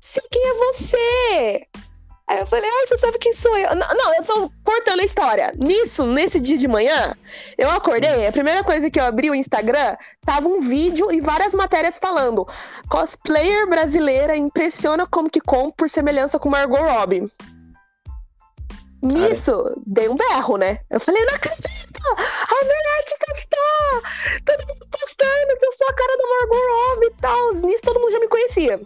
[0.00, 1.66] Sei quem é você?
[2.28, 3.74] Aí eu falei, ah, você sabe quem sou eu?
[3.74, 5.54] Não, não, eu tô cortando a história.
[5.56, 7.16] Nisso, nesse dia de manhã,
[7.56, 11.54] eu acordei, a primeira coisa que eu abri o Instagram, tava um vídeo e várias
[11.54, 12.46] matérias falando
[12.90, 17.24] cosplayer brasileira impressiona Comic Con por semelhança com Margot Robbie.
[19.02, 19.74] Nisso, Cara.
[19.86, 20.80] dei um berro, né?
[20.90, 21.78] Eu falei, não acredito!
[22.08, 24.02] A Melete postou!
[24.44, 27.54] Todo mundo postando que eu sou a cara da Margot Robbie e tal.
[27.54, 28.80] Nisso todo mundo já me conhecia.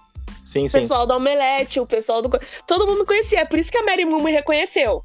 [0.53, 2.29] Sim, o pessoal da Omelete, o pessoal do.
[2.67, 3.41] Todo mundo me conhecia.
[3.41, 5.03] É por isso que a Mary Moon me reconheceu.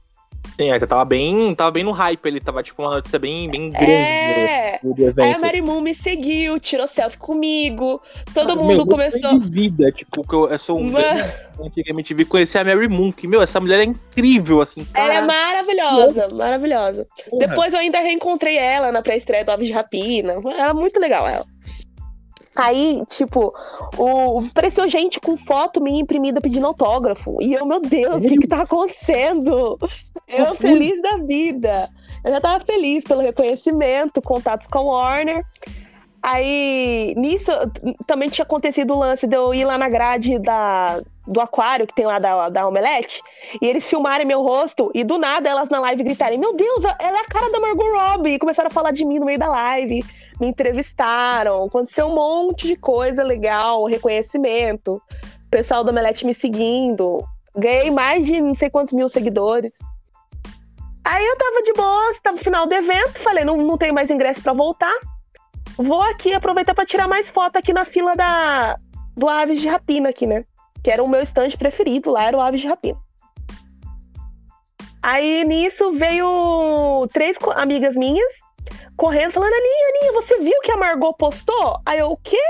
[0.59, 3.49] Sim, é que tava bem, tava bem no hype, ele tava tipo uma notícia bem,
[3.49, 4.79] bem grande é...
[4.81, 5.21] do evento.
[5.21, 8.01] Aí a Mary Moon me seguiu, tirou selfie comigo,
[8.33, 9.39] todo ah, mundo meu, começou.
[9.39, 10.93] de vida, tipo, que eu, eu sou um.
[11.63, 14.83] Antigamente vi conhecer a Mary Moon, que, meu, essa mulher é incrível, assim.
[14.85, 15.13] Cara.
[15.13, 17.07] Ela é maravilhosa, maravilhosa.
[17.29, 17.47] Porra.
[17.47, 20.33] Depois eu ainda reencontrei ela na pré-estreia do Aves de Rapina.
[20.33, 21.45] Ela é muito legal, ela.
[22.57, 23.53] Aí, tipo,
[23.97, 27.37] o, apareceu gente com foto minha imprimida pedindo autógrafo.
[27.39, 29.77] E eu, meu Deus, o que que tá acontecendo?
[30.27, 31.89] Eu feliz da vida.
[32.25, 35.45] Eu já tava feliz pelo reconhecimento, contatos com a Warner.
[36.21, 37.51] Aí, nisso,
[38.05, 41.93] também tinha acontecido o lance de eu ir lá na grade da, do aquário que
[41.93, 43.21] tem lá da, da Omelete,
[43.61, 47.19] e eles filmarem meu rosto, e do nada elas na live gritarem: Meu Deus, ela
[47.19, 48.33] é a cara da Margot Robbie!
[48.33, 50.03] E começaram a falar de mim no meio da live,
[50.39, 55.01] me entrevistaram, aconteceu um monte de coisa legal, reconhecimento,
[55.47, 57.23] o pessoal do Omelete me seguindo,
[57.55, 59.77] ganhei mais de não sei quantos mil seguidores.
[61.03, 64.09] Aí eu tava de boa, tava no final do evento, falei: Não, não tenho mais
[64.09, 64.93] ingresso para voltar.
[65.77, 68.77] Vou aqui aproveitar para tirar mais foto aqui na fila da,
[69.15, 70.43] do Aves de Rapina aqui, né?
[70.83, 72.99] Que era o meu stand preferido lá, era o Aves de Rapina.
[75.01, 78.33] Aí nisso veio três amigas minhas
[78.95, 81.79] correndo, falando: Aninha, Aninha, você viu que a Margot postou?
[81.85, 82.41] Aí eu, o quê?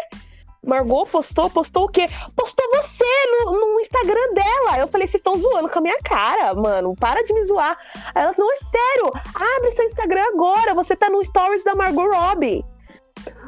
[0.66, 1.50] Margot postou?
[1.50, 2.08] Postou o quê?
[2.36, 4.80] Postou você no, no Instagram dela.
[4.80, 6.94] Eu falei, vocês estão zoando com a minha cara, mano.
[6.96, 7.78] Para de me zoar.
[8.14, 9.12] Aí elas, não, é sério.
[9.58, 10.74] Abre seu Instagram agora.
[10.74, 12.66] Você tá no Stories da Margot Robbie.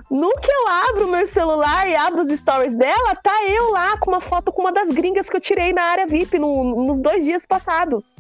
[0.10, 4.10] No que eu abro meu celular e abro os stories dela, tá eu lá com
[4.10, 7.24] uma foto com uma das gringas que eu tirei na área VIP no, nos dois
[7.24, 8.16] dias passados.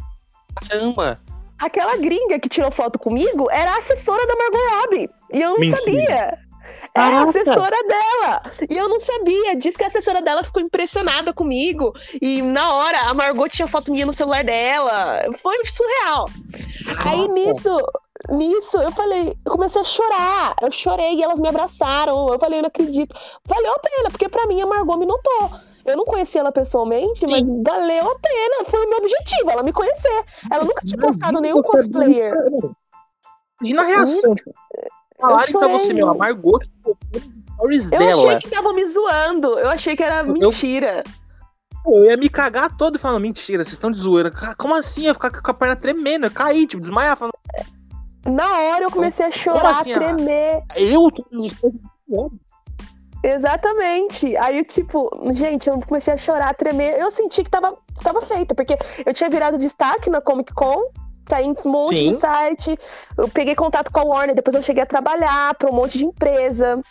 [0.69, 1.19] Caramba!
[1.61, 5.09] Aquela gringa que tirou foto comigo era a assessora da Margot Robbie.
[5.33, 5.77] E eu não Mentira.
[5.77, 6.49] sabia.
[6.95, 8.41] Era a assessora dela.
[8.69, 9.55] E eu não sabia.
[9.55, 11.93] Diz que a assessora dela ficou impressionada comigo.
[12.21, 15.23] E na hora, a Margot tinha foto minha no celular dela.
[15.41, 16.29] Foi surreal.
[17.05, 17.77] Aí nisso,
[18.31, 20.55] nisso, eu falei, eu comecei a chorar.
[20.61, 22.31] Eu chorei e elas me abraçaram.
[22.31, 23.15] Eu falei, eu não acredito.
[23.45, 25.51] Valeu a pena, porque pra mim a Margot me notou.
[25.89, 27.27] Eu não conhecia ela pessoalmente, Sim.
[27.29, 28.65] mas valeu a pena.
[28.65, 30.23] Foi o meu objetivo, ela me conhecer.
[30.51, 32.33] Ela nunca tinha postado nenhum cosplayer.
[33.61, 34.35] Imagina a reação.
[35.19, 36.61] Falarem pra você, meu, a Margot
[37.59, 38.11] stories eu dela.
[38.11, 39.59] Eu achei que estavam me zoando.
[39.59, 41.03] Eu achei que era mentira.
[41.85, 44.31] Eu, eu ia me cagar todo e falando, mentira, vocês estão de zoeira.
[44.57, 45.01] Como assim?
[45.01, 47.33] Eu ia ficar com a perna tremendo, eu caí, tipo, desmaiar, falando,
[48.25, 50.61] na hora eu comecei a chorar, assim, a tremer.
[50.75, 51.09] Eu
[53.23, 54.35] Exatamente.
[54.37, 56.99] Aí, tipo, gente, eu comecei a chorar, a tremer.
[56.99, 60.83] Eu senti que tava, tava feita, porque eu tinha virado destaque na Comic Con,
[61.25, 62.09] tá em um monte Sim.
[62.09, 62.79] de site.
[63.17, 66.05] Eu peguei contato com a Warner, depois eu cheguei a trabalhar para um monte de
[66.05, 66.81] empresa.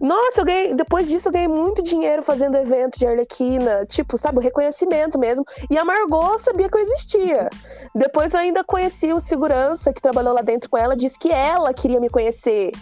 [0.00, 4.38] Nossa, eu ganhei, depois disso eu ganhei muito dinheiro fazendo evento de Arlequina, tipo, sabe,
[4.38, 5.44] o reconhecimento mesmo.
[5.70, 7.48] E a Margot sabia que eu existia.
[7.94, 11.72] Depois eu ainda conheci o segurança que trabalhou lá dentro com ela, disse que ela
[11.72, 12.72] queria me conhecer.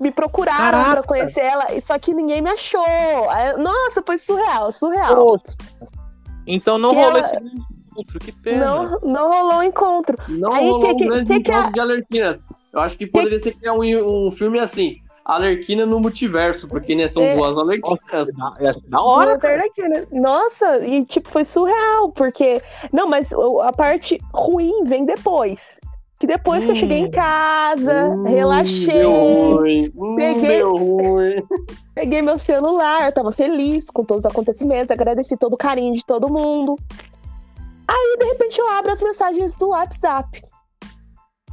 [0.00, 2.84] Me procuraram para conhecer ela, só que ninguém me achou.
[3.58, 5.40] Nossa, foi surreal, surreal.
[6.46, 7.20] Então não que rolou ela...
[7.20, 8.64] esse encontro, que pena.
[8.64, 10.16] Não, não rolou o encontro.
[10.28, 12.44] Não Aí, rolou que, um grande que, encontro que de Alerquinas.
[12.72, 13.52] Eu acho que poderia que...
[13.52, 17.34] ser um, um filme assim Alerquina no multiverso, porque né, são é.
[17.34, 18.28] duas Alerquinas.
[18.60, 19.36] É da hora.
[20.10, 22.62] Nossa, e tipo, foi surreal, porque.
[22.90, 23.30] Não, mas
[23.62, 25.78] a parte ruim vem depois.
[26.18, 26.66] Que depois hum.
[26.66, 27.10] que eu cheguei em hum.
[27.10, 28.86] casa, hum, relaxei.
[28.86, 29.92] Deu ruim.
[29.96, 31.46] Hum, peguei, deu ruim.
[31.94, 36.28] peguei meu celular, tava feliz com todos os acontecimentos, agradeci todo o carinho de todo
[36.28, 36.76] mundo.
[37.86, 40.42] Aí, de repente, eu abro as mensagens do WhatsApp.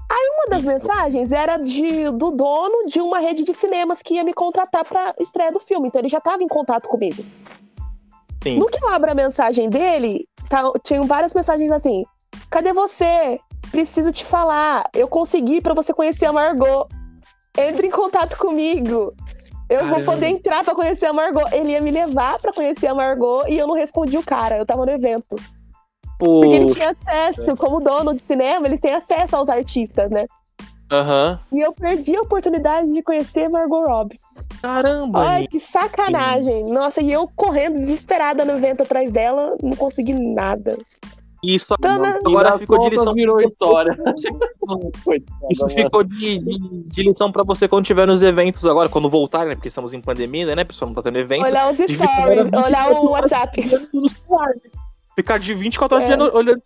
[0.09, 4.23] Aí uma das mensagens era de, do dono de uma rede de cinemas que ia
[4.23, 5.87] me contratar para estreia do filme.
[5.87, 7.23] Então ele já estava em contato comigo.
[8.43, 8.59] Sim.
[8.59, 12.05] No que eu abro a mensagem dele, tá, tinham várias mensagens assim:
[12.51, 13.39] Cadê você?
[13.75, 14.89] Preciso te falar.
[14.93, 16.87] Eu consegui para você conhecer a Margot.
[17.57, 19.13] Entre em contato comigo.
[19.69, 19.95] Eu Caramba.
[19.95, 21.45] vou poder entrar para conhecer a Margot.
[21.51, 24.57] Ele ia me levar para conhecer a Margot e eu não respondi o cara.
[24.57, 25.35] Eu tava no evento.
[26.17, 30.25] Porque ele tinha acesso, como dono de cinema, eles têm acesso aos artistas, né?
[30.89, 31.37] Aham.
[31.51, 31.57] Uhum.
[31.57, 34.17] E eu perdi a oportunidade de conhecer Margot Robbie.
[34.61, 35.19] Caramba!
[35.19, 36.63] Ai, que sacanagem!
[36.63, 40.77] Nossa, e eu correndo desesperada no evento atrás dela, não consegui nada.
[41.45, 42.19] Isso né?
[42.25, 43.13] agora ficou de lição.
[43.13, 43.95] Virou história.
[45.49, 49.49] Isso ficou de, de, de lição pra você quando tiver nos eventos agora, quando voltarem,
[49.49, 49.55] né?
[49.55, 50.63] Porque estamos em pandemia, né?
[50.63, 51.43] Pessoal não tá tendo evento.
[51.43, 53.61] Olhar os stories, olhar o WhatsApp
[55.15, 56.23] ficar de 24 horas é.
[56.35, 56.61] olhando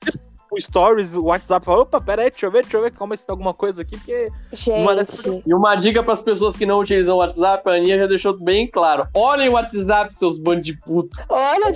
[0.52, 3.16] o stories, o WhatsApp, fala, opa, pera aí, deixa eu ver, deixa eu ver como
[3.16, 4.32] se tem alguma coisa aqui, porque...
[4.52, 4.82] Gente...
[4.82, 5.42] Uma dessas...
[5.46, 8.34] E uma dica para as pessoas que não utilizam o WhatsApp, a Aninha já deixou
[8.34, 9.08] bem claro.
[9.14, 11.18] Olhem o WhatsApp, seus bandos de puto.
[11.30, 11.72] Olha,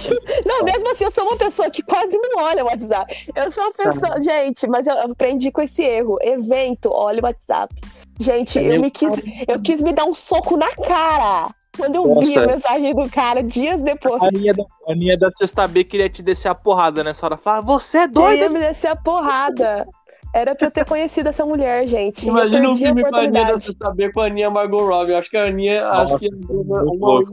[0.45, 3.13] não, mesmo assim, eu sou uma pessoa que quase não olha o WhatsApp.
[3.35, 6.17] Eu sou uma pessoa, gente, mas eu aprendi com esse erro.
[6.21, 7.73] Evento, olha o WhatsApp.
[8.19, 11.53] Gente, é eu, me quis, eu quis me dar um soco na cara.
[11.75, 12.27] Quando eu Nossa.
[12.27, 14.21] vi a mensagem do cara dias depois.
[14.21, 17.37] A Aninha, da, a Aninha da Sexta B queria te descer a porrada nessa hora.
[17.37, 18.31] Falar, você é doida.
[18.31, 19.87] Queria me descer a porrada.
[20.35, 22.27] Era pra eu ter conhecido essa mulher, gente.
[22.27, 25.13] Imagina o filme com a Aninha da Sexta B com a Aninha Margot Robbie.
[25.13, 25.81] Eu acho que a Aninha.
[25.83, 27.23] Nossa, acho que uma, uma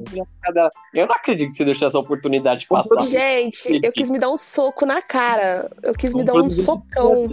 [0.43, 0.71] cada...
[0.95, 3.03] Eu não acredito que você deixou essa oportunidade passar.
[3.03, 5.71] Gente, eu quis me dar um soco na cara.
[5.83, 7.27] Eu quis me dar um socão.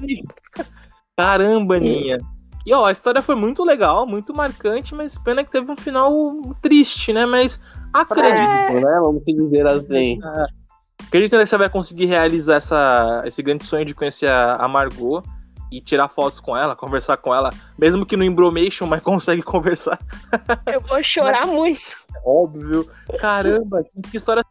[1.18, 2.18] Caramba, Aninha.
[2.18, 2.37] E
[2.74, 7.14] ó, a história foi muito legal, muito marcante, mas pena que teve um final triste,
[7.14, 7.26] né?
[7.26, 7.60] Mas
[7.94, 8.82] acredito, é...
[8.82, 8.98] né?
[9.00, 10.20] Vamos dizer assim.
[11.08, 15.24] Acredito que você vai conseguir realizar essa, esse grande sonho de conhecer a Margot
[15.72, 20.00] e tirar fotos com ela, conversar com ela, mesmo que no Embromation, mas consegue conversar.
[20.66, 21.82] Eu vou chorar mas, muito.
[22.26, 22.90] Óbvio.
[23.20, 24.44] Caramba, que história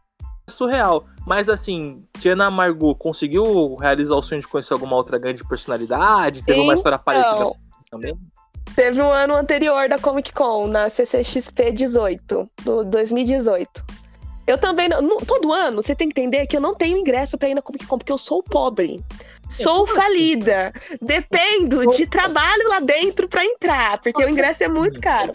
[0.49, 1.05] surreal.
[1.25, 6.43] Mas assim, Tiana Margot conseguiu realizar o sonho de conhecer alguma outra grande personalidade?
[6.43, 7.51] Teve então, uma história parecida
[8.75, 13.85] Teve um ano anterior da Comic Con, na CCXP 18, do 2018.
[14.45, 17.49] Eu também, não, todo ano, você tem que entender que eu não tenho ingresso para
[17.49, 19.03] ir na Comic Con, porque eu sou pobre.
[19.49, 20.71] Sou falida.
[21.01, 25.33] Dependo de trabalho lá dentro para entrar, porque o ingresso é muito caro.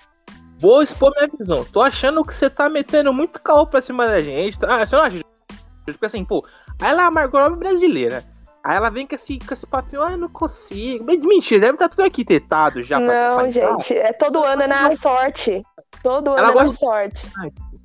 [0.59, 1.65] Vou expor minha visão.
[1.65, 4.59] Tô achando que você tá metendo muito carro pra cima da gente.
[4.63, 5.21] Ah, você não acha?
[5.85, 6.47] Porque assim, pô,
[6.81, 8.25] ela é a Margot brasileira.
[8.65, 11.05] Aí ela vem com esse, com esse papinho, ah, eu não consigo.
[11.05, 13.01] Mentira, deve estar tá tudo arquitetado já.
[13.01, 15.63] Não, pra, pra gente, é todo ano é na sorte.
[16.03, 16.67] Todo ano ela é gosta...
[16.67, 17.27] na sorte.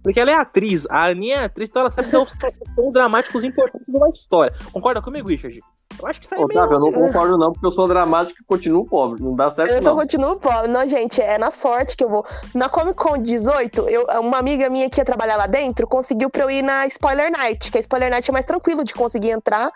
[0.03, 2.31] Porque ela é atriz, a Aninha é atriz, então ela sabe dar os
[2.75, 4.53] tons dramáticos importantes de uma história.
[4.71, 5.59] Concorda comigo, Richard?
[5.99, 6.59] Eu acho que isso aí é meio...
[6.59, 9.21] eu não concordo não, porque eu sou dramático e continuo pobre.
[9.21, 9.91] Não dá certo eu não.
[9.93, 10.67] Eu continuo pobre.
[10.67, 12.23] Não, gente, é na sorte que eu vou.
[12.53, 16.43] Na Comic Con 18, eu, uma amiga minha que ia trabalhar lá dentro conseguiu pra
[16.43, 19.71] eu ir na Spoiler Night, que a Spoiler Night é mais tranquilo de conseguir entrar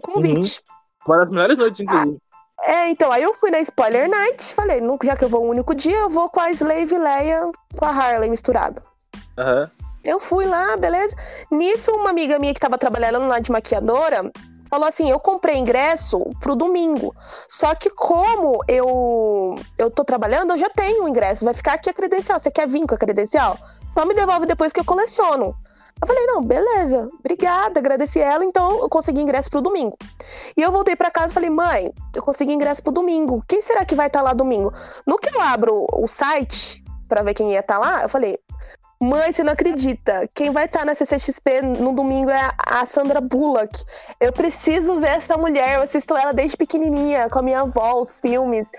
[0.00, 0.62] com convite.
[0.68, 1.14] Uhum.
[1.14, 2.18] Uma das melhores noites, inclusive.
[2.60, 5.48] Ah, é, então, aí eu fui na Spoiler Night, falei, já que eu vou um
[5.48, 8.82] único dia, eu vou com a Slave Leia com a Harley misturado.
[9.36, 9.62] Aham.
[9.62, 9.82] Uhum.
[10.04, 11.14] Eu fui lá, beleza.
[11.50, 14.32] Nisso, uma amiga minha que tava trabalhando lá de maquiadora,
[14.68, 17.14] falou assim: eu comprei ingresso pro domingo.
[17.48, 21.44] Só que como eu eu tô trabalhando, eu já tenho o ingresso.
[21.44, 22.38] Vai ficar aqui a credencial.
[22.38, 23.58] Você quer vir com a credencial?
[23.92, 25.54] Só me devolve depois que eu coleciono.
[26.00, 29.96] Eu falei, não, beleza, obrigada, agradeci ela, então eu consegui ingresso pro domingo.
[30.56, 33.42] E eu voltei para casa e falei, mãe, eu consegui ingresso pro domingo.
[33.46, 34.72] Quem será que vai estar tá lá domingo?
[35.06, 38.36] No que eu abro o site para ver quem ia estar tá lá, eu falei,
[39.02, 40.28] Mãe, você não acredita.
[40.32, 43.82] Quem vai estar na CCXP no domingo é a Sandra Bullock.
[44.20, 45.74] Eu preciso ver essa mulher.
[45.74, 48.70] Eu assisto ela desde pequenininha, com a minha avó, os filmes.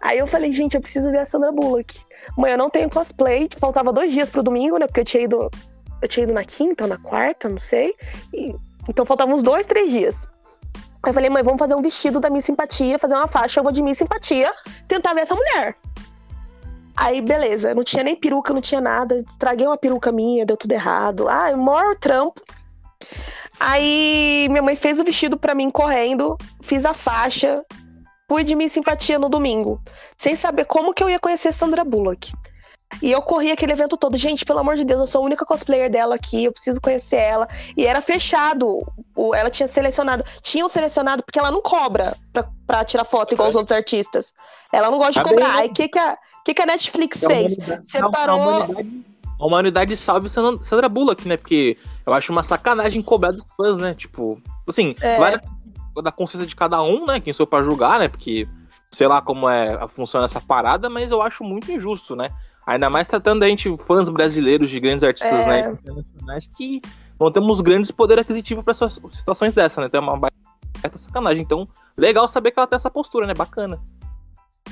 [0.00, 2.06] Aí eu falei, gente, eu preciso ver a Sandra Bullock.
[2.38, 3.50] Mãe, eu não tenho cosplay.
[3.60, 4.86] Faltava dois dias pro domingo, né?
[4.86, 5.50] Porque eu tinha ido,
[6.00, 7.94] eu tinha ido na quinta ou na quarta, não sei.
[8.32, 8.54] E...
[8.88, 10.28] então faltavam uns dois, três dias.
[11.02, 13.64] Aí eu falei, mãe, vamos fazer um vestido da minha simpatia, fazer uma faixa, eu
[13.64, 14.52] vou de minha simpatia,
[14.88, 15.76] tentar ver essa mulher.
[16.96, 19.22] Aí, beleza, não tinha nem peruca, não tinha nada.
[19.28, 21.28] Estraguei uma peruca minha, deu tudo errado.
[21.28, 22.40] Ah, maior trampo.
[23.60, 27.64] Aí minha mãe fez o vestido para mim correndo, fiz a faixa,
[28.28, 29.80] fui de minha simpatia no domingo,
[30.16, 32.32] sem saber como que eu ia conhecer Sandra Bullock.
[33.02, 34.16] E eu corri aquele evento todo.
[34.16, 37.16] Gente, pelo amor de Deus, eu sou a única cosplayer dela aqui, eu preciso conhecer
[37.16, 37.46] ela.
[37.76, 38.80] E era fechado.
[39.34, 40.24] Ela tinha selecionado.
[40.42, 44.32] Tinham selecionado, porque ela não cobra pra, pra tirar foto igual os outros artistas.
[44.72, 45.56] Ela não gosta de tá cobrar.
[45.56, 46.16] Aí o que, que a
[46.46, 47.56] que, que a Netflix a fez?
[47.86, 48.40] Separou.
[48.40, 49.04] A humanidade,
[49.40, 51.36] a humanidade salve Sandra Bullock, né?
[51.36, 53.94] Porque eu acho uma sacanagem cobrar dos fãs, né?
[53.94, 55.18] Tipo, assim, é.
[55.18, 55.40] vai
[56.02, 57.18] da consciência de cada um, né?
[57.18, 58.08] Quem sou pra julgar, né?
[58.08, 58.46] Porque
[58.92, 62.30] sei lá como é funciona essa parada, mas eu acho muito injusto, né?
[62.66, 65.46] Ainda mais tratando a gente, fãs brasileiros de grandes artistas é.
[65.46, 66.82] né, internacionais, que
[67.18, 69.86] não temos grandes poder aquisitivo para situações dessa, né?
[69.86, 71.42] Então é uma baita sacanagem.
[71.42, 73.34] Então, legal saber que ela tem essa postura, né?
[73.34, 73.80] Bacana.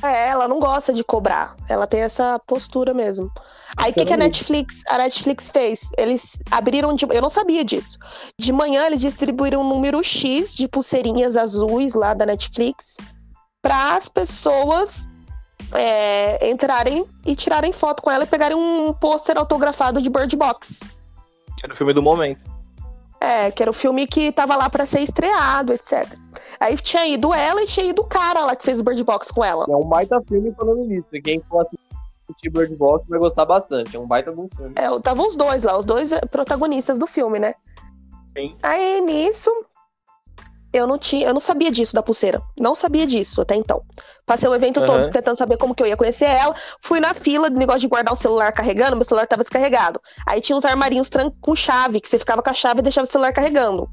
[0.02, 1.56] É, ela não gosta de cobrar.
[1.68, 3.30] Ela tem essa postura mesmo.
[3.76, 5.88] Aí o que, que a Netflix, a Netflix fez?
[5.96, 7.06] Eles abriram de.
[7.10, 7.98] Eu não sabia disso.
[8.38, 12.96] De manhã eles distribuíram um número X de pulseirinhas azuis lá da Netflix
[13.62, 15.06] para as pessoas
[15.72, 20.80] é, entrarem e tirarem foto com ela e pegarem um pôster autografado de Bird Box.
[21.58, 22.44] Que era o filme do momento.
[23.20, 26.06] É, que era o filme que tava lá para ser estreado, etc.
[26.60, 29.30] Aí tinha ido ela e tinha ido o cara lá que fez o Bird Box
[29.30, 29.66] com ela.
[29.68, 31.10] É um baita filme falando nisso.
[31.22, 33.96] Quem for assistir Bird Box vai gostar bastante.
[33.96, 34.72] É um baita um filme.
[34.76, 37.54] É, tava os dois lá, os dois protagonistas do filme, né?
[38.36, 38.56] Sim.
[38.62, 39.50] Aí nisso,
[40.74, 42.42] eu não tinha, eu não sabia disso da pulseira.
[42.58, 43.80] Não sabia disso até então.
[44.26, 44.86] Passei o evento uhum.
[44.86, 46.54] todo tentando saber como que eu ia conhecer ela.
[46.80, 50.00] Fui na fila do negócio de guardar o celular carregando, meu celular tava descarregado.
[50.26, 51.08] Aí tinha uns armarinhos
[51.40, 53.88] com chave, que você ficava com a chave e deixava o celular carregando.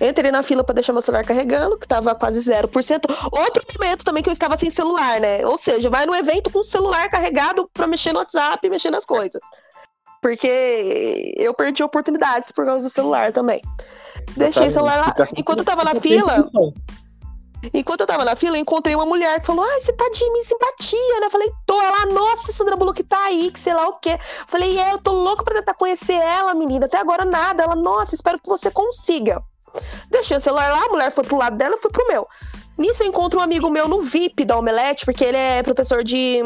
[0.00, 3.02] Entrei na fila para deixar meu celular carregando, que tava quase 0%.
[3.30, 5.46] Outro momento também que eu estava sem celular, né?
[5.46, 9.06] Ou seja, vai no evento com o celular carregado para mexer no WhatsApp, mexer nas
[9.06, 9.40] coisas.
[10.20, 13.62] Porque eu perdi oportunidades por causa do celular também.
[14.36, 15.14] Deixei o celular lá.
[15.36, 16.50] Enquanto eu tava na fila.
[17.72, 20.30] Enquanto eu tava na fila, eu encontrei uma mulher que falou: Ai, você tá de
[20.30, 21.26] minha simpatia, né?
[21.26, 21.80] Eu falei, tô.
[21.80, 24.10] Ela, nossa, Sandra Bullock tá aí, que sei lá o quê.
[24.12, 26.86] Eu falei, é, eu tô louca pra tentar conhecer ela, menina.
[26.86, 27.62] Até agora nada.
[27.62, 29.42] Ela, nossa, espero que você consiga.
[30.10, 32.28] Deixei o celular lá, a mulher foi pro lado dela, eu fui pro meu.
[32.76, 36.42] Nisso eu encontro um amigo meu no VIP da Omelete, porque ele é professor de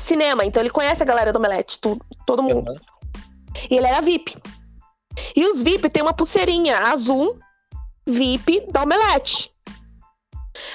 [0.00, 1.78] cinema, então ele conhece a galera do Omelete,
[2.26, 2.70] todo mundo.
[2.70, 2.76] Uhum.
[3.70, 4.36] E ele era VIP.
[5.36, 7.38] E os VIP tem uma pulseirinha azul
[8.06, 9.52] VIP da Omelete.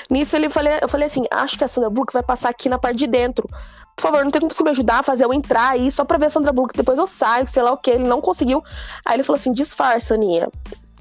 [0.09, 2.79] Nisso ele falei, eu falei assim: acho que a Sandra Bullock vai passar aqui na
[2.79, 3.47] parte de dentro.
[3.95, 6.17] Por favor, não tem como você me ajudar a fazer eu entrar aí só pra
[6.17, 6.75] ver a Sandra Bullock.
[6.75, 7.91] Depois eu saio, sei lá o que.
[7.91, 8.63] Ele não conseguiu.
[9.05, 10.49] Aí ele falou assim: disfarça, Aninha.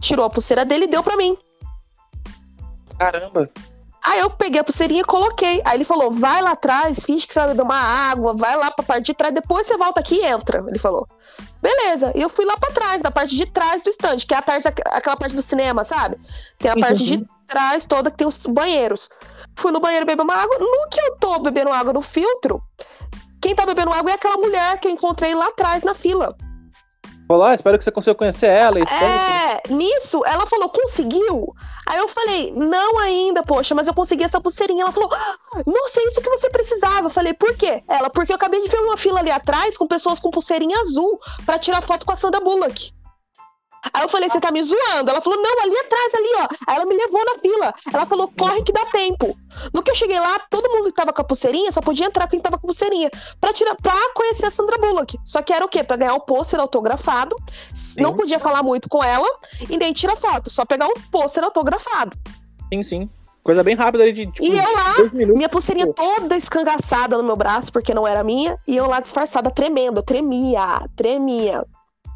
[0.00, 1.36] Tirou a pulseira dele e deu pra mim.
[2.98, 3.50] Caramba.
[4.02, 5.60] Aí eu peguei a pulseirinha e coloquei.
[5.64, 8.70] Aí ele falou: vai lá atrás, finge que você vai beber uma água, vai lá
[8.70, 10.64] pra parte de trás, depois você volta aqui e entra.
[10.68, 11.06] Ele falou.
[11.66, 14.36] Beleza, e eu fui lá pra trás, na parte de trás do estande, que é
[14.36, 16.16] a parte, aquela parte do cinema, sabe?
[16.60, 19.10] Tem a Sim, parte de trás toda que tem os banheiros.
[19.56, 20.60] Fui no banheiro beber uma água.
[20.60, 22.60] No que eu tô bebendo água no filtro,
[23.40, 26.36] quem tá bebendo água é aquela mulher que eu encontrei lá atrás na fila.
[27.26, 28.78] Falou, ah, espero que você consiga conhecer ela.
[28.78, 28.94] Que...
[28.94, 31.54] É, nisso, ela falou, conseguiu?
[31.84, 34.82] Aí eu falei, não ainda, poxa, mas eu consegui essa pulseirinha.
[34.82, 35.36] Ela falou, ah,
[35.66, 37.06] nossa, é isso que você precisava.
[37.06, 37.82] Eu falei, por quê?
[37.88, 41.18] Ela, porque eu acabei de ver uma fila ali atrás com pessoas com pulseirinha azul
[41.44, 42.92] pra tirar foto com a Sandra Bullock.
[43.92, 45.10] Aí eu falei, você tá me zoando?
[45.10, 46.48] Ela falou, não, ali atrás, ali, ó.
[46.66, 47.74] Aí ela me levou na fila.
[47.92, 49.36] Ela falou, corre que dá tempo.
[49.72, 52.28] No que eu cheguei lá, todo mundo que tava com a pulseirinha só podia entrar
[52.28, 53.10] quem tava com a pulseirinha.
[53.40, 55.18] Pra, tirar, pra conhecer a Sandra Bullock.
[55.24, 55.82] Só que era o quê?
[55.82, 57.36] Pra ganhar o pôster autografado.
[57.96, 59.28] Não podia falar muito com ela
[59.68, 60.50] e nem tirar foto.
[60.50, 62.16] Só pegar um pôster autografado.
[62.72, 63.10] Sim, sim.
[63.42, 65.92] Coisa bem rápida ali de tipo, E eu lá, minha pulseirinha pô.
[65.92, 70.84] toda escangaçada no meu braço, porque não era minha, e eu lá disfarçada, tremendo, tremia,
[70.96, 71.64] tremia.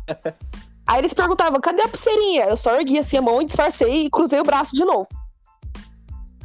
[0.91, 2.47] Aí eles perguntavam, cadê a pulseirinha?
[2.47, 5.07] Eu só ergui assim a mão e disfarcei e cruzei o braço de novo.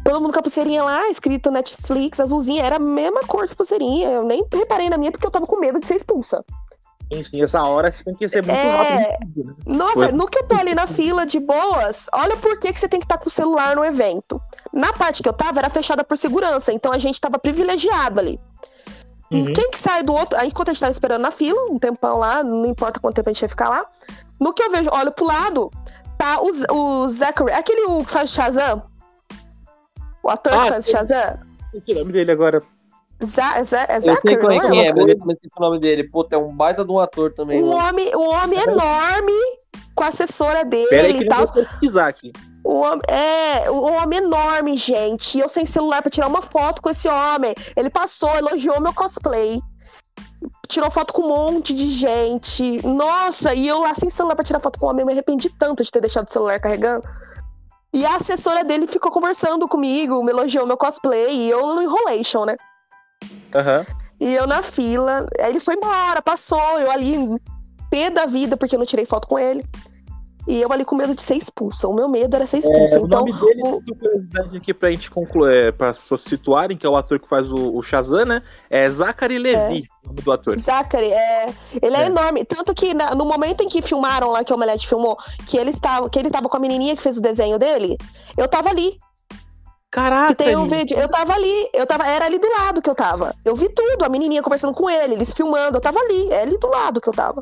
[0.04, 4.08] Todo mundo com a pulseirinha lá, escrito Netflix, azulzinha, era a mesma cor de pulseirinha.
[4.08, 6.46] Eu nem reparei na minha porque eu tava com medo de ser expulsa.
[7.24, 7.42] Sim.
[7.42, 9.18] Essa hora você tem que ser muito É.
[9.18, 9.46] rápido.
[9.48, 9.54] né?
[9.66, 10.12] Nossa, Foi.
[10.12, 13.00] no que eu tô ali na fila de boas, olha por que, que você tem
[13.00, 14.40] que estar com o celular no evento.
[14.72, 18.40] Na parte que eu tava, era fechada por segurança, então a gente tava privilegiado ali.
[19.32, 19.46] Uhum.
[19.46, 20.38] Quem que sai do outro.
[20.38, 23.30] Aí, enquanto a gente tava esperando na fila, um tempão lá, não importa quanto tempo
[23.30, 23.86] a gente ia ficar lá.
[24.40, 25.72] No que eu vejo, olho pro lado,
[26.18, 28.84] tá o, o Zachary, aquele o que faz Shazam.
[30.24, 30.88] O ator Ah, que faz.
[30.88, 31.18] Shazam.
[31.18, 32.62] É o nome dele agora.
[33.24, 34.94] Za, Za, é Eu sei Zachary, é não quem é, é?
[34.94, 36.04] mas eu esqueci o nome dele.
[36.04, 37.64] Puta, é um baita de um ator também.
[37.64, 37.88] Um mano.
[37.90, 39.32] homem, um homem enorme
[39.96, 41.50] com a assessora dele Pera aí e tal.
[41.52, 42.34] pesquisar aqui.
[42.64, 45.38] O homem, é, o homem enorme, gente.
[45.38, 47.54] E eu sem celular pra tirar uma foto com esse homem.
[47.78, 49.60] Ele passou, elogiou meu cosplay.
[50.68, 52.86] Tirou foto com um monte de gente.
[52.86, 55.50] Nossa, e eu lá sem celular pra tirar foto com o homem, eu me arrependi
[55.50, 57.04] tanto de ter deixado o celular carregando.
[57.94, 62.46] E a assessora dele ficou conversando comigo, me elogiou meu cosplay, e eu no enrolation,
[62.46, 62.58] né?
[63.54, 63.86] Aham.
[64.20, 65.26] E eu na fila.
[65.40, 67.18] Aí ele foi embora, passou, eu ali,
[67.90, 69.66] pé da vida, porque eu não tirei foto com ele.
[70.48, 71.88] E eu ali com medo de ser expulsa.
[71.88, 72.98] O meu medo era ser expulsa.
[72.98, 76.22] É, o então, nome dele, o- curiosidade aqui pra gente concluir, é, pra as pessoas
[76.22, 78.44] se situarem, que é o ator que faz o, o Shazam, né?
[78.70, 80.58] É Zachary Levi, o nome do ator.
[80.58, 82.06] Zachary, é, ele é, É.
[82.06, 82.46] enorme.
[82.46, 85.18] Tanto que na- no momento em que filmaram lá, que o Omelete filmou,
[85.48, 87.98] que ele, estava, que ele tava com a menininha que fez o desenho dele,
[88.38, 88.98] eu tava ali.
[89.92, 90.36] Caraca!
[90.36, 90.98] Que tem um vídeo.
[91.00, 91.70] Eu tava ali.
[91.74, 93.34] Eu tava, era ali do lado que eu tava.
[93.46, 95.78] Eu vi tudo, a menininha conversando com ele, eles filmando.
[95.78, 97.42] Eu tava ali, é ali do lado que eu tava.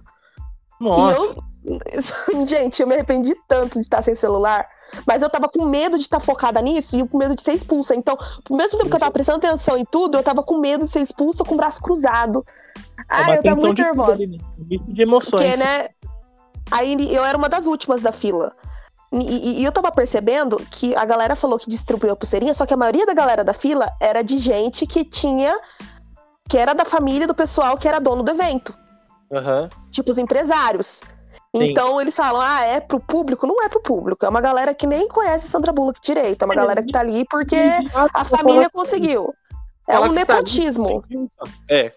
[0.79, 1.35] Nossa!
[2.45, 4.67] Gente, eu me arrependi tanto de estar sem celular.
[5.07, 7.95] Mas eu tava com medo de estar focada nisso e com medo de ser expulsa.
[7.95, 8.15] Então,
[8.49, 10.91] ao mesmo tempo que eu tava prestando atenção em tudo, eu tava com medo de
[10.91, 12.45] ser expulsa com o braço cruzado.
[12.99, 14.11] É Ah, uma eu tava muito de nervosa.
[14.13, 14.37] ali, né?
[14.59, 15.31] Um misto de emoções.
[15.31, 15.87] Porque, né?
[16.71, 18.53] Aí eu era uma das últimas da fila.
[19.11, 22.65] E, e- e eu tava percebendo que a galera falou que distribuiu a pulseirinha, só
[22.65, 25.57] que a maioria da galera da fila era de gente que tinha.
[26.49, 28.77] que era da família do pessoal que era dono do evento.
[29.31, 29.69] Aham.
[29.89, 31.01] Tipo, os empresários.
[31.55, 31.69] Sim.
[31.69, 33.45] Então eles falam, ah, é pro público?
[33.45, 34.25] Não é pro público.
[34.25, 36.41] É uma galera que nem conhece Sandra Bullock direito.
[36.41, 37.55] É uma É, galera que tá ali porque
[37.93, 39.31] Ah, a família falar- conseguiu.
[39.87, 41.03] É um nepotismo.
[41.69, 41.91] É.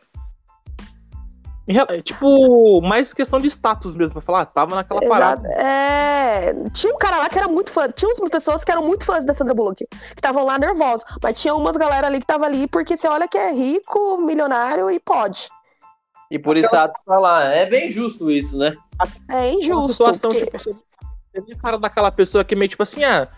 [1.69, 5.19] É, Tipo, mais questão de status mesmo, pra falar, ah, tava naquela Exato.
[5.19, 5.49] parada.
[5.55, 7.89] É, tinha um cara lá que era muito fã.
[7.89, 11.05] Tinha umas pessoas que eram muito fãs da Sandra Bullock, que estavam lá nervosos.
[11.23, 14.89] Mas tinha umas galera ali que tava ali porque você olha que é rico, milionário
[14.91, 15.49] e pode.
[16.31, 17.45] E por status tá lá.
[17.45, 18.75] É bem justo isso, né?
[19.31, 19.93] É Uma injusto.
[19.93, 20.59] situação, porque- tipo,
[21.35, 23.29] você cara daquela pessoa que meio tipo assim, ah,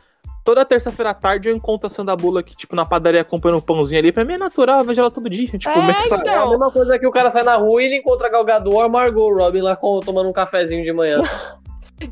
[0.45, 3.99] toda terça-feira à tarde eu encontro a Sandra Bullock, tipo, na padaria comprando um pãozinho
[3.99, 4.13] ali.
[4.13, 5.47] Pra mim é natural, eu vejo ela todo dia.
[5.47, 6.33] Tipo, É, então.
[6.33, 8.45] É a mesma coisa que o cara sai na rua e ele encontra a Gal
[8.45, 11.19] Gadot, Margot Robbie lá com- tomando um cafezinho de manhã.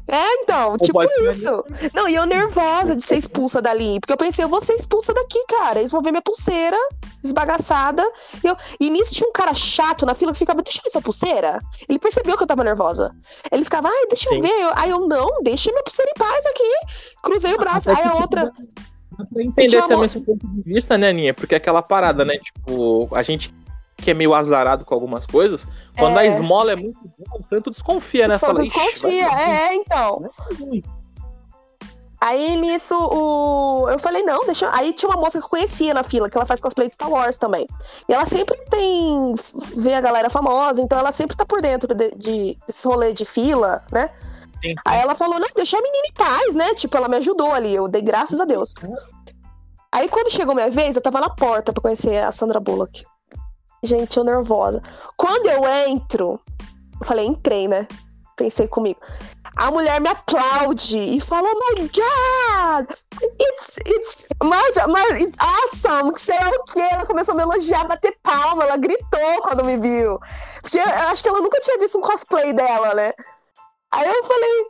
[0.09, 1.65] É, então, tipo pode ser isso.
[1.95, 4.01] Não, e eu nervosa de ser expulsa dali.
[4.01, 5.79] Porque eu pensei, eu vou ser expulsa daqui, cara.
[5.79, 6.77] Eles vão ver minha pulseira
[7.23, 8.03] esbagaçada.
[8.43, 8.57] E, eu...
[8.81, 11.61] e nisso tinha um cara chato na fila que ficava, deixa eu ver sua pulseira.
[11.89, 13.15] Ele percebeu que eu tava nervosa.
[13.51, 14.41] Ele ficava, ai, deixa eu Sim.
[14.43, 14.63] ver.
[14.63, 16.73] Eu- Aí eu, não, deixa minha pulseira em paz aqui.
[17.23, 17.91] Cruzei o braço.
[17.91, 18.53] Aí a outra.
[19.33, 21.33] pra entender também esse ponto de vista, né, Aninha?
[21.35, 22.39] Porque é aquela parada, né?
[22.39, 23.55] Tipo, a gente
[23.97, 25.67] que é meio azarado com algumas coisas,
[25.99, 26.23] quando é.
[26.23, 28.37] a esmola é muito boa, o santo desconfia, né?
[28.37, 30.31] O santo desconfia, é, então.
[32.21, 33.89] Aí nisso, o...
[33.91, 34.71] eu falei, não, deixa.
[34.75, 37.11] Aí tinha uma moça que eu conhecia na fila, que ela faz cosplay de Star
[37.11, 37.67] Wars também.
[38.09, 39.35] E ela sempre tem.
[39.77, 43.25] vê a galera famosa, então ela sempre tá por dentro de, de desse rolê de
[43.25, 44.11] fila, né?
[44.63, 44.75] Sim.
[44.85, 46.75] Aí ela falou, não, deixa a menina em paz, né?
[46.75, 48.73] Tipo, ela me ajudou ali, eu dei graças a Deus.
[49.93, 53.05] Aí quando chegou minha vez, eu tava na porta pra conhecer a Sandra Bullock.
[53.87, 54.83] Gente, eu nervosa.
[55.17, 56.41] Quando eu entro,
[57.01, 57.87] eu falei, entrei, né?
[58.37, 59.01] Pensei comigo.
[59.57, 62.91] A mulher me aplaude e fala, oh my God!
[63.41, 66.13] It's, it's, mas, mas, it's awesome!
[66.13, 66.83] Que sei o quê?
[66.91, 70.19] Ela começou a me elogiar, bater palma, ela gritou quando me viu.
[70.61, 73.13] Porque eu acho que ela nunca tinha visto um cosplay dela, né?
[73.93, 74.69] Aí eu falei,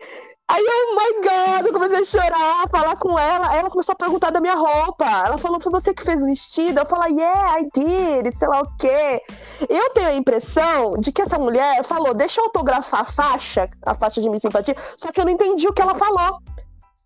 [0.49, 3.51] Aí eu, oh my God, eu comecei a chorar, falar com ela.
[3.51, 5.05] Aí ela começou a perguntar da minha roupa.
[5.05, 6.79] Ela falou, foi você que fez o vestido?
[6.79, 9.21] Eu falei, yeah, I did, sei lá o quê.
[9.69, 13.95] Eu tenho a impressão de que essa mulher falou, deixa eu autografar a faixa, a
[13.95, 16.39] faixa de minha simpatia, só que eu não entendi o que ela falou.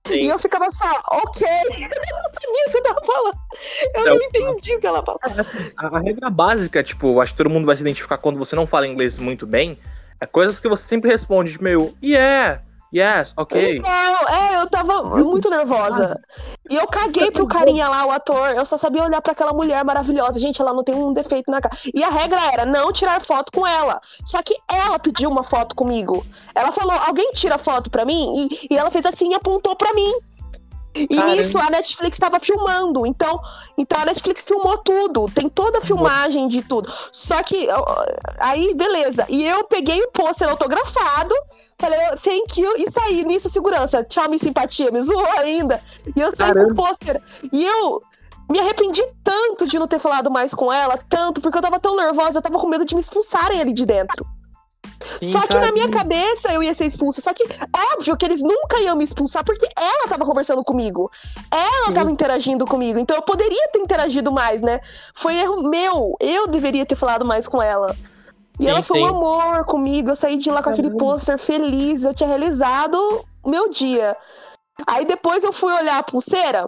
[0.07, 0.21] Sim.
[0.21, 1.47] E eu ficava só, ok.
[1.47, 3.35] Eu não sabia o que eu tava falando.
[3.35, 5.21] Eu então, não entendi o que ela falou.
[5.77, 8.67] A, a regra básica, tipo, acho que todo mundo vai se identificar quando você não
[8.67, 9.79] fala inglês muito bem,
[10.19, 12.63] é coisas que você sempre responde, tipo, meio, yeah
[12.93, 13.81] Yes, ok.
[13.81, 16.21] Não, é, eu tava muito nervosa.
[16.69, 18.51] E eu caguei pro carinha lá, o ator.
[18.51, 20.41] Eu só sabia olhar para aquela mulher maravilhosa.
[20.41, 21.77] Gente, ela não tem um defeito na cara.
[21.95, 24.01] E a regra era não tirar foto com ela.
[24.25, 26.25] Só que ela pediu uma foto comigo.
[26.55, 28.49] Ela falou: alguém tira foto pra mim?
[28.51, 30.13] E, e ela fez assim e apontou pra mim.
[30.95, 31.37] E Caramba.
[31.37, 33.07] nisso a Netflix estava filmando.
[33.07, 33.41] Então,
[33.79, 35.31] então a Netflix filmou tudo.
[35.33, 36.93] Tem toda a filmagem de tudo.
[37.13, 37.69] Só que
[38.41, 39.25] aí, beleza.
[39.29, 41.35] E eu peguei o pôster autografado
[41.81, 44.05] Falei, thank you, e saí nisso, segurança.
[44.05, 45.83] Tchau, minha simpatia, me zoou ainda.
[46.15, 46.67] E eu saí Caramba.
[46.67, 47.23] com o pôster.
[47.51, 48.03] E eu
[48.51, 51.97] me arrependi tanto de não ter falado mais com ela, tanto, porque eu tava tão
[51.97, 54.27] nervosa, eu tava com medo de me expulsarem ali de dentro.
[55.21, 57.21] Sim, só que na minha cabeça eu ia ser expulsa.
[57.21, 57.45] Só que
[57.95, 61.11] óbvio que eles nunca iam me expulsar porque ela tava conversando comigo.
[61.51, 61.93] Ela Sim.
[61.93, 62.99] tava interagindo comigo.
[62.99, 64.81] Então eu poderia ter interagido mais, né?
[65.15, 66.17] Foi erro meu.
[66.19, 67.95] Eu deveria ter falado mais com ela.
[68.59, 70.11] E ela foi um amor comigo.
[70.11, 72.05] Eu saí de lá com aquele pôster feliz.
[72.05, 72.97] Eu tinha realizado
[73.43, 74.17] o meu dia.
[74.87, 76.65] Aí depois eu fui olhar a pulseira.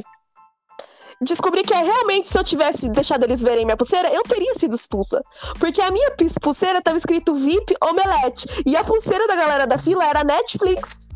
[1.23, 4.75] Descobri que é realmente, se eu tivesse deixado eles verem minha pulseira, eu teria sido
[4.75, 5.23] expulsa.
[5.59, 8.49] Porque a minha pulseira tava escrito VIP Omelete.
[8.67, 11.09] E a pulseira da galera da fila era Netflix.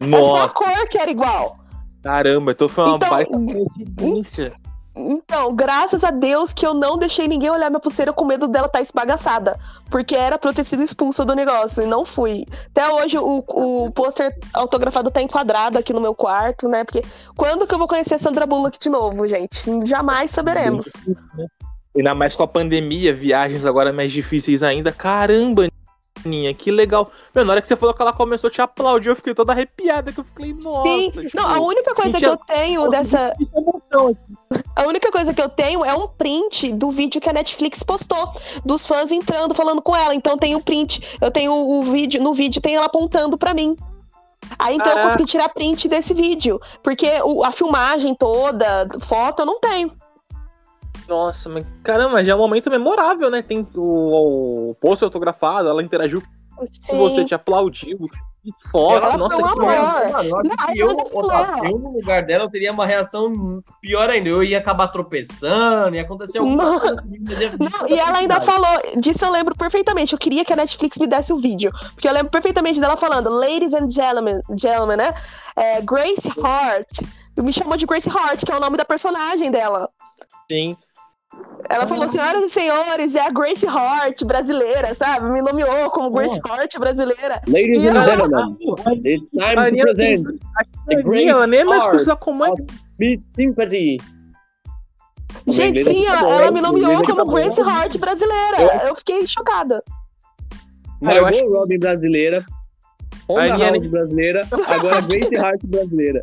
[0.00, 0.16] Nossa.
[0.16, 1.54] É só a cor que era igual.
[2.02, 4.61] Caramba, então foi uma então, baita coincidência.
[4.94, 8.66] Então, graças a Deus que eu não deixei ninguém olhar minha pulseira com medo dela
[8.66, 9.58] estar tá esbagaçada.
[9.90, 12.44] Porque era pra eu ter sido expulsa do negócio e não fui.
[12.70, 16.84] Até hoje o, o pôster autografado tá enquadrado aqui no meu quarto, né?
[16.84, 17.02] Porque
[17.36, 19.86] quando que eu vou conhecer a Sandra Bullock de novo, gente?
[19.86, 20.92] Jamais saberemos.
[21.96, 24.92] Ainda mais com a pandemia, viagens agora mais difíceis ainda.
[24.92, 25.68] Caramba,
[26.24, 27.10] Aninha, que legal.
[27.34, 29.52] Meu, na hora que você falou que ela começou a te aplaudir, eu fiquei toda
[29.52, 30.82] arrepiada, que eu fiquei, nossa.
[30.82, 33.34] Sim, tipo, não, a única coisa que eu tenho dessa...
[34.76, 38.30] A única coisa que eu tenho é um print do vídeo que a Netflix postou,
[38.64, 40.14] dos fãs entrando, falando com ela.
[40.14, 43.76] Então tem o print, eu tenho o vídeo, no vídeo tem ela apontando para mim.
[44.58, 45.00] Aí então Caraca.
[45.00, 49.90] eu consegui tirar print desse vídeo, porque o, a filmagem toda, foto, eu não tenho.
[51.12, 53.42] Nossa, mas caramba, já é um momento memorável, né?
[53.42, 56.22] Tem o, o post autografado, ela interagiu
[56.64, 56.92] Sim.
[56.92, 57.98] com você, te aplaudiu.
[58.72, 59.72] Foto, ela nossa, que amor.
[60.74, 64.30] eu, eu, eu, no lugar dela, eu teria uma reação pior ainda.
[64.30, 66.96] Eu ia acabar tropeçando, ia acontecer alguma coisa.
[67.60, 70.14] Não, e ela ainda falou, disso eu lembro perfeitamente.
[70.14, 71.70] Eu queria que a Netflix me desse o vídeo.
[71.92, 75.14] Porque eu lembro perfeitamente dela falando, Ladies and Gentlemen, gentlemen né?
[75.54, 77.02] É, Grace Hart.
[77.36, 79.88] Me chamou de Grace Hart, que é o nome da personagem dela.
[80.50, 80.76] Sim.
[81.70, 85.30] Ela falou, senhoras e senhores, é a Grace Hart brasileira, sabe?
[85.30, 86.52] Me nomeou como Grace oh.
[86.52, 87.40] Hart brasileira.
[87.48, 90.26] Ladies and gentlemen, it's time to present
[90.86, 92.18] the Grace ela nem mais precisa.
[93.34, 93.96] Sympathy.
[95.46, 98.86] Gente, sim, ela, ela me nomeou como Grace Hart brasileira.
[98.86, 99.82] Eu fiquei chocada.
[101.00, 101.48] Margot acho...
[101.48, 102.44] Robin brasileira.
[103.28, 104.42] Honda House brasileira.
[104.68, 106.22] Agora Grace Hart brasileira.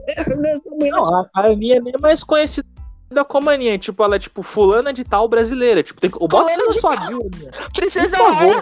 [0.78, 2.68] Não, a Aninha nem é mais conhecida
[3.12, 5.82] da Comania, tipo, ela é tipo fulana de tal brasileira.
[5.82, 7.30] Tipo, tem, o bota na sua bio,
[7.74, 8.62] Precisa por favor,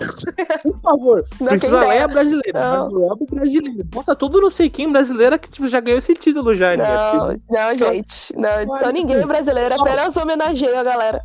[0.63, 1.25] por favor.
[1.39, 2.59] Não Precisa Leia brasileira.
[2.59, 3.17] Não.
[3.29, 3.83] brasileira.
[3.85, 6.83] Bota tudo não sei quem brasileira que tipo, já ganhou esse título já, né?
[6.87, 8.35] Não, tipo, não, gente.
[8.37, 11.21] Não, então ninguém é brasileiro, apenas homenageia a galera.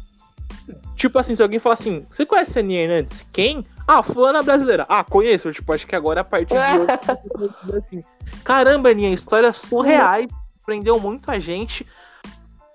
[0.97, 3.27] Tipo assim, se alguém falar assim, você conhece a Aninha Hernandes?
[3.33, 3.65] Quem?
[3.87, 4.87] Ah, fulana brasileira.
[4.89, 5.53] Ah, conheço.
[5.53, 8.05] Tipo, acho que agora a partir de hoje, assim.
[8.45, 10.29] Caramba, Aninha, histórias surreais.
[10.65, 11.87] Prendeu muito a gente.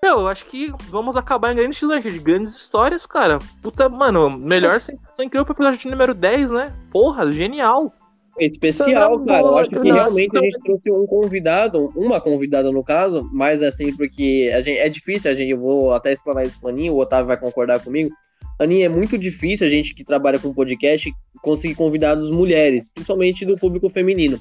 [0.03, 3.39] Meu, eu acho que vamos acabar em grandes lanches de grandes histórias, cara.
[3.61, 6.73] Puta, mano, melhor sensação incrível pro episódio de número 10, né?
[6.91, 7.91] Porra, genial.
[8.39, 9.47] Especial, Sandra cara.
[9.47, 9.93] Eu acho que nossa.
[9.93, 14.77] realmente a gente trouxe um convidado, uma convidada no caso, mas assim, porque a gente,
[14.77, 17.79] é difícil, a gente, eu vou até explanar isso pro Aninha, o Otávio vai concordar
[17.79, 18.11] comigo.
[18.59, 21.11] Aninha, é muito difícil a gente que trabalha com podcast
[21.41, 24.39] conseguir convidados mulheres, principalmente do público feminino.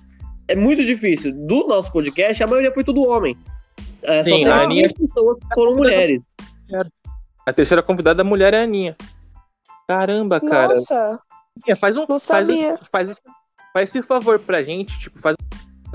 [0.48, 1.32] É muito difícil.
[1.32, 3.36] Do nosso podcast, a maioria foi tudo homem.
[4.02, 6.28] É, Sim, só a Aninha- pessoas que foram mulheres.
[7.47, 8.97] A terceira convidada mulher é a Aninha.
[9.89, 10.68] Caramba, cara.
[10.68, 11.20] Nossa,
[11.62, 12.01] Aninha, faz um.
[12.02, 12.74] não faz, sabia.
[12.74, 13.23] esse- faz, esse,
[13.73, 15.36] faz esse favor pra gente, tipo, faz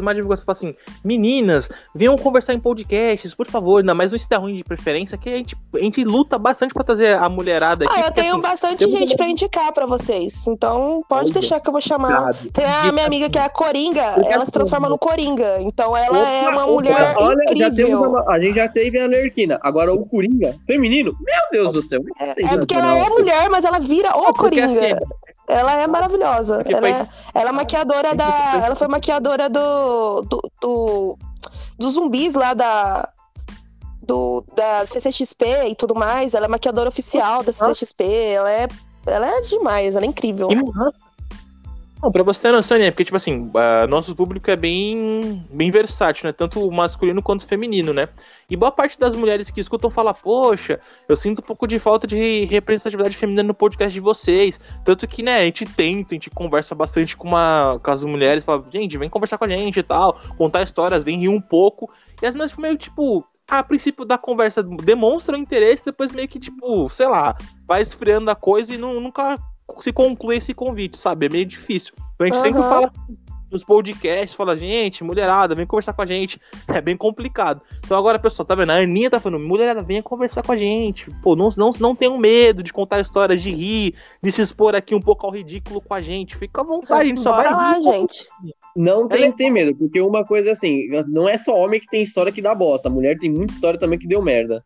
[0.02, 4.38] uma divulgação fala assim, meninas, venham conversar em podcasts, por favor, ainda mais no Está
[4.38, 7.94] Ruim de preferência, que a gente, a gente luta bastante pra trazer a mulherada aqui.
[7.94, 10.48] Ah, eu porque, tenho assim, bastante gente uma- pra indicar pra vocês.
[10.48, 11.34] Então pode Olha.
[11.34, 12.30] deixar que eu vou chamar.
[12.54, 15.62] Tem a minha amiga que é a Coringa, ela se transforma no Coringa.
[15.62, 17.74] Então ela é Opa, uma opa, mulher Olha, incrível.
[17.76, 19.60] temos a, gente já teve a Lerquina.
[19.62, 22.02] Agora o Coringa feminino, meu Deus do céu.
[22.20, 24.66] É, é porque ela é mulher, mas ela vira o Porque, Coringa.
[24.66, 24.96] assim,
[25.52, 26.62] Ela é maravilhosa.
[26.66, 28.26] Ela foi- é, ela é maquiadora da.
[28.66, 30.22] Ela foi maquiadora do.
[30.24, 31.18] do, do
[31.78, 33.08] dos zumbis lá da.
[34.04, 36.34] Do, da CCXP e tudo mais.
[36.34, 38.04] Ela é maquiadora oficial da CCXP.
[38.04, 38.68] Ela é.
[39.06, 40.48] Ela é demais, ela é incrível.
[40.48, 40.94] Que massa.
[42.02, 42.90] Não, pra você ter noção, né?
[42.90, 46.34] Porque, tipo assim, ah, nosso público é bem, bem versátil, né?
[46.34, 48.10] Tanto masculino quanto feminino, né?
[48.50, 52.08] E boa parte das mulheres que escutam fala, poxa, eu sinto um pouco de falta
[52.08, 54.60] de representatividade feminina no podcast de vocês.
[54.84, 58.44] Tanto que, né, a gente tenta, a gente conversa bastante com, uma, com as mulheres,
[58.44, 61.88] fala, gente, vem conversar com a gente e tal, contar histórias, vem rir um pouco.
[62.20, 66.90] E as mulheres meio, tipo, a princípio da conversa demonstram interesse, depois meio que, tipo,
[66.90, 67.38] sei lá,
[67.68, 69.38] vai esfriando a coisa e não, nunca
[69.80, 71.26] se conclui esse convite, sabe?
[71.26, 71.94] É meio difícil.
[72.16, 72.70] Então a gente sempre Aham.
[72.70, 72.94] fala
[73.52, 76.40] nos podcasts, fala, gente, mulherada, vem conversar com a gente.
[76.68, 77.62] É bem complicado.
[77.86, 78.72] Então agora, pessoal, tá vendo?
[78.72, 81.12] A Aninha tá falando, mulherada, venha conversar com a gente.
[81.22, 83.94] Pô, não, não, não tenham medo de contar histórias, de rir,
[84.24, 86.38] de se expor aqui um pouco ao ridículo com a gente.
[86.38, 87.82] Fica à vontade, a gente só Bora vai lá, rir.
[87.82, 88.26] gente.
[88.76, 91.82] Não tem Ela que ter medo, porque uma coisa é assim, não é só homem
[91.82, 92.88] que tem história que dá bosta.
[92.88, 94.64] A mulher tem muita história também que deu merda.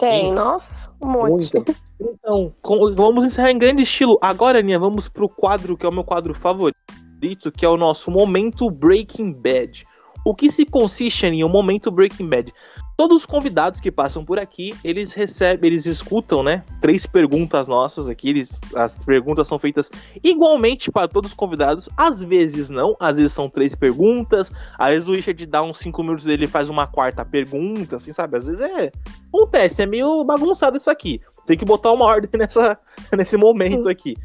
[0.00, 0.32] Tem, Sim.
[0.32, 1.52] nossa, um monte.
[2.00, 4.18] Então, com- vamos encerrar em grande estilo.
[4.20, 8.10] Agora, Aninha, vamos pro quadro que é o meu quadro favorito, que é o nosso
[8.10, 9.86] Momento Breaking Bad.
[10.24, 12.52] O que se consiste em um momento Breaking Bad?
[12.96, 16.64] Todos os convidados que passam por aqui, eles recebem, eles escutam, né?
[16.80, 18.28] Três perguntas nossas aqui.
[18.30, 19.88] Eles, as perguntas são feitas
[20.22, 21.88] igualmente para todos os convidados.
[21.96, 24.52] Às vezes não, às vezes são três perguntas.
[24.76, 28.12] Às vezes o Richard dá uns cinco minutos dele e faz uma quarta pergunta, assim,
[28.12, 28.36] sabe?
[28.36, 28.90] Às vezes é.
[29.28, 31.20] Acontece, é meio bagunçado isso aqui.
[31.48, 32.78] Tem que botar uma ordem nessa,
[33.16, 34.16] nesse momento aqui.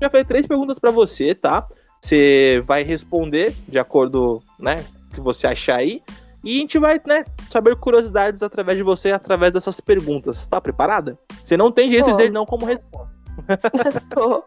[0.00, 1.66] Já fez três perguntas para você, tá?
[2.02, 4.84] Você vai responder de acordo, né,
[5.14, 6.02] que você achar aí.
[6.44, 10.46] E a gente vai, né, saber curiosidades através de você, através dessas perguntas.
[10.46, 11.18] Tá preparada?
[11.42, 12.16] Você não tem jeito de Tô.
[12.18, 13.16] dizer não como resposta.
[14.14, 14.44] Tô.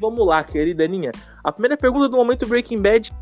[0.00, 1.12] Vamos lá, querida Aninha.
[1.42, 3.12] A primeira pergunta do momento Breaking Bad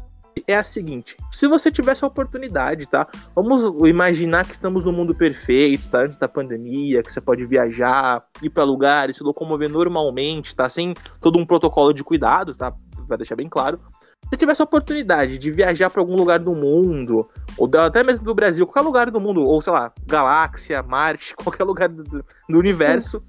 [0.47, 3.07] é a seguinte: se você tivesse a oportunidade, tá?
[3.35, 6.01] Vamos imaginar que estamos no mundo perfeito, tá?
[6.01, 10.69] Antes da pandemia, que você pode viajar, ir para lugares, se locomover normalmente, tá?
[10.69, 12.75] Sem todo um protocolo de cuidado, tá?
[13.09, 13.81] Vai deixar bem claro.
[14.29, 18.35] Se tivesse a oportunidade de viajar para algum lugar do mundo, ou até mesmo do
[18.35, 23.21] Brasil, qualquer lugar do mundo, ou sei lá, galáxia, Marte, qualquer lugar do, do universo,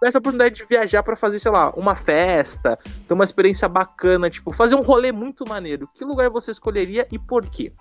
[0.00, 4.30] tivesse a oportunidade de viajar para fazer, sei lá, uma festa, ter uma experiência bacana,
[4.30, 7.72] tipo, fazer um rolê muito maneiro, que lugar você escolheria e por quê?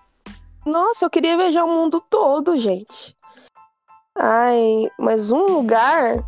[0.65, 3.15] Nossa, eu queria viajar o mundo todo, gente.
[4.17, 6.21] Ai, mas um lugar,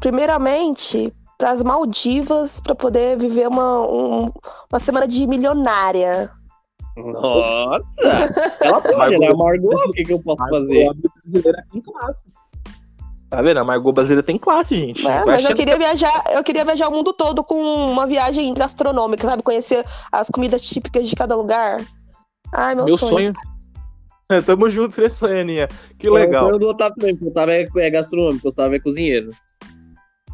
[0.00, 4.26] primeiramente, para as Maldivas, para poder viver uma, um-
[4.72, 6.30] uma semana de milionária.
[6.96, 8.02] Nossa!
[8.62, 9.18] Ela pode, Margot.
[9.18, 9.34] né?
[9.34, 10.88] Margot, o que, que eu posso fazer?
[10.88, 12.20] A brasileira tem classe.
[13.32, 13.56] Tá vendo?
[13.56, 15.08] A Margot brasileira tem classe, gente.
[15.08, 17.56] É, mas eu queria viajar, eu queria viajar o mundo todo com
[17.86, 19.42] uma viagem gastronômica, sabe?
[19.42, 19.82] Conhecer
[20.12, 21.82] as comidas típicas de cada lugar.
[22.52, 23.10] Ai, meu, Meu sonho.
[23.10, 23.32] sonho.
[24.28, 25.66] É, tamo junto nesse sonho, Aninha.
[25.98, 26.44] Que legal.
[26.44, 29.30] sonho do Otávio também, porque o Otávio é, é gastronômico, o Otávio é cozinheiro.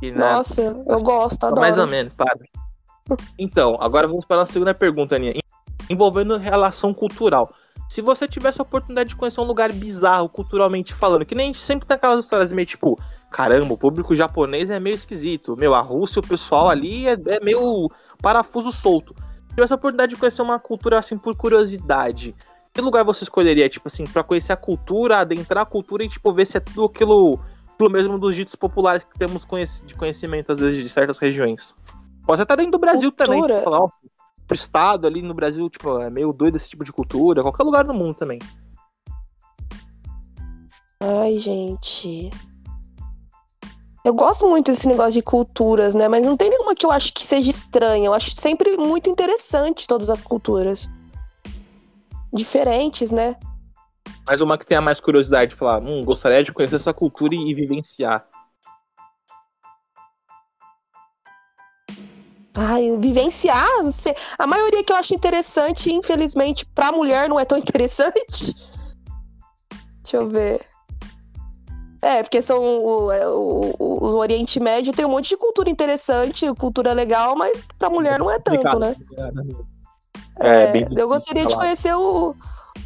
[0.02, 1.60] E, né, Nossa, eu gosto, adoro.
[1.60, 2.36] Mais ou menos, para.
[3.38, 5.34] Então, agora vamos para a segunda pergunta, Aninha.
[5.88, 7.54] Envolvendo relação cultural.
[7.88, 11.48] Se você tivesse a oportunidade de conhecer um lugar bizarro, culturalmente falando, que nem a
[11.48, 12.98] gente sempre tem aquelas histórias meio tipo,
[13.30, 15.56] caramba, o público japonês é meio esquisito.
[15.56, 17.90] Meu, a Rússia, o pessoal ali é, é meio
[18.20, 19.14] parafuso solto.
[19.48, 22.36] Se tivesse a oportunidade de conhecer uma cultura assim por curiosidade,
[22.74, 26.32] que lugar você escolheria, tipo assim, pra conhecer a cultura, adentrar a cultura e, tipo,
[26.32, 27.40] ver se é tudo aquilo,
[27.74, 31.74] aquilo mesmo dos ditos populares que temos conhec- de conhecimento, às vezes, de certas regiões?
[32.24, 33.60] Pode até dentro do Brasil também, Cultura?
[33.60, 33.90] tipo, falar, ó,
[34.50, 37.84] o estado ali no Brasil, tipo, é meio doido esse tipo de cultura, qualquer lugar
[37.84, 38.38] do mundo também.
[41.00, 42.30] Ai, gente.
[44.04, 46.08] Eu gosto muito desse negócio de culturas, né?
[46.08, 48.06] Mas não tem nenhuma que eu acho que seja estranha.
[48.06, 50.88] Eu acho sempre muito interessante todas as culturas.
[52.32, 53.36] Diferentes, né?
[54.26, 57.54] Mas uma que tenha mais curiosidade de falar, hum, gostaria de conhecer essa cultura e
[57.54, 58.26] vivenciar.
[62.60, 63.68] Ai, vivenciar,
[64.36, 68.52] a maioria que eu acho interessante, infelizmente, pra mulher não é tão interessante.
[70.02, 70.60] Deixa eu ver.
[72.02, 75.70] É, porque são o, é, o, o, o Oriente Médio tem um monte de cultura
[75.70, 78.96] interessante, cultura legal, mas pra mulher não é tanto, né?
[80.40, 82.34] É, É, eu gostaria de conhecer o,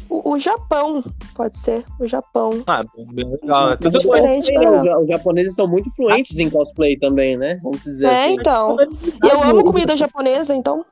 [0.09, 1.03] o, o Japão,
[1.35, 2.63] pode ser, o Japão.
[2.67, 2.83] Ah,
[3.13, 3.69] bem legal.
[3.69, 3.77] né?
[3.77, 3.99] Tudo bem.
[3.99, 7.59] diferente, Né, os, ja- os japoneses são muito fluentes em cosplay também, né?
[7.61, 8.33] Vamos dizer É, assim.
[8.35, 8.77] então.
[9.23, 10.85] E eu amo comida japonesa, então.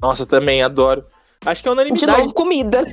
[0.00, 1.04] Nossa, eu também adoro.
[1.44, 2.18] Acho que é De unanimidade.
[2.18, 2.84] novo, comida.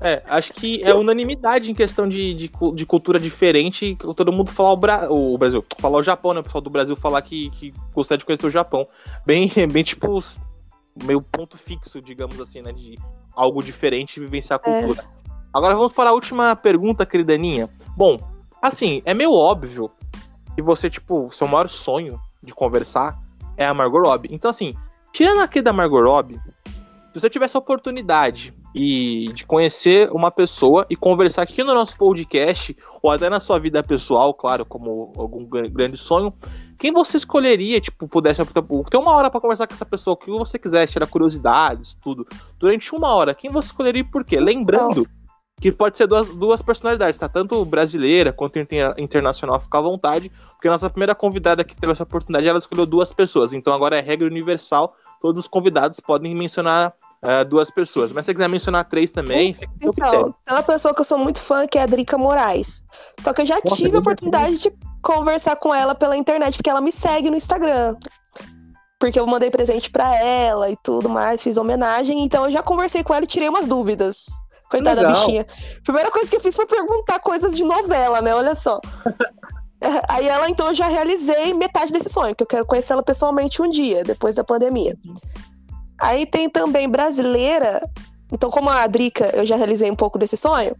[0.00, 3.96] É, acho que é unanimidade em questão de, de, de cultura diferente.
[4.16, 5.12] Todo mundo falar o, Bra...
[5.12, 6.40] o Brasil, falar o Japão, né?
[6.40, 8.86] O pessoal do Brasil falar que, que gostaria de conhecer o Japão.
[9.24, 10.18] Bem, bem tipo,
[11.04, 12.72] meio ponto fixo, digamos assim, né?
[12.72, 12.98] De
[13.34, 14.80] algo diferente e vivenciar a É.
[14.80, 15.04] cultura.
[15.52, 17.68] Agora vamos para a última pergunta, querida Aninha.
[17.96, 18.18] Bom,
[18.60, 19.90] assim, é meio óbvio
[20.54, 23.18] que você, tipo, seu maior sonho de conversar
[23.56, 24.28] é a Margot Robbie.
[24.32, 24.74] Então, assim,
[25.12, 26.40] tirando aqui da Margot Robbie,
[27.12, 31.96] se você tivesse a oportunidade e de conhecer uma pessoa e conversar aqui no nosso
[31.96, 36.32] podcast, ou até na sua vida pessoal, claro, como algum gran- grande sonho,
[36.84, 40.30] quem você escolheria, tipo, pudesse ter uma hora pra conversar com essa pessoa, o que
[40.30, 42.26] você quiser, tirar curiosidades, tudo,
[42.58, 44.38] durante uma hora, quem você escolheria e por quê?
[44.38, 45.08] Lembrando
[45.58, 47.26] que pode ser duas, duas personalidades, tá?
[47.26, 51.90] Tanto brasileira quanto inter- internacional, fica à vontade, porque a nossa primeira convidada que teve
[51.90, 56.34] essa oportunidade, ela escolheu duas pessoas, então agora é regra universal, todos os convidados podem
[56.34, 56.92] mencionar
[57.22, 58.12] ah, duas pessoas.
[58.12, 59.56] Mas se você quiser mencionar três também.
[59.80, 62.84] Então, tem uma pessoa que eu sou muito fã, que é a Drica Moraes.
[63.18, 66.56] Só que eu já Nossa, tive a Drica oportunidade de conversar com ela pela internet,
[66.56, 67.96] porque ela me segue no Instagram.
[68.98, 72.24] Porque eu mandei presente pra ela e tudo mais, fiz homenagem.
[72.24, 74.24] Então eu já conversei com ela e tirei umas dúvidas.
[74.70, 75.46] Coitada da bichinha.
[75.84, 78.34] Primeira coisa que eu fiz foi perguntar coisas de novela, né?
[78.34, 78.80] Olha só.
[79.80, 83.02] É, Aí ela, então, eu já realizei metade desse sonho, que eu quero conhecer ela
[83.02, 84.96] pessoalmente um dia, depois da pandemia.
[86.00, 87.86] Aí tem também brasileira.
[88.32, 90.74] Então, como a Drica, eu já realizei um pouco desse sonho.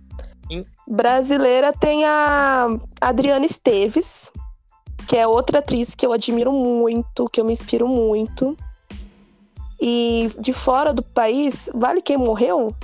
[0.51, 0.65] Sim.
[0.87, 2.69] Brasileira tem a
[3.01, 4.31] Adriana Esteves,
[5.09, 8.57] que é outra atriz que eu admiro muito, que eu me inspiro muito.
[9.81, 12.75] E de fora do país, vale quem morreu?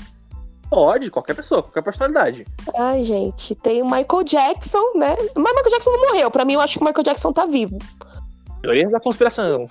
[0.68, 2.46] Pode, qualquer pessoa, qualquer personalidade.
[2.78, 5.16] Ai, gente, tem o Michael Jackson, né?
[5.34, 6.30] Mas Michael Jackson não morreu.
[6.30, 7.76] Pra mim, eu acho que o Michael Jackson tá vivo.
[8.62, 9.68] Teorias da conspiração.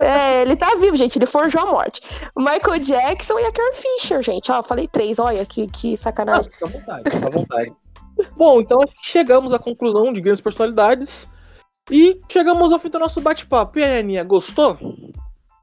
[0.00, 1.18] É, ele tá vivo, gente.
[1.18, 2.00] Ele forjou a morte.
[2.36, 4.50] Michael Jackson e a Carrie Fisher, gente.
[4.50, 5.18] Ó, falei três.
[5.18, 6.50] Olha que, que Ah, sacanagem.
[6.50, 7.72] fica à vontade, fica à vontade.
[8.36, 11.28] Bom, então acho que chegamos à conclusão de grandes personalidades.
[11.90, 13.78] E chegamos ao fim do nosso bate-papo.
[13.78, 14.78] E aí, Aninha, gostou?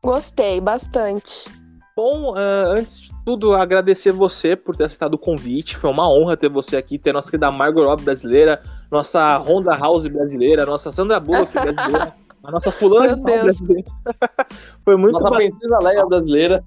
[0.04, 1.50] Gostei bastante.
[1.96, 5.76] Bom, ah, antes de tudo, agradecer você por ter aceitado o convite.
[5.78, 10.08] Foi uma honra ter você aqui, ter nossa querida Margot Robbie brasileira, nossa Honda House
[10.08, 12.14] brasileira, nossa Sandra Bullock brasileira,
[12.44, 13.91] a nossa fulana Meu de brasileira.
[14.86, 15.49] Foi muito Nossa bacana.
[15.49, 16.64] princesa Leia brasileira.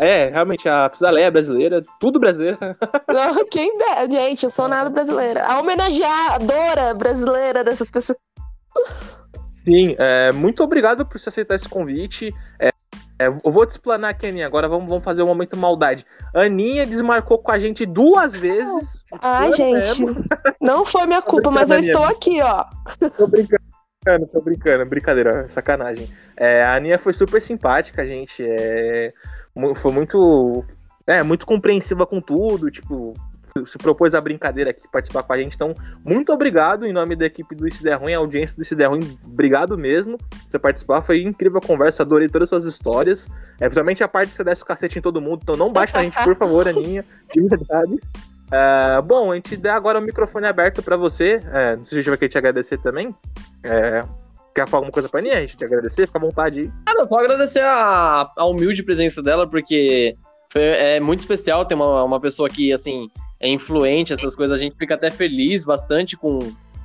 [0.00, 2.58] É, realmente, a Pisa brasileira, tudo brasileiro.
[3.08, 5.44] Não, Quem der, gente, eu sou nada brasileira.
[5.44, 8.18] A homenageadora brasileira dessas pessoas.
[9.32, 12.32] Sim, é, muito obrigado por você aceitar esse convite.
[12.58, 12.70] É,
[13.18, 14.46] é, eu vou te explanar aqui, Aninha.
[14.46, 16.06] Agora vamos, vamos fazer um momento maldade.
[16.34, 19.04] Aninha desmarcou com a gente duas vezes.
[19.22, 20.24] Ai, gente, mesmo.
[20.60, 22.64] não foi minha culpa, mas eu estou aqui, ó.
[23.16, 23.55] Tô brincando,
[24.32, 26.08] tô brincando, brincadeira, sacanagem.
[26.36, 28.42] É, a Aninha foi super simpática, gente.
[28.44, 29.12] É,
[29.76, 30.64] foi muito,
[31.06, 33.14] é, muito compreensiva com tudo, tipo,
[33.66, 35.54] se- propôs a brincadeira aqui, participar com a gente.
[35.54, 35.74] Então,
[36.04, 38.88] muito obrigado em nome da equipe do Isso Der Ruim, a audiência do Isso Der
[38.90, 41.02] Ruim, obrigado mesmo por você participar.
[41.02, 43.26] Foi incrível a conversa, adorei todas as suas histórias.
[43.58, 45.98] É, principalmente a parte de você desce o cacete em todo mundo, então não baixa
[45.98, 47.04] a gente, por favor, Aninha,
[47.34, 47.98] de verdade.
[48.52, 51.40] É, bom, a gente dá agora o microfone aberto pra você.
[51.52, 53.14] É, não sei se a gente vai querer te agradecer também.
[53.62, 54.02] É,
[54.54, 55.38] quer falar alguma coisa pra Aninha?
[55.38, 56.70] A gente te agradecer, fica à vontade aí.
[56.86, 60.14] Cara, só agradecer a, a humilde presença dela, porque
[60.52, 63.08] foi- é muito especial ter uma, uma pessoa que, assim,
[63.40, 64.56] é influente, essas coisas.
[64.56, 66.38] A gente fica até feliz bastante com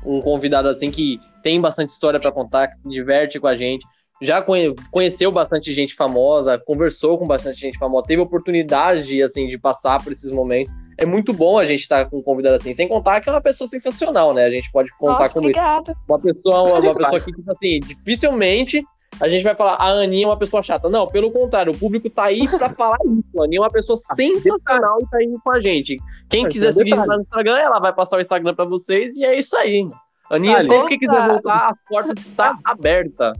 [0.04, 3.86] um convidado assim que tem bastante história pra contar, que diverte com a gente.
[4.20, 9.48] Já conhe- conheceu bastante gente famosa, conversou com bastante gente famosa, teve oportunidade de, assim,
[9.48, 10.72] de passar por esses momentos.
[11.02, 13.42] É muito bom a gente estar com um convidado assim, sem contar que é uma
[13.42, 14.46] pessoa sensacional, né?
[14.46, 15.94] A gente pode contar Nossa, com isso obrigada.
[16.08, 18.84] uma pessoa, uma, uma pessoa que, tipo assim, dificilmente
[19.20, 20.88] a gente vai falar, a Aninha é uma pessoa chata.
[20.90, 23.42] Não, pelo contrário, o público tá aí pra falar isso.
[23.42, 25.98] A Aninha é uma pessoa Ah, sensacional e tá aí com a gente.
[26.30, 29.26] Quem Mas quiser é seguir no Instagram, ela vai passar o Instagram pra vocês e
[29.26, 29.90] é isso aí.
[30.30, 30.70] Aninha, Detalhe.
[30.70, 33.38] sempre que quiser voltar, as portas estão abertas.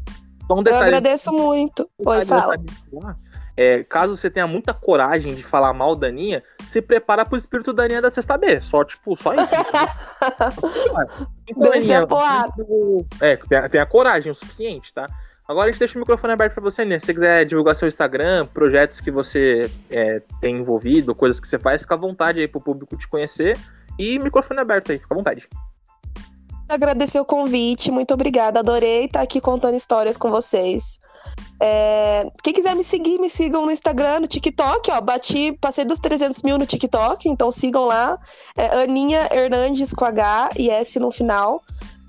[0.48, 1.88] Só um Eu agradeço muito.
[2.06, 3.18] Oi, detalhe fala.
[3.56, 7.74] É, caso você tenha muita coragem de falar mal da Aninha, se prepara pro espírito
[7.74, 8.62] da Aninha da sexta B.
[8.62, 9.48] Só, tipo, só isso.
[11.48, 12.54] Então, Descer a porrada.
[13.20, 15.06] É, tenha, tenha coragem o suficiente, tá?
[15.46, 16.98] Agora a gente deixa o microfone aberto pra você, Aninha.
[16.98, 21.60] Se você quiser divulgar seu Instagram, projetos que você é, tem envolvido, coisas que você
[21.60, 23.58] faz, fica à vontade aí pro público te conhecer.
[24.00, 25.50] E microfone aberto aí, fica à vontade.
[26.72, 28.62] Agradecer o convite, muito obrigada.
[28.62, 31.02] Adorei estar aqui contando histórias com vocês.
[31.62, 35.02] É, Quem quiser me seguir, me sigam no Instagram, no TikTok, ó.
[35.02, 38.18] Bati, passei dos 300 mil no TikTok, então sigam lá.
[38.56, 41.62] É Aninha Hernandes com H e S no final.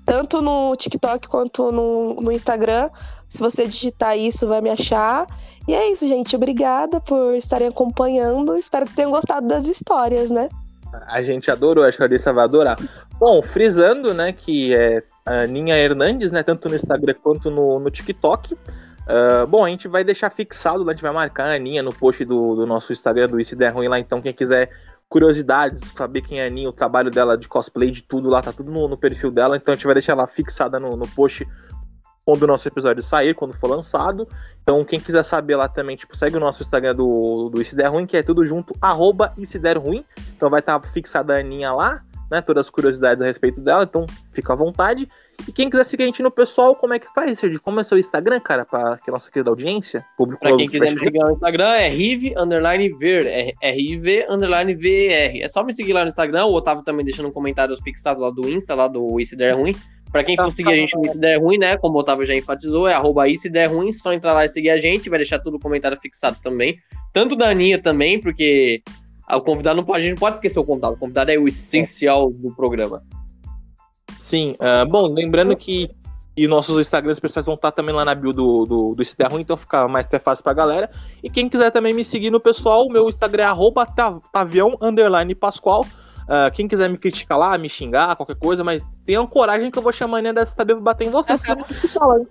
[0.05, 2.89] Tanto no TikTok quanto no, no Instagram.
[3.27, 5.27] Se você digitar isso, vai me achar.
[5.67, 6.37] E é isso, gente.
[6.37, 8.57] Obrigada por estarem acompanhando.
[8.57, 10.47] Espero que tenham gostado das histórias, né?
[11.07, 12.77] A gente adorou, acho que a Larissa vai adorar.
[13.19, 17.89] Bom, frisando, né, que é a Aninha Hernandes, né, tanto no Instagram quanto no, no
[17.89, 18.55] TikTok.
[19.07, 22.23] Ah, bom, a gente vai deixar fixado, a gente vai marcar a Aninha no post
[22.23, 24.69] do, do nosso Instagram, do Isso Der Ruim lá, então quem quiser
[25.09, 28.51] curiosidades, saber quem é a Aninha, o trabalho dela de cosplay, de tudo lá, tá
[28.51, 31.47] tudo no, no perfil dela, então a gente vai deixar ela fixada no, no post
[32.25, 34.27] quando o nosso episódio sair, quando for lançado.
[34.61, 38.05] Então, quem quiser saber lá também, tipo, segue o nosso Instagram do, do Der Ruim,
[38.05, 40.03] que é tudo junto, arroba Der Ruim.
[40.35, 42.01] Então vai estar fixada a Aninha lá,
[42.31, 42.41] né?
[42.41, 45.09] Todas as curiosidades a respeito dela, então fica à vontade.
[45.47, 47.59] E quem quiser seguir a gente no pessoal, como é que faz, Sergi?
[47.59, 50.93] Como é seu Instagram, cara, pra que a nossa querida audiência, público Pra quem quiser
[50.93, 55.41] me seguir lá no Instagram, é rive underline ver, é R-I-V underline V-E-R.
[55.41, 58.29] É só me seguir lá no Instagram, o Otávio também deixando um comentário fixado lá
[58.29, 59.75] do Insta, lá do Isso Der Ruim.
[60.13, 62.25] Pra quem Tá, for seguir a gente no Isso Der Ruim, né, como o Otávio
[62.25, 65.17] já enfatizou, é arroba Isso Der Ruim, só entrar lá e seguir a gente, vai
[65.17, 66.77] deixar tudo o comentário fixado também.
[67.11, 68.81] Tanto da Aninha também, porque
[69.29, 71.47] o convidado não pode, a gente não pode esquecer o convidado, o convidado é o
[71.47, 73.01] essencial do programa.
[74.19, 75.89] Sim, ah, bom, lembrando que
[76.35, 79.31] e nossos Instagrams pessoais vão estar também lá na bio do, do, do Isso Der
[79.31, 80.89] Ruim, então fica mais até fácil pra galera.
[81.23, 84.77] E quem quiser também me seguir no pessoal, o meu Instagram é arroba ta- tavião
[84.81, 85.85] underline pascoal.
[86.27, 89.83] Ah, quem quiser me criticar lá, me xingar, qualquer coisa, mas tenham coragem que eu
[89.83, 91.37] vou chamar a Aninha dessa pra bater em você.
[91.89, 92.27] falar, hein?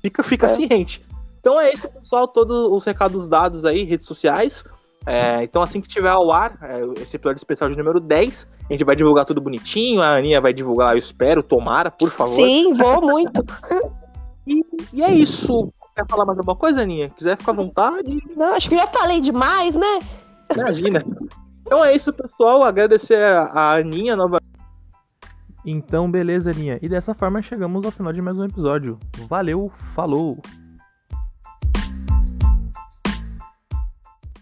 [0.00, 0.50] Fica, fica É.
[0.50, 1.04] ciente.
[1.40, 2.28] Então é isso, pessoal.
[2.28, 4.64] Todos os recados dados aí, redes sociais.
[5.04, 8.72] É, então, assim que tiver ao ar, é, esse episódio especial de número 10, a
[8.72, 10.00] gente vai divulgar tudo bonitinho.
[10.00, 12.32] A Aninha vai divulgar, eu espero, tomara, por favor.
[12.32, 13.42] Sim, vou muito.
[14.44, 14.60] E,
[14.92, 15.72] e é isso.
[15.94, 17.08] Quer falar mais alguma coisa, Aninha?
[17.10, 20.00] Quiser ficar à vontade, Não, acho que eu já falei demais, né?
[20.56, 21.04] imagina.
[21.62, 22.62] Então é isso, pessoal.
[22.62, 24.38] Agradecer a Aninha nova.
[25.64, 26.78] Então, beleza, Aninha.
[26.82, 28.98] E dessa forma chegamos ao final de mais um episódio.
[29.28, 30.40] Valeu, falou!